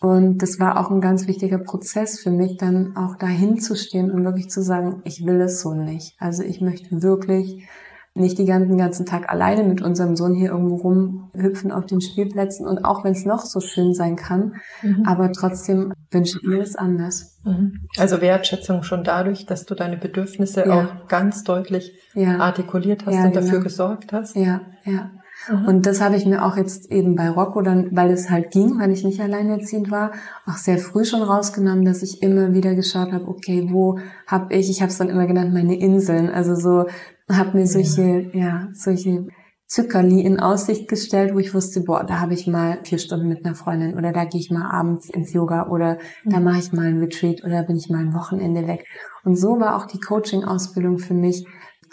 Und 0.00 0.38
das 0.38 0.58
war 0.58 0.80
auch 0.80 0.90
ein 0.90 1.00
ganz 1.00 1.28
wichtiger 1.28 1.58
Prozess 1.58 2.18
für 2.18 2.32
mich, 2.32 2.56
dann 2.56 2.96
auch 2.96 3.14
dahin 3.14 3.60
zu 3.60 3.76
stehen 3.76 4.10
und 4.10 4.24
wirklich 4.24 4.50
zu 4.50 4.60
sagen, 4.60 5.00
ich 5.04 5.24
will 5.24 5.40
es 5.40 5.60
so 5.60 5.74
nicht. 5.74 6.16
Also 6.18 6.42
ich 6.42 6.60
möchte 6.60 7.00
wirklich 7.00 7.68
nicht 8.14 8.38
die 8.38 8.44
ganzen, 8.44 8.76
ganzen 8.76 9.06
Tag 9.06 9.30
alleine 9.30 9.64
mit 9.64 9.80
unserem 9.80 10.16
Sohn 10.16 10.34
hier 10.34 10.50
irgendwo 10.50 10.76
rumhüpfen 10.76 11.72
auf 11.72 11.86
den 11.86 12.00
Spielplätzen 12.00 12.66
und 12.66 12.84
auch 12.84 13.04
wenn 13.04 13.12
es 13.12 13.24
noch 13.24 13.40
so 13.40 13.60
schön 13.60 13.94
sein 13.94 14.16
kann, 14.16 14.56
mhm. 14.82 15.04
aber 15.06 15.32
trotzdem 15.32 15.92
wünsche 16.10 16.38
ich 16.38 16.46
mir 16.46 16.60
es 16.60 16.76
anders. 16.76 17.40
Mhm. 17.44 17.86
Also 17.96 18.20
Wertschätzung 18.20 18.82
schon 18.82 19.02
dadurch, 19.02 19.46
dass 19.46 19.64
du 19.64 19.74
deine 19.74 19.96
Bedürfnisse 19.96 20.66
ja. 20.66 20.84
auch 20.84 21.08
ganz 21.08 21.42
deutlich 21.42 21.92
ja. 22.14 22.38
artikuliert 22.38 23.06
hast 23.06 23.14
ja, 23.14 23.24
und 23.24 23.36
dafür 23.36 23.50
genau. 23.52 23.64
gesorgt 23.64 24.12
hast. 24.12 24.36
Ja, 24.36 24.60
ja. 24.84 25.10
Mhm. 25.48 25.66
Und 25.66 25.86
das 25.86 26.00
habe 26.00 26.16
ich 26.16 26.26
mir 26.26 26.44
auch 26.44 26.56
jetzt 26.56 26.90
eben 26.90 27.16
bei 27.16 27.28
Rocco 27.28 27.62
dann, 27.62 27.88
weil 27.92 28.10
es 28.10 28.30
halt 28.30 28.50
ging, 28.50 28.78
weil 28.78 28.90
ich 28.90 29.04
nicht 29.04 29.20
alleinerziehend 29.20 29.90
war, 29.90 30.12
auch 30.46 30.56
sehr 30.56 30.78
früh 30.78 31.04
schon 31.04 31.22
rausgenommen, 31.22 31.84
dass 31.84 32.02
ich 32.02 32.22
immer 32.22 32.52
wieder 32.52 32.74
geschaut 32.74 33.12
habe, 33.12 33.28
okay, 33.28 33.68
wo 33.70 33.98
habe 34.26 34.54
ich, 34.54 34.70
ich 34.70 34.80
habe 34.80 34.90
es 34.90 34.98
dann 34.98 35.08
immer 35.08 35.26
genannt, 35.26 35.52
meine 35.52 35.78
Inseln. 35.78 36.30
Also 36.30 36.54
so 36.54 36.86
habe 37.30 37.58
mir 37.58 37.66
solche, 37.66 38.30
ja, 38.32 38.38
ja 38.38 38.68
solche 38.72 39.26
Zückerli 39.72 40.20
in 40.20 40.38
Aussicht 40.38 40.86
gestellt, 40.86 41.32
wo 41.32 41.38
ich 41.38 41.54
wusste, 41.54 41.80
boah, 41.80 42.04
da 42.04 42.20
habe 42.20 42.34
ich 42.34 42.46
mal 42.46 42.80
vier 42.84 42.98
Stunden 42.98 43.26
mit 43.26 43.44
einer 43.44 43.54
Freundin 43.54 43.96
oder 43.96 44.12
da 44.12 44.26
gehe 44.26 44.38
ich 44.38 44.50
mal 44.50 44.70
abends 44.70 45.08
ins 45.08 45.32
Yoga 45.32 45.68
oder 45.68 45.96
da 46.26 46.40
mhm. 46.40 46.44
mache 46.44 46.58
ich 46.58 46.72
mal 46.74 46.86
ein 46.86 46.98
Retreat 46.98 47.42
oder 47.42 47.62
bin 47.62 47.76
ich 47.76 47.88
mal 47.88 48.00
ein 48.00 48.12
Wochenende 48.12 48.66
weg. 48.66 48.84
Und 49.24 49.36
so 49.36 49.60
war 49.60 49.76
auch 49.76 49.86
die 49.86 49.98
Coaching-Ausbildung 49.98 50.98
für 50.98 51.14
mich 51.14 51.46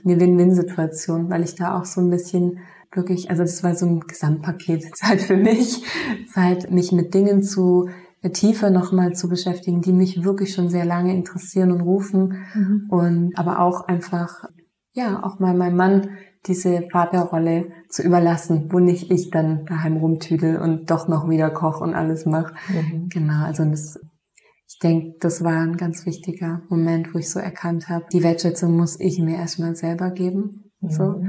eine 0.04 0.20
Win-Win-Situation, 0.20 1.30
weil 1.30 1.44
ich 1.44 1.56
da 1.56 1.80
auch 1.80 1.86
so 1.86 2.02
ein 2.02 2.10
bisschen 2.10 2.60
wirklich, 2.92 3.30
also 3.30 3.44
das 3.44 3.64
war 3.64 3.76
so 3.76 3.86
ein 3.86 4.00
Gesamtpaket 4.02 4.84
Zeit 4.96 5.22
für 5.22 5.38
mich, 5.38 5.84
Zeit, 6.34 6.72
mich 6.72 6.92
mit 6.92 7.14
Dingen 7.14 7.44
zu 7.44 7.90
äh, 8.22 8.30
tiefer 8.32 8.70
nochmal 8.70 9.14
zu 9.14 9.30
beschäftigen, 9.30 9.82
die 9.82 9.94
mich 9.94 10.24
wirklich 10.24 10.54
schon 10.54 10.70
sehr 10.70 10.86
lange 10.86 11.14
interessieren 11.14 11.72
und 11.72 11.82
rufen 11.82 12.46
mhm. 12.54 12.86
und 12.90 13.38
aber 13.38 13.60
auch 13.60 13.88
einfach, 13.88 14.46
ja, 14.94 15.24
auch 15.24 15.40
mal 15.40 15.56
meinem 15.56 15.78
Mann 15.78 16.10
diese 16.46 16.88
Vaterrolle 16.92 17.70
zu 17.90 18.02
überlassen, 18.02 18.70
wo 18.72 18.80
nicht 18.80 19.12
ich 19.12 19.30
dann 19.30 19.66
daheim 19.66 19.98
rumtüdel 19.98 20.58
und 20.58 20.90
doch 20.90 21.08
noch 21.08 21.30
wieder 21.30 21.50
koch 21.50 21.82
und 21.82 21.94
alles 21.94 22.26
mache. 22.26 22.54
Mhm. 22.70 23.10
Genau, 23.10 23.44
also 23.44 23.66
das, 23.66 24.00
ich 24.68 24.80
denke, 24.80 25.18
das 25.20 25.44
war 25.44 25.62
ein 25.62 25.78
ganz 25.78 26.06
wichtiger 26.06 26.62
Moment, 26.70 27.14
wo 27.14 27.20
ich 27.20 27.30
so 27.30 27.40
erkannt 27.40 27.90
habe, 27.90 28.06
die 28.14 28.24
Wertschätzung 28.24 28.76
muss 28.76 29.00
ich 29.00 29.20
mir 29.20 29.38
erstmal 29.38 29.76
selber 29.76 30.12
geben. 30.12 30.72
Mhm. 30.80 30.90
So. 30.90 31.24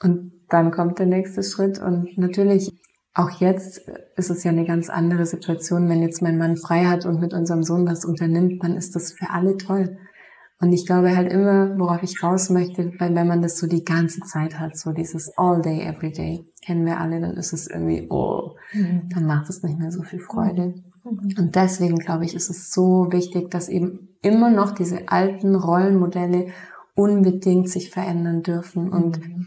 Und 0.00 0.31
dann 0.52 0.70
kommt 0.70 0.98
der 0.98 1.06
nächste 1.06 1.42
Schritt 1.42 1.80
und 1.80 2.16
natürlich 2.18 2.70
auch 3.14 3.30
jetzt 3.40 3.82
ist 4.16 4.30
es 4.30 4.42
ja 4.42 4.50
eine 4.50 4.64
ganz 4.64 4.88
andere 4.88 5.26
Situation, 5.26 5.88
wenn 5.88 6.02
jetzt 6.02 6.22
mein 6.22 6.38
Mann 6.38 6.56
frei 6.56 6.84
hat 6.84 7.04
und 7.04 7.20
mit 7.20 7.34
unserem 7.34 7.62
Sohn 7.62 7.86
was 7.86 8.04
unternimmt, 8.04 8.62
dann 8.62 8.74
ist 8.74 8.96
das 8.96 9.12
für 9.12 9.30
alle 9.30 9.56
toll. 9.58 9.98
Und 10.60 10.72
ich 10.72 10.86
glaube 10.86 11.14
halt 11.14 11.30
immer, 11.30 11.78
worauf 11.78 12.02
ich 12.02 12.22
raus 12.22 12.48
möchte, 12.48 12.92
weil 12.98 13.14
wenn 13.14 13.26
man 13.26 13.42
das 13.42 13.58
so 13.58 13.66
die 13.66 13.84
ganze 13.84 14.20
Zeit 14.20 14.60
hat, 14.60 14.78
so 14.78 14.92
dieses 14.92 15.32
all 15.36 15.60
day, 15.60 15.82
every 15.82 16.12
day, 16.12 16.46
kennen 16.64 16.86
wir 16.86 17.00
alle, 17.00 17.20
dann 17.20 17.36
ist 17.36 17.52
es 17.52 17.66
irgendwie, 17.66 18.06
oh, 18.08 18.52
mhm. 18.72 19.08
dann 19.12 19.26
macht 19.26 19.50
es 19.50 19.62
nicht 19.62 19.78
mehr 19.78 19.90
so 19.90 20.02
viel 20.02 20.20
Freude. 20.20 20.74
Mhm. 21.04 21.34
Und 21.36 21.56
deswegen 21.56 21.96
glaube 21.96 22.24
ich, 22.24 22.34
ist 22.34 22.48
es 22.48 22.70
so 22.70 23.08
wichtig, 23.10 23.50
dass 23.50 23.68
eben 23.68 24.08
immer 24.22 24.50
noch 24.50 24.70
diese 24.70 25.08
alten 25.08 25.56
Rollenmodelle 25.56 26.46
unbedingt 26.94 27.68
sich 27.68 27.90
verändern 27.90 28.42
dürfen 28.42 28.88
und 28.88 29.18
mhm. 29.18 29.46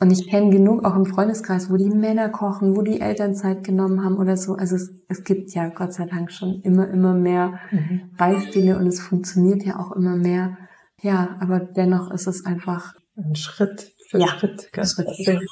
Und 0.00 0.10
ich 0.10 0.28
kenne 0.28 0.50
genug 0.50 0.84
auch 0.84 0.96
im 0.96 1.06
Freundeskreis, 1.06 1.70
wo 1.70 1.76
die 1.76 1.88
Männer 1.88 2.28
kochen, 2.28 2.76
wo 2.76 2.82
die 2.82 3.00
Eltern 3.00 3.34
Zeit 3.34 3.62
genommen 3.62 4.04
haben 4.04 4.16
oder 4.16 4.36
so. 4.36 4.54
Also 4.54 4.74
es, 4.74 4.90
es 5.08 5.24
gibt 5.24 5.52
ja 5.52 5.68
Gott 5.68 5.92
sei 5.92 6.06
Dank 6.06 6.32
schon 6.32 6.60
immer, 6.62 6.88
immer 6.88 7.14
mehr 7.14 7.60
mhm. 7.70 8.10
Beispiele 8.18 8.76
und 8.76 8.86
es 8.86 9.00
funktioniert 9.00 9.64
ja 9.64 9.78
auch 9.78 9.92
immer 9.92 10.16
mehr. 10.16 10.58
Ja, 11.00 11.36
aber 11.40 11.60
dennoch 11.60 12.10
ist 12.10 12.26
es 12.26 12.44
einfach 12.44 12.94
ein 13.16 13.36
Schritt 13.36 13.92
für 14.08 14.18
ja, 14.18 14.28
Schritt. 14.28 14.72
Gell? 14.72 14.84
Schritt. 14.84 15.06
Deswegen 15.08 15.46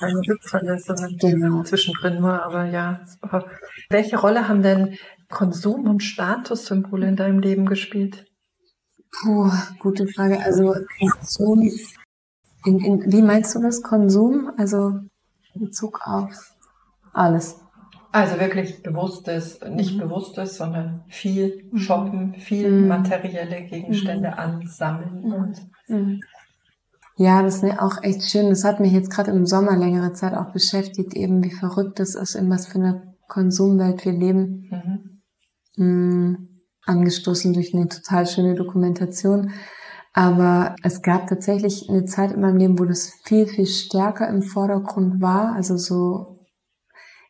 keine 0.50 0.78
genau. 1.18 1.62
zwischendrin 1.62 2.20
nur. 2.20 2.42
Aber 2.42 2.64
ja, 2.64 3.00
welche 3.90 4.18
Rolle 4.18 4.48
haben 4.48 4.62
denn 4.62 4.96
Konsum 5.28 5.86
und 5.88 6.02
Statussymbole 6.02 7.08
in 7.08 7.16
deinem 7.16 7.38
Leben 7.38 7.66
gespielt? 7.66 8.26
Puh, 9.10 9.50
gute 9.78 10.06
Frage. 10.08 10.40
Also 10.40 10.74
Konsum 10.98 11.70
in, 12.64 12.78
in, 12.80 13.12
wie 13.12 13.22
meinst 13.22 13.54
du 13.54 13.60
das? 13.60 13.82
Konsum? 13.82 14.50
Also 14.56 15.00
in 15.54 15.60
Bezug 15.60 16.00
auf 16.04 16.54
alles. 17.12 17.56
Also 18.12 18.38
wirklich 18.38 18.82
bewusstes, 18.82 19.60
nicht 19.70 19.96
mhm. 19.96 20.00
bewusstes, 20.00 20.56
sondern 20.56 21.04
viel 21.08 21.64
mhm. 21.70 21.78
shoppen, 21.78 22.34
viel 22.34 22.70
mhm. 22.70 22.88
materielle 22.88 23.62
Gegenstände 23.62 24.28
mhm. 24.28 24.38
ansammeln. 24.38 25.20
Mhm. 25.22 25.32
Und 25.32 25.56
mhm. 25.88 26.20
ja, 27.16 27.42
das 27.42 27.62
ist 27.62 27.78
auch 27.78 28.02
echt 28.02 28.22
schön. 28.24 28.50
Das 28.50 28.64
hat 28.64 28.80
mich 28.80 28.92
jetzt 28.92 29.10
gerade 29.10 29.30
im 29.30 29.46
Sommer 29.46 29.76
längere 29.76 30.12
Zeit 30.12 30.34
auch 30.34 30.52
beschäftigt, 30.52 31.14
eben 31.14 31.42
wie 31.42 31.50
verrückt 31.50 32.00
es 32.00 32.14
ist, 32.14 32.34
in 32.34 32.50
was 32.50 32.66
für 32.66 32.78
einer 32.78 33.02
Konsumwelt 33.28 34.04
wir 34.04 34.12
leben. 34.12 34.68
Angestoßen 36.84 37.54
durch 37.54 37.74
eine 37.74 37.88
total 37.88 38.26
schöne 38.26 38.54
Dokumentation 38.54 39.52
aber 40.12 40.76
es 40.82 41.00
gab 41.02 41.26
tatsächlich 41.26 41.88
eine 41.88 42.04
Zeit 42.04 42.32
in 42.32 42.40
meinem 42.40 42.58
Leben, 42.58 42.78
wo 42.78 42.84
das 42.84 43.12
viel, 43.24 43.46
viel 43.46 43.66
stärker 43.66 44.28
im 44.28 44.42
Vordergrund 44.42 45.22
war. 45.22 45.54
Also 45.54 45.76
so, 45.78 46.40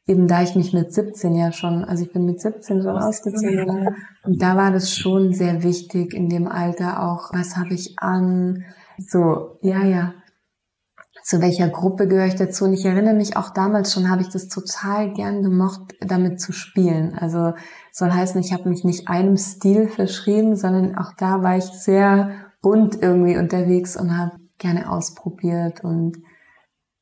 eben 0.06 0.26
da 0.26 0.42
ich 0.42 0.56
mich 0.56 0.72
mit 0.72 0.92
17 0.92 1.34
ja 1.36 1.52
schon, 1.52 1.84
also 1.84 2.04
ich 2.04 2.12
bin 2.12 2.24
mit 2.24 2.40
17 2.40 2.82
schon 2.82 2.98
ausgezogen. 2.98 3.94
Und 4.24 4.42
da 4.42 4.56
war 4.56 4.72
das 4.72 4.94
schon 4.94 5.32
sehr 5.32 5.62
wichtig 5.62 6.12
in 6.12 6.28
dem 6.28 6.48
Alter 6.48 7.02
auch, 7.04 7.32
was 7.32 7.56
habe 7.56 7.74
ich 7.74 7.94
an? 7.98 8.64
So, 8.98 9.58
ja, 9.62 9.84
ja. 9.84 10.14
Zu 11.24 11.40
welcher 11.40 11.68
Gruppe 11.68 12.08
gehöre 12.08 12.26
ich 12.26 12.34
dazu? 12.34 12.64
Und 12.64 12.72
ich 12.72 12.84
erinnere 12.84 13.14
mich 13.14 13.36
auch 13.36 13.50
damals 13.50 13.92
schon, 13.92 14.10
habe 14.10 14.22
ich 14.22 14.28
das 14.28 14.48
total 14.48 15.12
gern 15.12 15.44
gemocht, 15.44 15.94
damit 16.00 16.40
zu 16.40 16.52
spielen. 16.52 17.14
Also 17.16 17.52
soll 17.92 18.10
heißen, 18.10 18.40
ich 18.40 18.52
habe 18.52 18.68
mich 18.68 18.82
nicht 18.82 19.06
einem 19.06 19.36
Stil 19.36 19.86
verschrieben, 19.86 20.56
sondern 20.56 20.98
auch 20.98 21.12
da 21.16 21.44
war 21.44 21.56
ich 21.56 21.66
sehr 21.66 22.51
bunt 22.62 23.02
irgendwie 23.02 23.36
unterwegs 23.36 23.96
und 23.96 24.16
habe 24.16 24.36
gerne 24.58 24.90
ausprobiert 24.90 25.84
und 25.84 26.16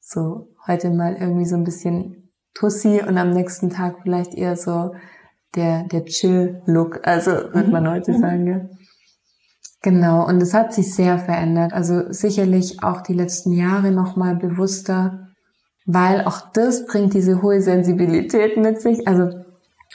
so 0.00 0.48
heute 0.66 0.90
mal 0.90 1.14
irgendwie 1.14 1.44
so 1.44 1.54
ein 1.54 1.64
bisschen 1.64 2.30
Tussi 2.54 3.02
und 3.06 3.16
am 3.16 3.30
nächsten 3.30 3.70
Tag 3.70 3.98
vielleicht 4.02 4.34
eher 4.34 4.56
so 4.56 4.94
der, 5.54 5.84
der 5.84 6.04
Chill-Look, 6.04 7.06
also 7.06 7.30
würde 7.30 7.70
man 7.70 7.88
heute 7.88 8.12
mhm. 8.12 8.18
sagen, 8.18 8.46
ja. 8.46 8.60
Genau, 9.82 10.26
und 10.26 10.42
es 10.42 10.52
hat 10.52 10.74
sich 10.74 10.94
sehr 10.94 11.18
verändert. 11.18 11.72
Also 11.72 12.12
sicherlich 12.12 12.82
auch 12.82 13.00
die 13.00 13.14
letzten 13.14 13.52
Jahre 13.52 13.92
nochmal 13.92 14.36
bewusster, 14.36 15.28
weil 15.86 16.24
auch 16.24 16.52
das 16.52 16.86
bringt 16.86 17.14
diese 17.14 17.40
hohe 17.40 17.62
Sensibilität 17.62 18.58
mit 18.58 18.80
sich. 18.80 19.08
Also 19.08 19.30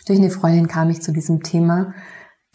durch 0.07 0.20
eine 0.20 0.32
Freundin 0.32 0.68
kam 0.68 0.89
ich 0.89 1.01
zu 1.01 1.11
diesem 1.11 1.43
Thema 1.43 1.93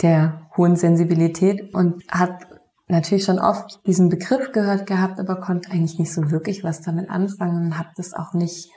der 0.03 0.49
hohen 0.57 0.75
Sensibilität 0.75 1.73
und 1.73 2.03
hat 2.11 2.47
natürlich 2.91 3.25
schon 3.25 3.39
oft 3.39 3.81
diesen 3.87 4.09
Begriff 4.09 4.53
gehört 4.53 4.87
gehabt, 4.87 5.19
aber 5.19 5.37
konnte 5.37 5.71
eigentlich 5.71 5.99
nicht 5.99 6.13
so 6.13 6.31
wirklich 6.31 6.65
was 6.65 6.83
damit 6.83 7.11
anfangen 7.11 7.67
und 7.67 7.79
habe 7.79 7.91
das 7.97 8.15
auch 8.15 8.35
nicht, 8.35 8.71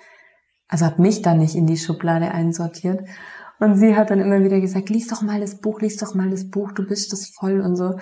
also 0.68 0.86
habe 0.86 1.02
mich 1.02 1.22
da 1.22 1.34
nicht 1.34 1.56
in 1.56 1.68
die 1.68 1.78
Schublade 1.78 2.32
einsortiert. 2.32 3.08
Und 3.60 3.76
sie 3.78 3.96
hat 3.96 4.10
dann 4.10 4.20
immer 4.20 4.44
wieder 4.44 4.60
gesagt, 4.60 4.90
lies 4.90 5.08
doch 5.08 5.22
mal 5.22 5.40
das 5.40 5.60
Buch, 5.60 5.82
lies 5.82 5.98
doch 5.98 6.16
mal 6.16 6.30
das 6.30 6.50
Buch, 6.50 6.72
du 6.72 6.86
bist 6.86 7.14
das 7.14 7.28
voll 7.28 7.62
und 7.62 7.76
so. 7.76 7.96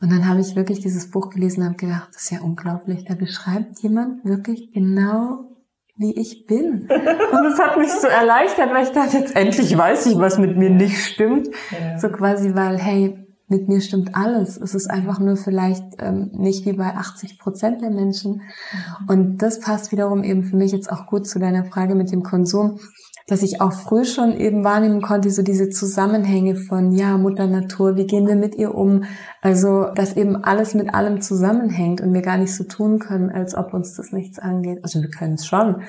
Und 0.00 0.12
dann 0.12 0.28
habe 0.28 0.40
ich 0.40 0.54
wirklich 0.54 0.80
dieses 0.80 1.10
Buch 1.10 1.30
gelesen 1.30 1.62
und 1.62 1.68
habe 1.68 1.76
gedacht, 1.76 2.08
das 2.12 2.24
ist 2.24 2.30
ja 2.30 2.40
unglaublich. 2.40 3.04
Da 3.04 3.14
beschreibt 3.14 3.80
jemand 3.80 4.24
wirklich 4.24 4.70
genau, 4.72 5.48
wie 5.96 6.14
ich 6.16 6.46
bin. 6.46 6.82
Und 7.32 7.42
das 7.42 7.58
hat 7.58 7.76
mich 7.76 7.90
so 7.90 8.06
erleichtert, 8.06 8.72
weil 8.72 8.84
ich 8.84 8.92
dachte, 8.92 9.18
jetzt 9.18 9.34
endlich 9.34 9.76
weiß 9.76 10.06
ich, 10.06 10.16
was 10.16 10.38
mit 10.38 10.56
mir 10.56 10.70
nicht 10.70 11.04
stimmt. 11.04 11.48
Ja. 11.72 11.98
So 11.98 12.10
quasi, 12.10 12.54
weil, 12.54 12.78
hey, 12.78 13.27
mit 13.48 13.68
mir 13.68 13.80
stimmt 13.80 14.14
alles. 14.14 14.56
Es 14.58 14.74
ist 14.74 14.90
einfach 14.90 15.18
nur 15.18 15.36
vielleicht 15.36 15.84
ähm, 15.98 16.30
nicht 16.32 16.66
wie 16.66 16.74
bei 16.74 16.94
80 16.94 17.38
Prozent 17.38 17.80
der 17.80 17.90
Menschen. 17.90 18.42
Mhm. 18.42 19.08
Und 19.08 19.38
das 19.38 19.60
passt 19.60 19.90
wiederum 19.90 20.22
eben 20.22 20.44
für 20.44 20.56
mich 20.56 20.72
jetzt 20.72 20.92
auch 20.92 21.06
gut 21.06 21.26
zu 21.26 21.38
deiner 21.38 21.64
Frage 21.64 21.94
mit 21.94 22.12
dem 22.12 22.22
Konsum 22.22 22.78
dass 23.28 23.42
ich 23.42 23.60
auch 23.60 23.72
früh 23.74 24.06
schon 24.06 24.34
eben 24.38 24.64
wahrnehmen 24.64 25.02
konnte, 25.02 25.30
so 25.30 25.42
diese 25.42 25.68
Zusammenhänge 25.68 26.56
von, 26.56 26.92
ja, 26.92 27.18
Mutter 27.18 27.46
Natur, 27.46 27.94
wie 27.94 28.06
gehen 28.06 28.26
wir 28.26 28.36
mit 28.36 28.54
ihr 28.54 28.74
um? 28.74 29.04
Also, 29.42 29.84
dass 29.94 30.16
eben 30.16 30.42
alles 30.44 30.72
mit 30.72 30.94
allem 30.94 31.20
zusammenhängt 31.20 32.00
und 32.00 32.14
wir 32.14 32.22
gar 32.22 32.38
nicht 32.38 32.56
so 32.56 32.64
tun 32.64 32.98
können, 32.98 33.30
als 33.30 33.54
ob 33.54 33.74
uns 33.74 33.94
das 33.94 34.12
nichts 34.12 34.38
angeht. 34.38 34.78
Also, 34.82 35.02
wir 35.02 35.10
können 35.10 35.34
es 35.34 35.46
schon. 35.46 35.82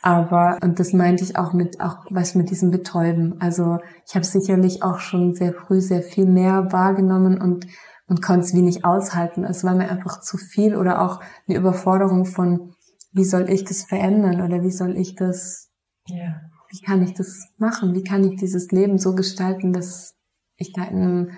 Aber, 0.00 0.58
und 0.62 0.80
das 0.80 0.94
meinte 0.94 1.22
ich 1.22 1.36
auch 1.36 1.52
mit, 1.52 1.80
auch 1.82 1.98
was 2.08 2.34
mit 2.34 2.48
diesem 2.48 2.70
Betäuben. 2.70 3.36
Also, 3.40 3.76
ich 4.08 4.14
habe 4.14 4.24
sicherlich 4.24 4.82
auch 4.82 4.98
schon 4.98 5.34
sehr 5.34 5.52
früh 5.52 5.82
sehr 5.82 6.02
viel 6.02 6.24
mehr 6.24 6.72
wahrgenommen 6.72 7.42
und, 7.42 7.66
und 8.08 8.22
konnte 8.22 8.46
es 8.46 8.54
wie 8.54 8.62
nicht 8.62 8.86
aushalten. 8.86 9.44
Es 9.44 9.64
war 9.64 9.74
mir 9.74 9.90
einfach 9.90 10.22
zu 10.22 10.38
viel 10.38 10.74
oder 10.74 11.02
auch 11.02 11.20
eine 11.46 11.58
Überforderung 11.58 12.24
von, 12.24 12.72
wie 13.12 13.24
soll 13.24 13.50
ich 13.50 13.64
das 13.64 13.82
verändern 13.82 14.40
oder 14.40 14.62
wie 14.62 14.72
soll 14.72 14.96
ich 14.96 15.14
das, 15.14 15.68
ja 16.06 16.36
wie 16.76 16.84
kann 16.84 17.02
ich 17.02 17.14
das 17.14 17.48
machen? 17.58 17.94
Wie 17.94 18.02
kann 18.02 18.24
ich 18.24 18.36
dieses 18.36 18.70
Leben 18.70 18.98
so 18.98 19.14
gestalten, 19.14 19.72
dass 19.72 20.14
ich 20.56 20.72
da 20.72 20.84
in 20.84 20.98
einem 20.98 21.30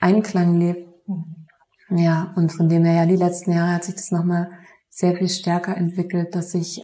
Einklang 0.00 0.58
lebe? 0.58 0.86
Mhm. 1.06 1.46
Ja, 1.98 2.32
und 2.36 2.52
von 2.52 2.68
dem 2.68 2.84
her, 2.84 2.94
ja, 2.94 3.06
die 3.06 3.16
letzten 3.16 3.52
Jahre 3.52 3.74
hat 3.74 3.84
sich 3.84 3.94
das 3.94 4.10
nochmal 4.10 4.50
sehr 4.90 5.16
viel 5.16 5.28
stärker 5.28 5.76
entwickelt, 5.76 6.34
dass 6.34 6.54
ich 6.54 6.82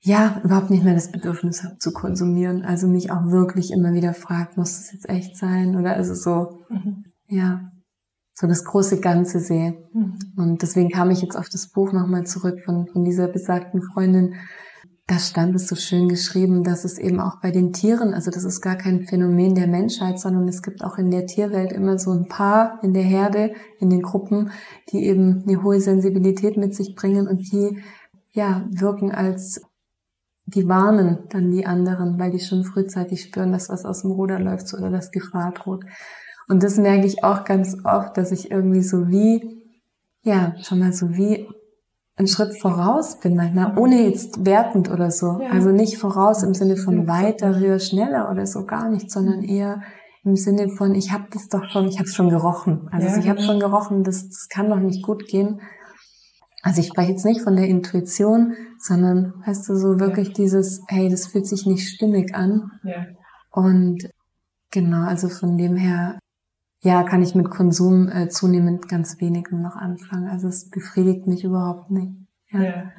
ja 0.00 0.40
überhaupt 0.44 0.70
nicht 0.70 0.84
mehr 0.84 0.94
das 0.94 1.10
Bedürfnis 1.10 1.64
habe 1.64 1.78
zu 1.78 1.92
konsumieren. 1.92 2.64
Also 2.64 2.86
mich 2.86 3.10
auch 3.10 3.30
wirklich 3.30 3.72
immer 3.72 3.92
wieder 3.92 4.14
fragt, 4.14 4.56
muss 4.56 4.76
das 4.76 4.92
jetzt 4.92 5.08
echt 5.08 5.36
sein? 5.36 5.76
Oder 5.76 5.94
also 5.94 6.14
so, 6.14 6.64
mhm. 6.70 7.04
ja, 7.28 7.70
so 8.34 8.46
das 8.46 8.64
große 8.64 9.00
Ganze 9.00 9.40
sehe. 9.40 9.76
Mhm. 9.92 10.18
Und 10.36 10.62
deswegen 10.62 10.90
kam 10.90 11.10
ich 11.10 11.20
jetzt 11.20 11.36
auf 11.36 11.48
das 11.48 11.68
Buch 11.68 11.92
nochmal 11.92 12.24
zurück 12.24 12.60
von, 12.64 12.86
von 12.86 13.04
dieser 13.04 13.28
besagten 13.28 13.82
Freundin, 13.82 14.34
da 15.08 15.18
stand 15.18 15.54
es 15.56 15.68
so 15.68 15.74
schön 15.74 16.06
geschrieben, 16.06 16.64
dass 16.64 16.84
es 16.84 16.98
eben 16.98 17.18
auch 17.18 17.40
bei 17.40 17.50
den 17.50 17.72
Tieren, 17.72 18.12
also 18.12 18.30
das 18.30 18.44
ist 18.44 18.60
gar 18.60 18.76
kein 18.76 19.06
Phänomen 19.06 19.54
der 19.54 19.66
Menschheit, 19.66 20.20
sondern 20.20 20.46
es 20.46 20.62
gibt 20.62 20.84
auch 20.84 20.98
in 20.98 21.10
der 21.10 21.26
Tierwelt 21.26 21.72
immer 21.72 21.98
so 21.98 22.12
ein 22.12 22.28
paar 22.28 22.78
in 22.82 22.92
der 22.92 23.04
Herde, 23.04 23.54
in 23.80 23.88
den 23.88 24.02
Gruppen, 24.02 24.50
die 24.92 25.06
eben 25.06 25.44
eine 25.48 25.62
hohe 25.62 25.80
Sensibilität 25.80 26.58
mit 26.58 26.74
sich 26.74 26.94
bringen 26.94 27.26
und 27.26 27.50
die 27.50 27.78
ja 28.32 28.66
wirken 28.70 29.10
als 29.10 29.62
die 30.44 30.68
warnen 30.68 31.20
dann 31.30 31.50
die 31.50 31.64
anderen, 31.64 32.18
weil 32.18 32.30
die 32.30 32.40
schon 32.40 32.64
frühzeitig 32.64 33.22
spüren, 33.22 33.50
dass 33.50 33.70
was 33.70 33.86
aus 33.86 34.02
dem 34.02 34.10
Ruder 34.10 34.38
läuft 34.38 34.74
oder 34.74 34.90
dass 34.90 35.10
Gefahr 35.10 35.52
droht. 35.52 35.84
Und 36.48 36.62
das 36.62 36.76
merke 36.76 37.06
ich 37.06 37.24
auch 37.24 37.44
ganz 37.44 37.78
oft, 37.82 38.18
dass 38.18 38.30
ich 38.30 38.50
irgendwie 38.50 38.82
so 38.82 39.08
wie, 39.08 39.62
ja, 40.22 40.54
schon 40.60 40.80
mal 40.80 40.92
so 40.92 41.16
wie 41.16 41.48
einen 42.18 42.28
Schritt 42.28 42.60
voraus 42.60 43.20
bin 43.20 43.36
manchmal, 43.36 43.78
ohne 43.78 44.08
jetzt 44.08 44.44
wertend 44.44 44.90
oder 44.90 45.10
so. 45.10 45.40
Ja. 45.40 45.50
Also 45.50 45.70
nicht 45.70 45.98
voraus 45.98 46.42
im 46.42 46.52
Sinne 46.52 46.76
von 46.76 47.06
weiter, 47.06 47.58
höher, 47.58 47.78
schneller 47.78 48.30
oder 48.30 48.46
so 48.46 48.64
gar 48.66 48.90
nicht, 48.90 49.10
sondern 49.10 49.42
eher 49.42 49.82
im 50.24 50.34
Sinne 50.34 50.68
von, 50.68 50.94
ich 50.94 51.12
habe 51.12 51.26
das 51.32 51.48
doch 51.48 51.64
schon, 51.64 51.86
ich 51.88 51.98
habe 51.98 52.08
es 52.08 52.14
schon 52.14 52.28
gerochen. 52.28 52.88
Also 52.90 53.06
ja, 53.06 53.16
ich 53.18 53.28
habe 53.28 53.38
genau. 53.38 53.52
schon 53.52 53.60
gerochen, 53.60 54.04
das, 54.04 54.28
das 54.28 54.48
kann 54.48 54.68
doch 54.68 54.80
nicht 54.80 55.04
gut 55.04 55.28
gehen. 55.28 55.60
Also 56.62 56.80
ich 56.80 56.88
spreche 56.88 57.12
jetzt 57.12 57.24
nicht 57.24 57.40
von 57.40 57.54
der 57.54 57.66
Intuition, 57.66 58.54
sondern, 58.78 59.34
weißt 59.46 59.68
du, 59.68 59.76
so 59.76 60.00
wirklich 60.00 60.28
ja. 60.28 60.34
dieses, 60.34 60.82
hey, 60.88 61.08
das 61.08 61.28
fühlt 61.28 61.46
sich 61.46 61.66
nicht 61.66 61.88
stimmig 61.88 62.34
an. 62.34 62.72
Ja. 62.82 63.06
Und 63.52 64.10
genau, 64.72 65.06
also 65.06 65.28
von 65.28 65.56
dem 65.56 65.76
her 65.76 66.18
ja, 66.80 67.02
kann 67.02 67.22
ich 67.22 67.34
mit 67.34 67.50
Konsum 67.50 68.08
äh, 68.08 68.28
zunehmend 68.28 68.88
ganz 68.88 69.20
wenig 69.20 69.46
nur 69.50 69.60
noch 69.60 69.76
anfangen. 69.76 70.28
Also 70.28 70.48
es 70.48 70.70
befriedigt 70.70 71.26
mich 71.26 71.44
überhaupt 71.44 71.90
nicht. 71.90 72.12
Ja. 72.50 72.62
ja. 72.62 72.92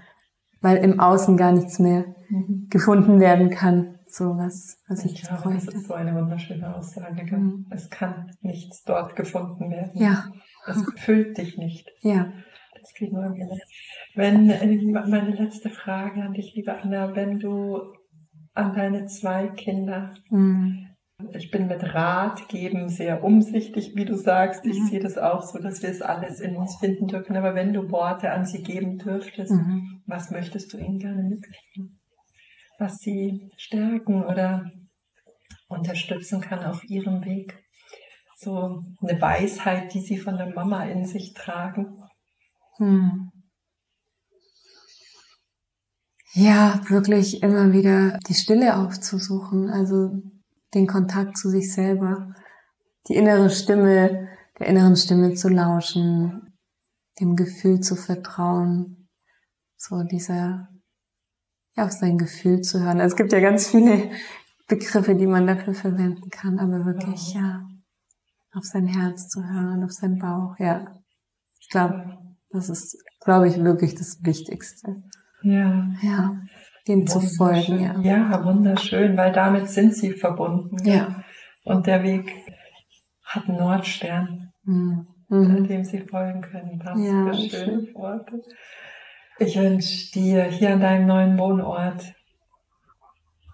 Weil 0.62 0.78
im 0.78 1.00
Außen 1.00 1.38
gar 1.38 1.54
nichts 1.54 1.80
mehr 1.80 2.06
mhm. 2.30 2.68
gefunden 2.70 3.20
werden 3.20 3.50
kann. 3.50 3.96
So 4.06 4.38
was, 4.38 4.82
was 4.88 5.06
ich, 5.06 5.14
ich 5.14 5.22
glaube, 5.22 5.44
bräuchte. 5.44 5.68
Das 5.68 5.76
ist 5.76 5.88
so 5.88 5.94
eine 5.94 6.14
wunderschöne 6.16 6.76
Aussage. 6.76 7.24
Mhm. 7.24 7.68
Es 7.70 7.90
kann 7.90 8.32
nichts 8.42 8.84
dort 8.84 9.16
gefunden 9.16 9.70
werden. 9.70 9.92
Ja. 9.94 10.26
Es 10.68 10.84
füllt 10.98 11.38
dich 11.38 11.58
nicht. 11.58 11.90
Ja. 12.02 12.34
Das 12.82 12.94
geht 12.94 13.14
nur 13.14 13.34
Wenn, 14.16 14.50
äh, 14.50 15.08
meine 15.08 15.32
letzte 15.32 15.70
Frage 15.70 16.24
an 16.24 16.34
dich, 16.34 16.54
liebe 16.56 16.74
Anna, 16.74 17.16
wenn 17.16 17.40
du 17.40 17.82
an 18.54 18.74
deine 18.74 19.06
zwei 19.06 19.48
Kinder 19.48 20.14
mhm 20.30 20.89
ich 21.34 21.51
bin 21.51 21.67
mit 21.67 21.84
Ratgeben 21.84 22.89
sehr 22.89 23.24
umsichtig, 23.24 23.95
wie 23.95 24.05
du 24.05 24.15
sagst. 24.15 24.65
Ich 24.65 24.80
mhm. 24.80 24.88
sehe 24.88 24.99
das 24.99 25.17
auch 25.17 25.43
so, 25.43 25.59
dass 25.59 25.82
wir 25.82 25.89
es 25.89 26.01
alles 26.01 26.39
in 26.39 26.55
uns 26.55 26.78
finden 26.78 27.07
dürfen. 27.07 27.36
Aber 27.36 27.55
wenn 27.55 27.74
du 27.74 27.91
Worte 27.91 28.32
an 28.32 28.45
sie 28.45 28.63
geben 28.63 28.97
dürftest, 28.97 29.51
mhm. 29.51 30.01
was 30.05 30.32
möchtest 30.32 30.72
du 30.72 30.78
ihnen 30.78 30.99
gerne 30.99 31.24
mitgeben? 31.24 31.99
Was 32.78 32.97
sie 32.97 33.51
stärken 33.57 34.24
oder 34.24 34.72
unterstützen 35.67 36.39
kann 36.39 36.63
auf 36.63 36.84
ihrem 36.86 37.26
Weg? 37.26 37.57
So 38.38 38.82
eine 39.01 39.20
Weisheit, 39.20 39.93
die 39.93 39.99
sie 39.99 40.17
von 40.17 40.38
der 40.38 40.53
Mama 40.53 40.86
in 40.86 41.05
sich 41.05 41.34
tragen. 41.34 42.01
Mhm. 42.78 43.32
Ja, 46.32 46.80
wirklich 46.88 47.43
immer 47.43 47.74
wieder 47.74 48.17
die 48.30 48.36
Stille 48.36 48.78
aufzusuchen. 48.78 49.70
Also 49.70 50.22
den 50.74 50.88
Kontakt 50.88 51.38
zu 51.38 51.49
sich 51.49 51.74
selber, 51.74 52.34
die 53.07 53.15
innere 53.15 53.49
Stimme, 53.49 54.30
der 54.59 54.67
inneren 54.67 54.95
Stimme 54.95 55.34
zu 55.34 55.49
lauschen, 55.49 56.53
dem 57.20 57.36
Gefühl 57.36 57.80
zu 57.80 57.95
vertrauen, 57.95 59.09
so 59.78 60.03
dieser, 60.03 60.67
ja, 61.76 61.86
auf 61.86 61.91
sein 61.91 62.17
Gefühl 62.17 62.61
zu 62.61 62.82
hören. 62.82 63.01
Also 63.01 63.13
es 63.13 63.17
gibt 63.17 63.32
ja 63.32 63.39
ganz 63.39 63.67
viele 63.67 64.11
Begriffe, 64.67 65.15
die 65.15 65.28
man 65.28 65.47
dafür 65.47 65.74
verwenden 65.74 66.30
kann, 66.30 66.59
aber 66.59 66.86
wirklich, 66.86 67.34
ja, 67.34 67.67
auf 68.53 68.65
sein 68.65 68.88
Herz 68.88 69.30
zu 69.30 69.43
hören, 69.43 69.84
auf 69.84 69.91
seinen 69.91 70.20
Bauch, 70.20 70.55
ja. 70.59 70.95
Ich 71.59 71.70
glaube, 71.70 72.17
das 72.49 72.70
ist, 72.70 72.97
glaube 73.22 73.47
ich, 73.47 73.63
wirklich 73.63 73.95
das 73.95 74.24
Wichtigste. 74.24 75.03
Ja. 75.41 75.91
Ja 76.01 76.36
dem 76.90 77.08
zu 77.08 77.22
folgen. 77.22 77.80
Ja. 77.80 78.00
ja, 78.02 78.44
wunderschön, 78.44 79.16
weil 79.16 79.32
damit 79.32 79.70
sind 79.70 79.96
sie 79.96 80.12
verbunden. 80.12 80.78
Ja. 80.84 81.24
Und 81.64 81.88
der 81.88 82.04
Weg 82.04 82.34
hat 83.24 83.48
einen 83.48 83.60
Nordstern, 83.60 84.52
mhm. 84.64 85.08
dem 85.30 85.86
sie 85.86 86.00
folgen 86.00 86.42
können. 86.42 86.82
Was 86.84 87.00
ja, 87.00 87.32
für 87.32 87.50
schöne 87.50 87.86
schön. 87.86 87.96
Worte. 87.96 88.42
Ich 89.38 89.58
wünsche 89.58 90.12
dir 90.12 90.44
hier 90.46 90.74
an 90.74 90.82
deinem 90.82 91.08
neuen 91.08 91.38
Wohnort 91.38 92.14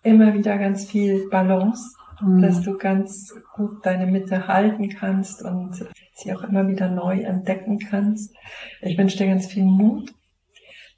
immer 0.02 0.34
wieder 0.34 0.58
ganz 0.58 0.86
viel 0.86 1.28
Balance, 1.30 1.84
mhm. 2.22 2.42
dass 2.42 2.62
du 2.62 2.78
ganz 2.78 3.34
gut 3.54 3.86
deine 3.86 4.08
Mitte 4.08 4.48
halten 4.48 4.90
kannst 4.90 5.44
und 5.44 5.86
sie 6.16 6.34
auch 6.34 6.44
immer 6.44 6.68
wieder 6.68 6.90
neu 6.90 7.20
entdecken 7.20 7.80
kannst. 7.80 8.34
Ich 8.82 8.98
wünsche 8.98 9.18
dir 9.18 9.28
ganz 9.28 9.48
viel 9.48 9.66
Mut, 9.66 10.12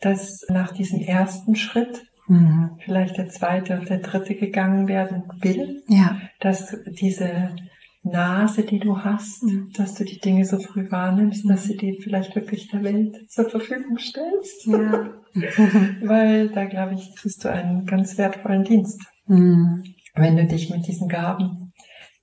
dass 0.02 0.46
nach 0.50 0.72
diesem 0.74 1.00
ersten 1.00 1.56
Schritt 1.56 2.04
mhm. 2.28 2.72
vielleicht 2.84 3.18
der 3.18 3.30
zweite 3.30 3.80
und 3.80 3.90
der 3.90 4.00
dritte 4.00 4.36
gegangen 4.36 4.88
werden 4.88 5.24
will. 5.42 5.84
Ja. 5.88 6.20
Dass 6.40 6.76
diese 6.88 7.56
Nase, 8.04 8.64
die 8.64 8.80
du 8.80 9.04
hast, 9.04 9.44
mhm. 9.44 9.72
dass 9.76 9.96
du 9.96 10.06
die 10.06 10.20
Dinge 10.20 10.46
so 10.46 10.60
früh 10.60 10.90
wahrnimmst, 10.90 11.46
mhm. 11.46 11.50
dass 11.50 11.64
sie 11.66 11.78
dir 11.78 11.96
vielleicht 12.02 12.36
wirklich 12.36 12.70
der 12.70 12.84
Welt 12.84 13.30
zur 13.30 13.50
Verfügung 13.50 13.98
stellst. 13.98 14.66
Ja. 14.68 15.14
Weil 16.04 16.50
da, 16.50 16.66
glaube 16.66 16.96
ich, 16.96 17.14
tust 17.16 17.44
du 17.44 17.52
einen 17.52 17.86
ganz 17.86 18.18
wertvollen 18.18 18.64
Dienst. 18.64 19.02
Mhm. 19.28 19.84
Wenn 20.16 20.38
du 20.38 20.46
dich 20.46 20.70
mit 20.70 20.88
diesen 20.88 21.10
Gaben 21.10 21.74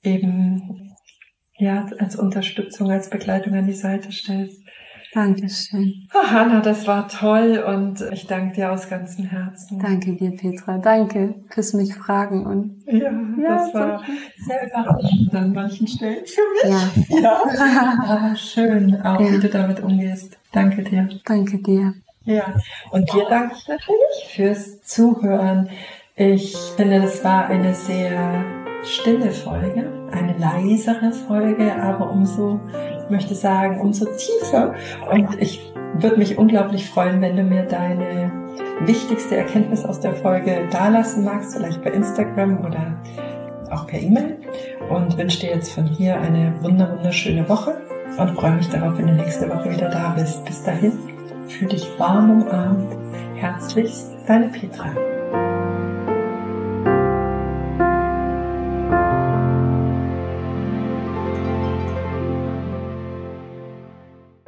eben 0.03 0.95
ja, 1.57 1.87
als 1.99 2.17
Unterstützung, 2.17 2.91
als 2.91 3.11
Begleitung 3.11 3.55
an 3.55 3.67
die 3.67 3.73
Seite 3.73 4.11
stellst. 4.11 4.61
Dankeschön. 5.15 6.09
Oh, 6.13 6.27
Hanna, 6.27 6.61
das 6.61 6.89
war 6.89 7.07
toll 7.07 7.63
und 7.65 8.01
ich 8.13 8.27
danke 8.27 8.57
dir 8.57 8.73
aus 8.73 8.89
ganzem 8.89 9.27
Herzen. 9.27 9.79
Danke 9.79 10.15
dir, 10.15 10.33
Petra. 10.33 10.79
Danke 10.79 11.37
fürs 11.51 11.73
mich 11.73 11.95
fragen 11.95 12.45
und 12.45 12.83
ja, 12.87 13.13
ja 13.41 13.57
das 13.57 13.75
war 13.75 14.03
sehr 14.45 14.67
überraschend 14.67 15.33
an 15.33 15.53
manchen 15.53 15.87
Stellen 15.87 16.25
für 16.27 16.69
mich. 16.69 17.23
Ja, 17.23 17.43
ja. 17.57 18.05
aber 18.05 18.37
schön, 18.37 19.01
auch 19.03 19.21
ja. 19.21 19.33
wie 19.33 19.39
du 19.39 19.49
damit 19.49 19.81
umgehst. 19.81 20.37
Danke 20.51 20.83
dir. 20.83 21.09
Danke 21.25 21.59
dir. 21.59 21.95
Ja, 22.25 22.55
und 22.91 23.13
dir 23.13 23.27
danke 23.29 23.55
ich 23.57 23.69
natürlich 23.69 24.35
fürs 24.35 24.83
Zuhören. 24.83 25.69
Ich 26.17 26.57
finde, 26.77 27.03
das 27.03 27.23
war 27.23 27.47
eine 27.47 27.75
sehr 27.75 28.45
stille 28.85 29.31
Folge, 29.31 30.09
eine 30.11 30.37
leisere 30.39 31.13
Folge, 31.13 31.75
aber 31.75 32.11
umso, 32.11 32.61
möchte 33.11 33.35
sagen, 33.35 33.81
umso 33.81 34.07
tiefer. 34.07 34.75
Und 35.11 35.41
ich 35.41 35.73
würde 35.95 36.17
mich 36.17 36.39
unglaublich 36.39 36.89
freuen, 36.89 37.21
wenn 37.21 37.37
du 37.37 37.43
mir 37.43 37.63
deine 37.65 38.31
wichtigste 38.81 39.37
Erkenntnis 39.37 39.85
aus 39.85 40.01
der 40.01 40.15
Folge 40.15 40.69
dalassen 40.71 41.25
magst, 41.25 41.57
vielleicht 41.57 41.83
bei 41.83 41.91
Instagram 41.91 42.65
oder 42.65 42.99
auch 43.71 43.87
per 43.87 44.01
E-Mail. 44.01 44.37
Und 44.91 45.17
wünsche 45.17 45.41
dir 45.41 45.51
jetzt 45.51 45.73
von 45.73 45.87
hier 45.87 46.21
eine 46.21 46.53
wunderschöne 46.61 47.49
Woche 47.49 47.75
und 48.19 48.31
freue 48.31 48.53
mich 48.53 48.69
darauf, 48.69 48.99
wenn 48.99 49.07
du 49.07 49.15
nächste 49.15 49.49
Woche 49.49 49.71
wieder 49.71 49.89
da 49.89 50.15
bist. 50.17 50.45
Bis 50.45 50.63
dahin, 50.63 50.93
fühl 51.49 51.69
dich 51.69 51.89
warm 51.99 52.43
umarmt. 52.43 52.93
Herzlichst, 53.37 54.13
deine 54.27 54.49
Petra. 54.49 55.14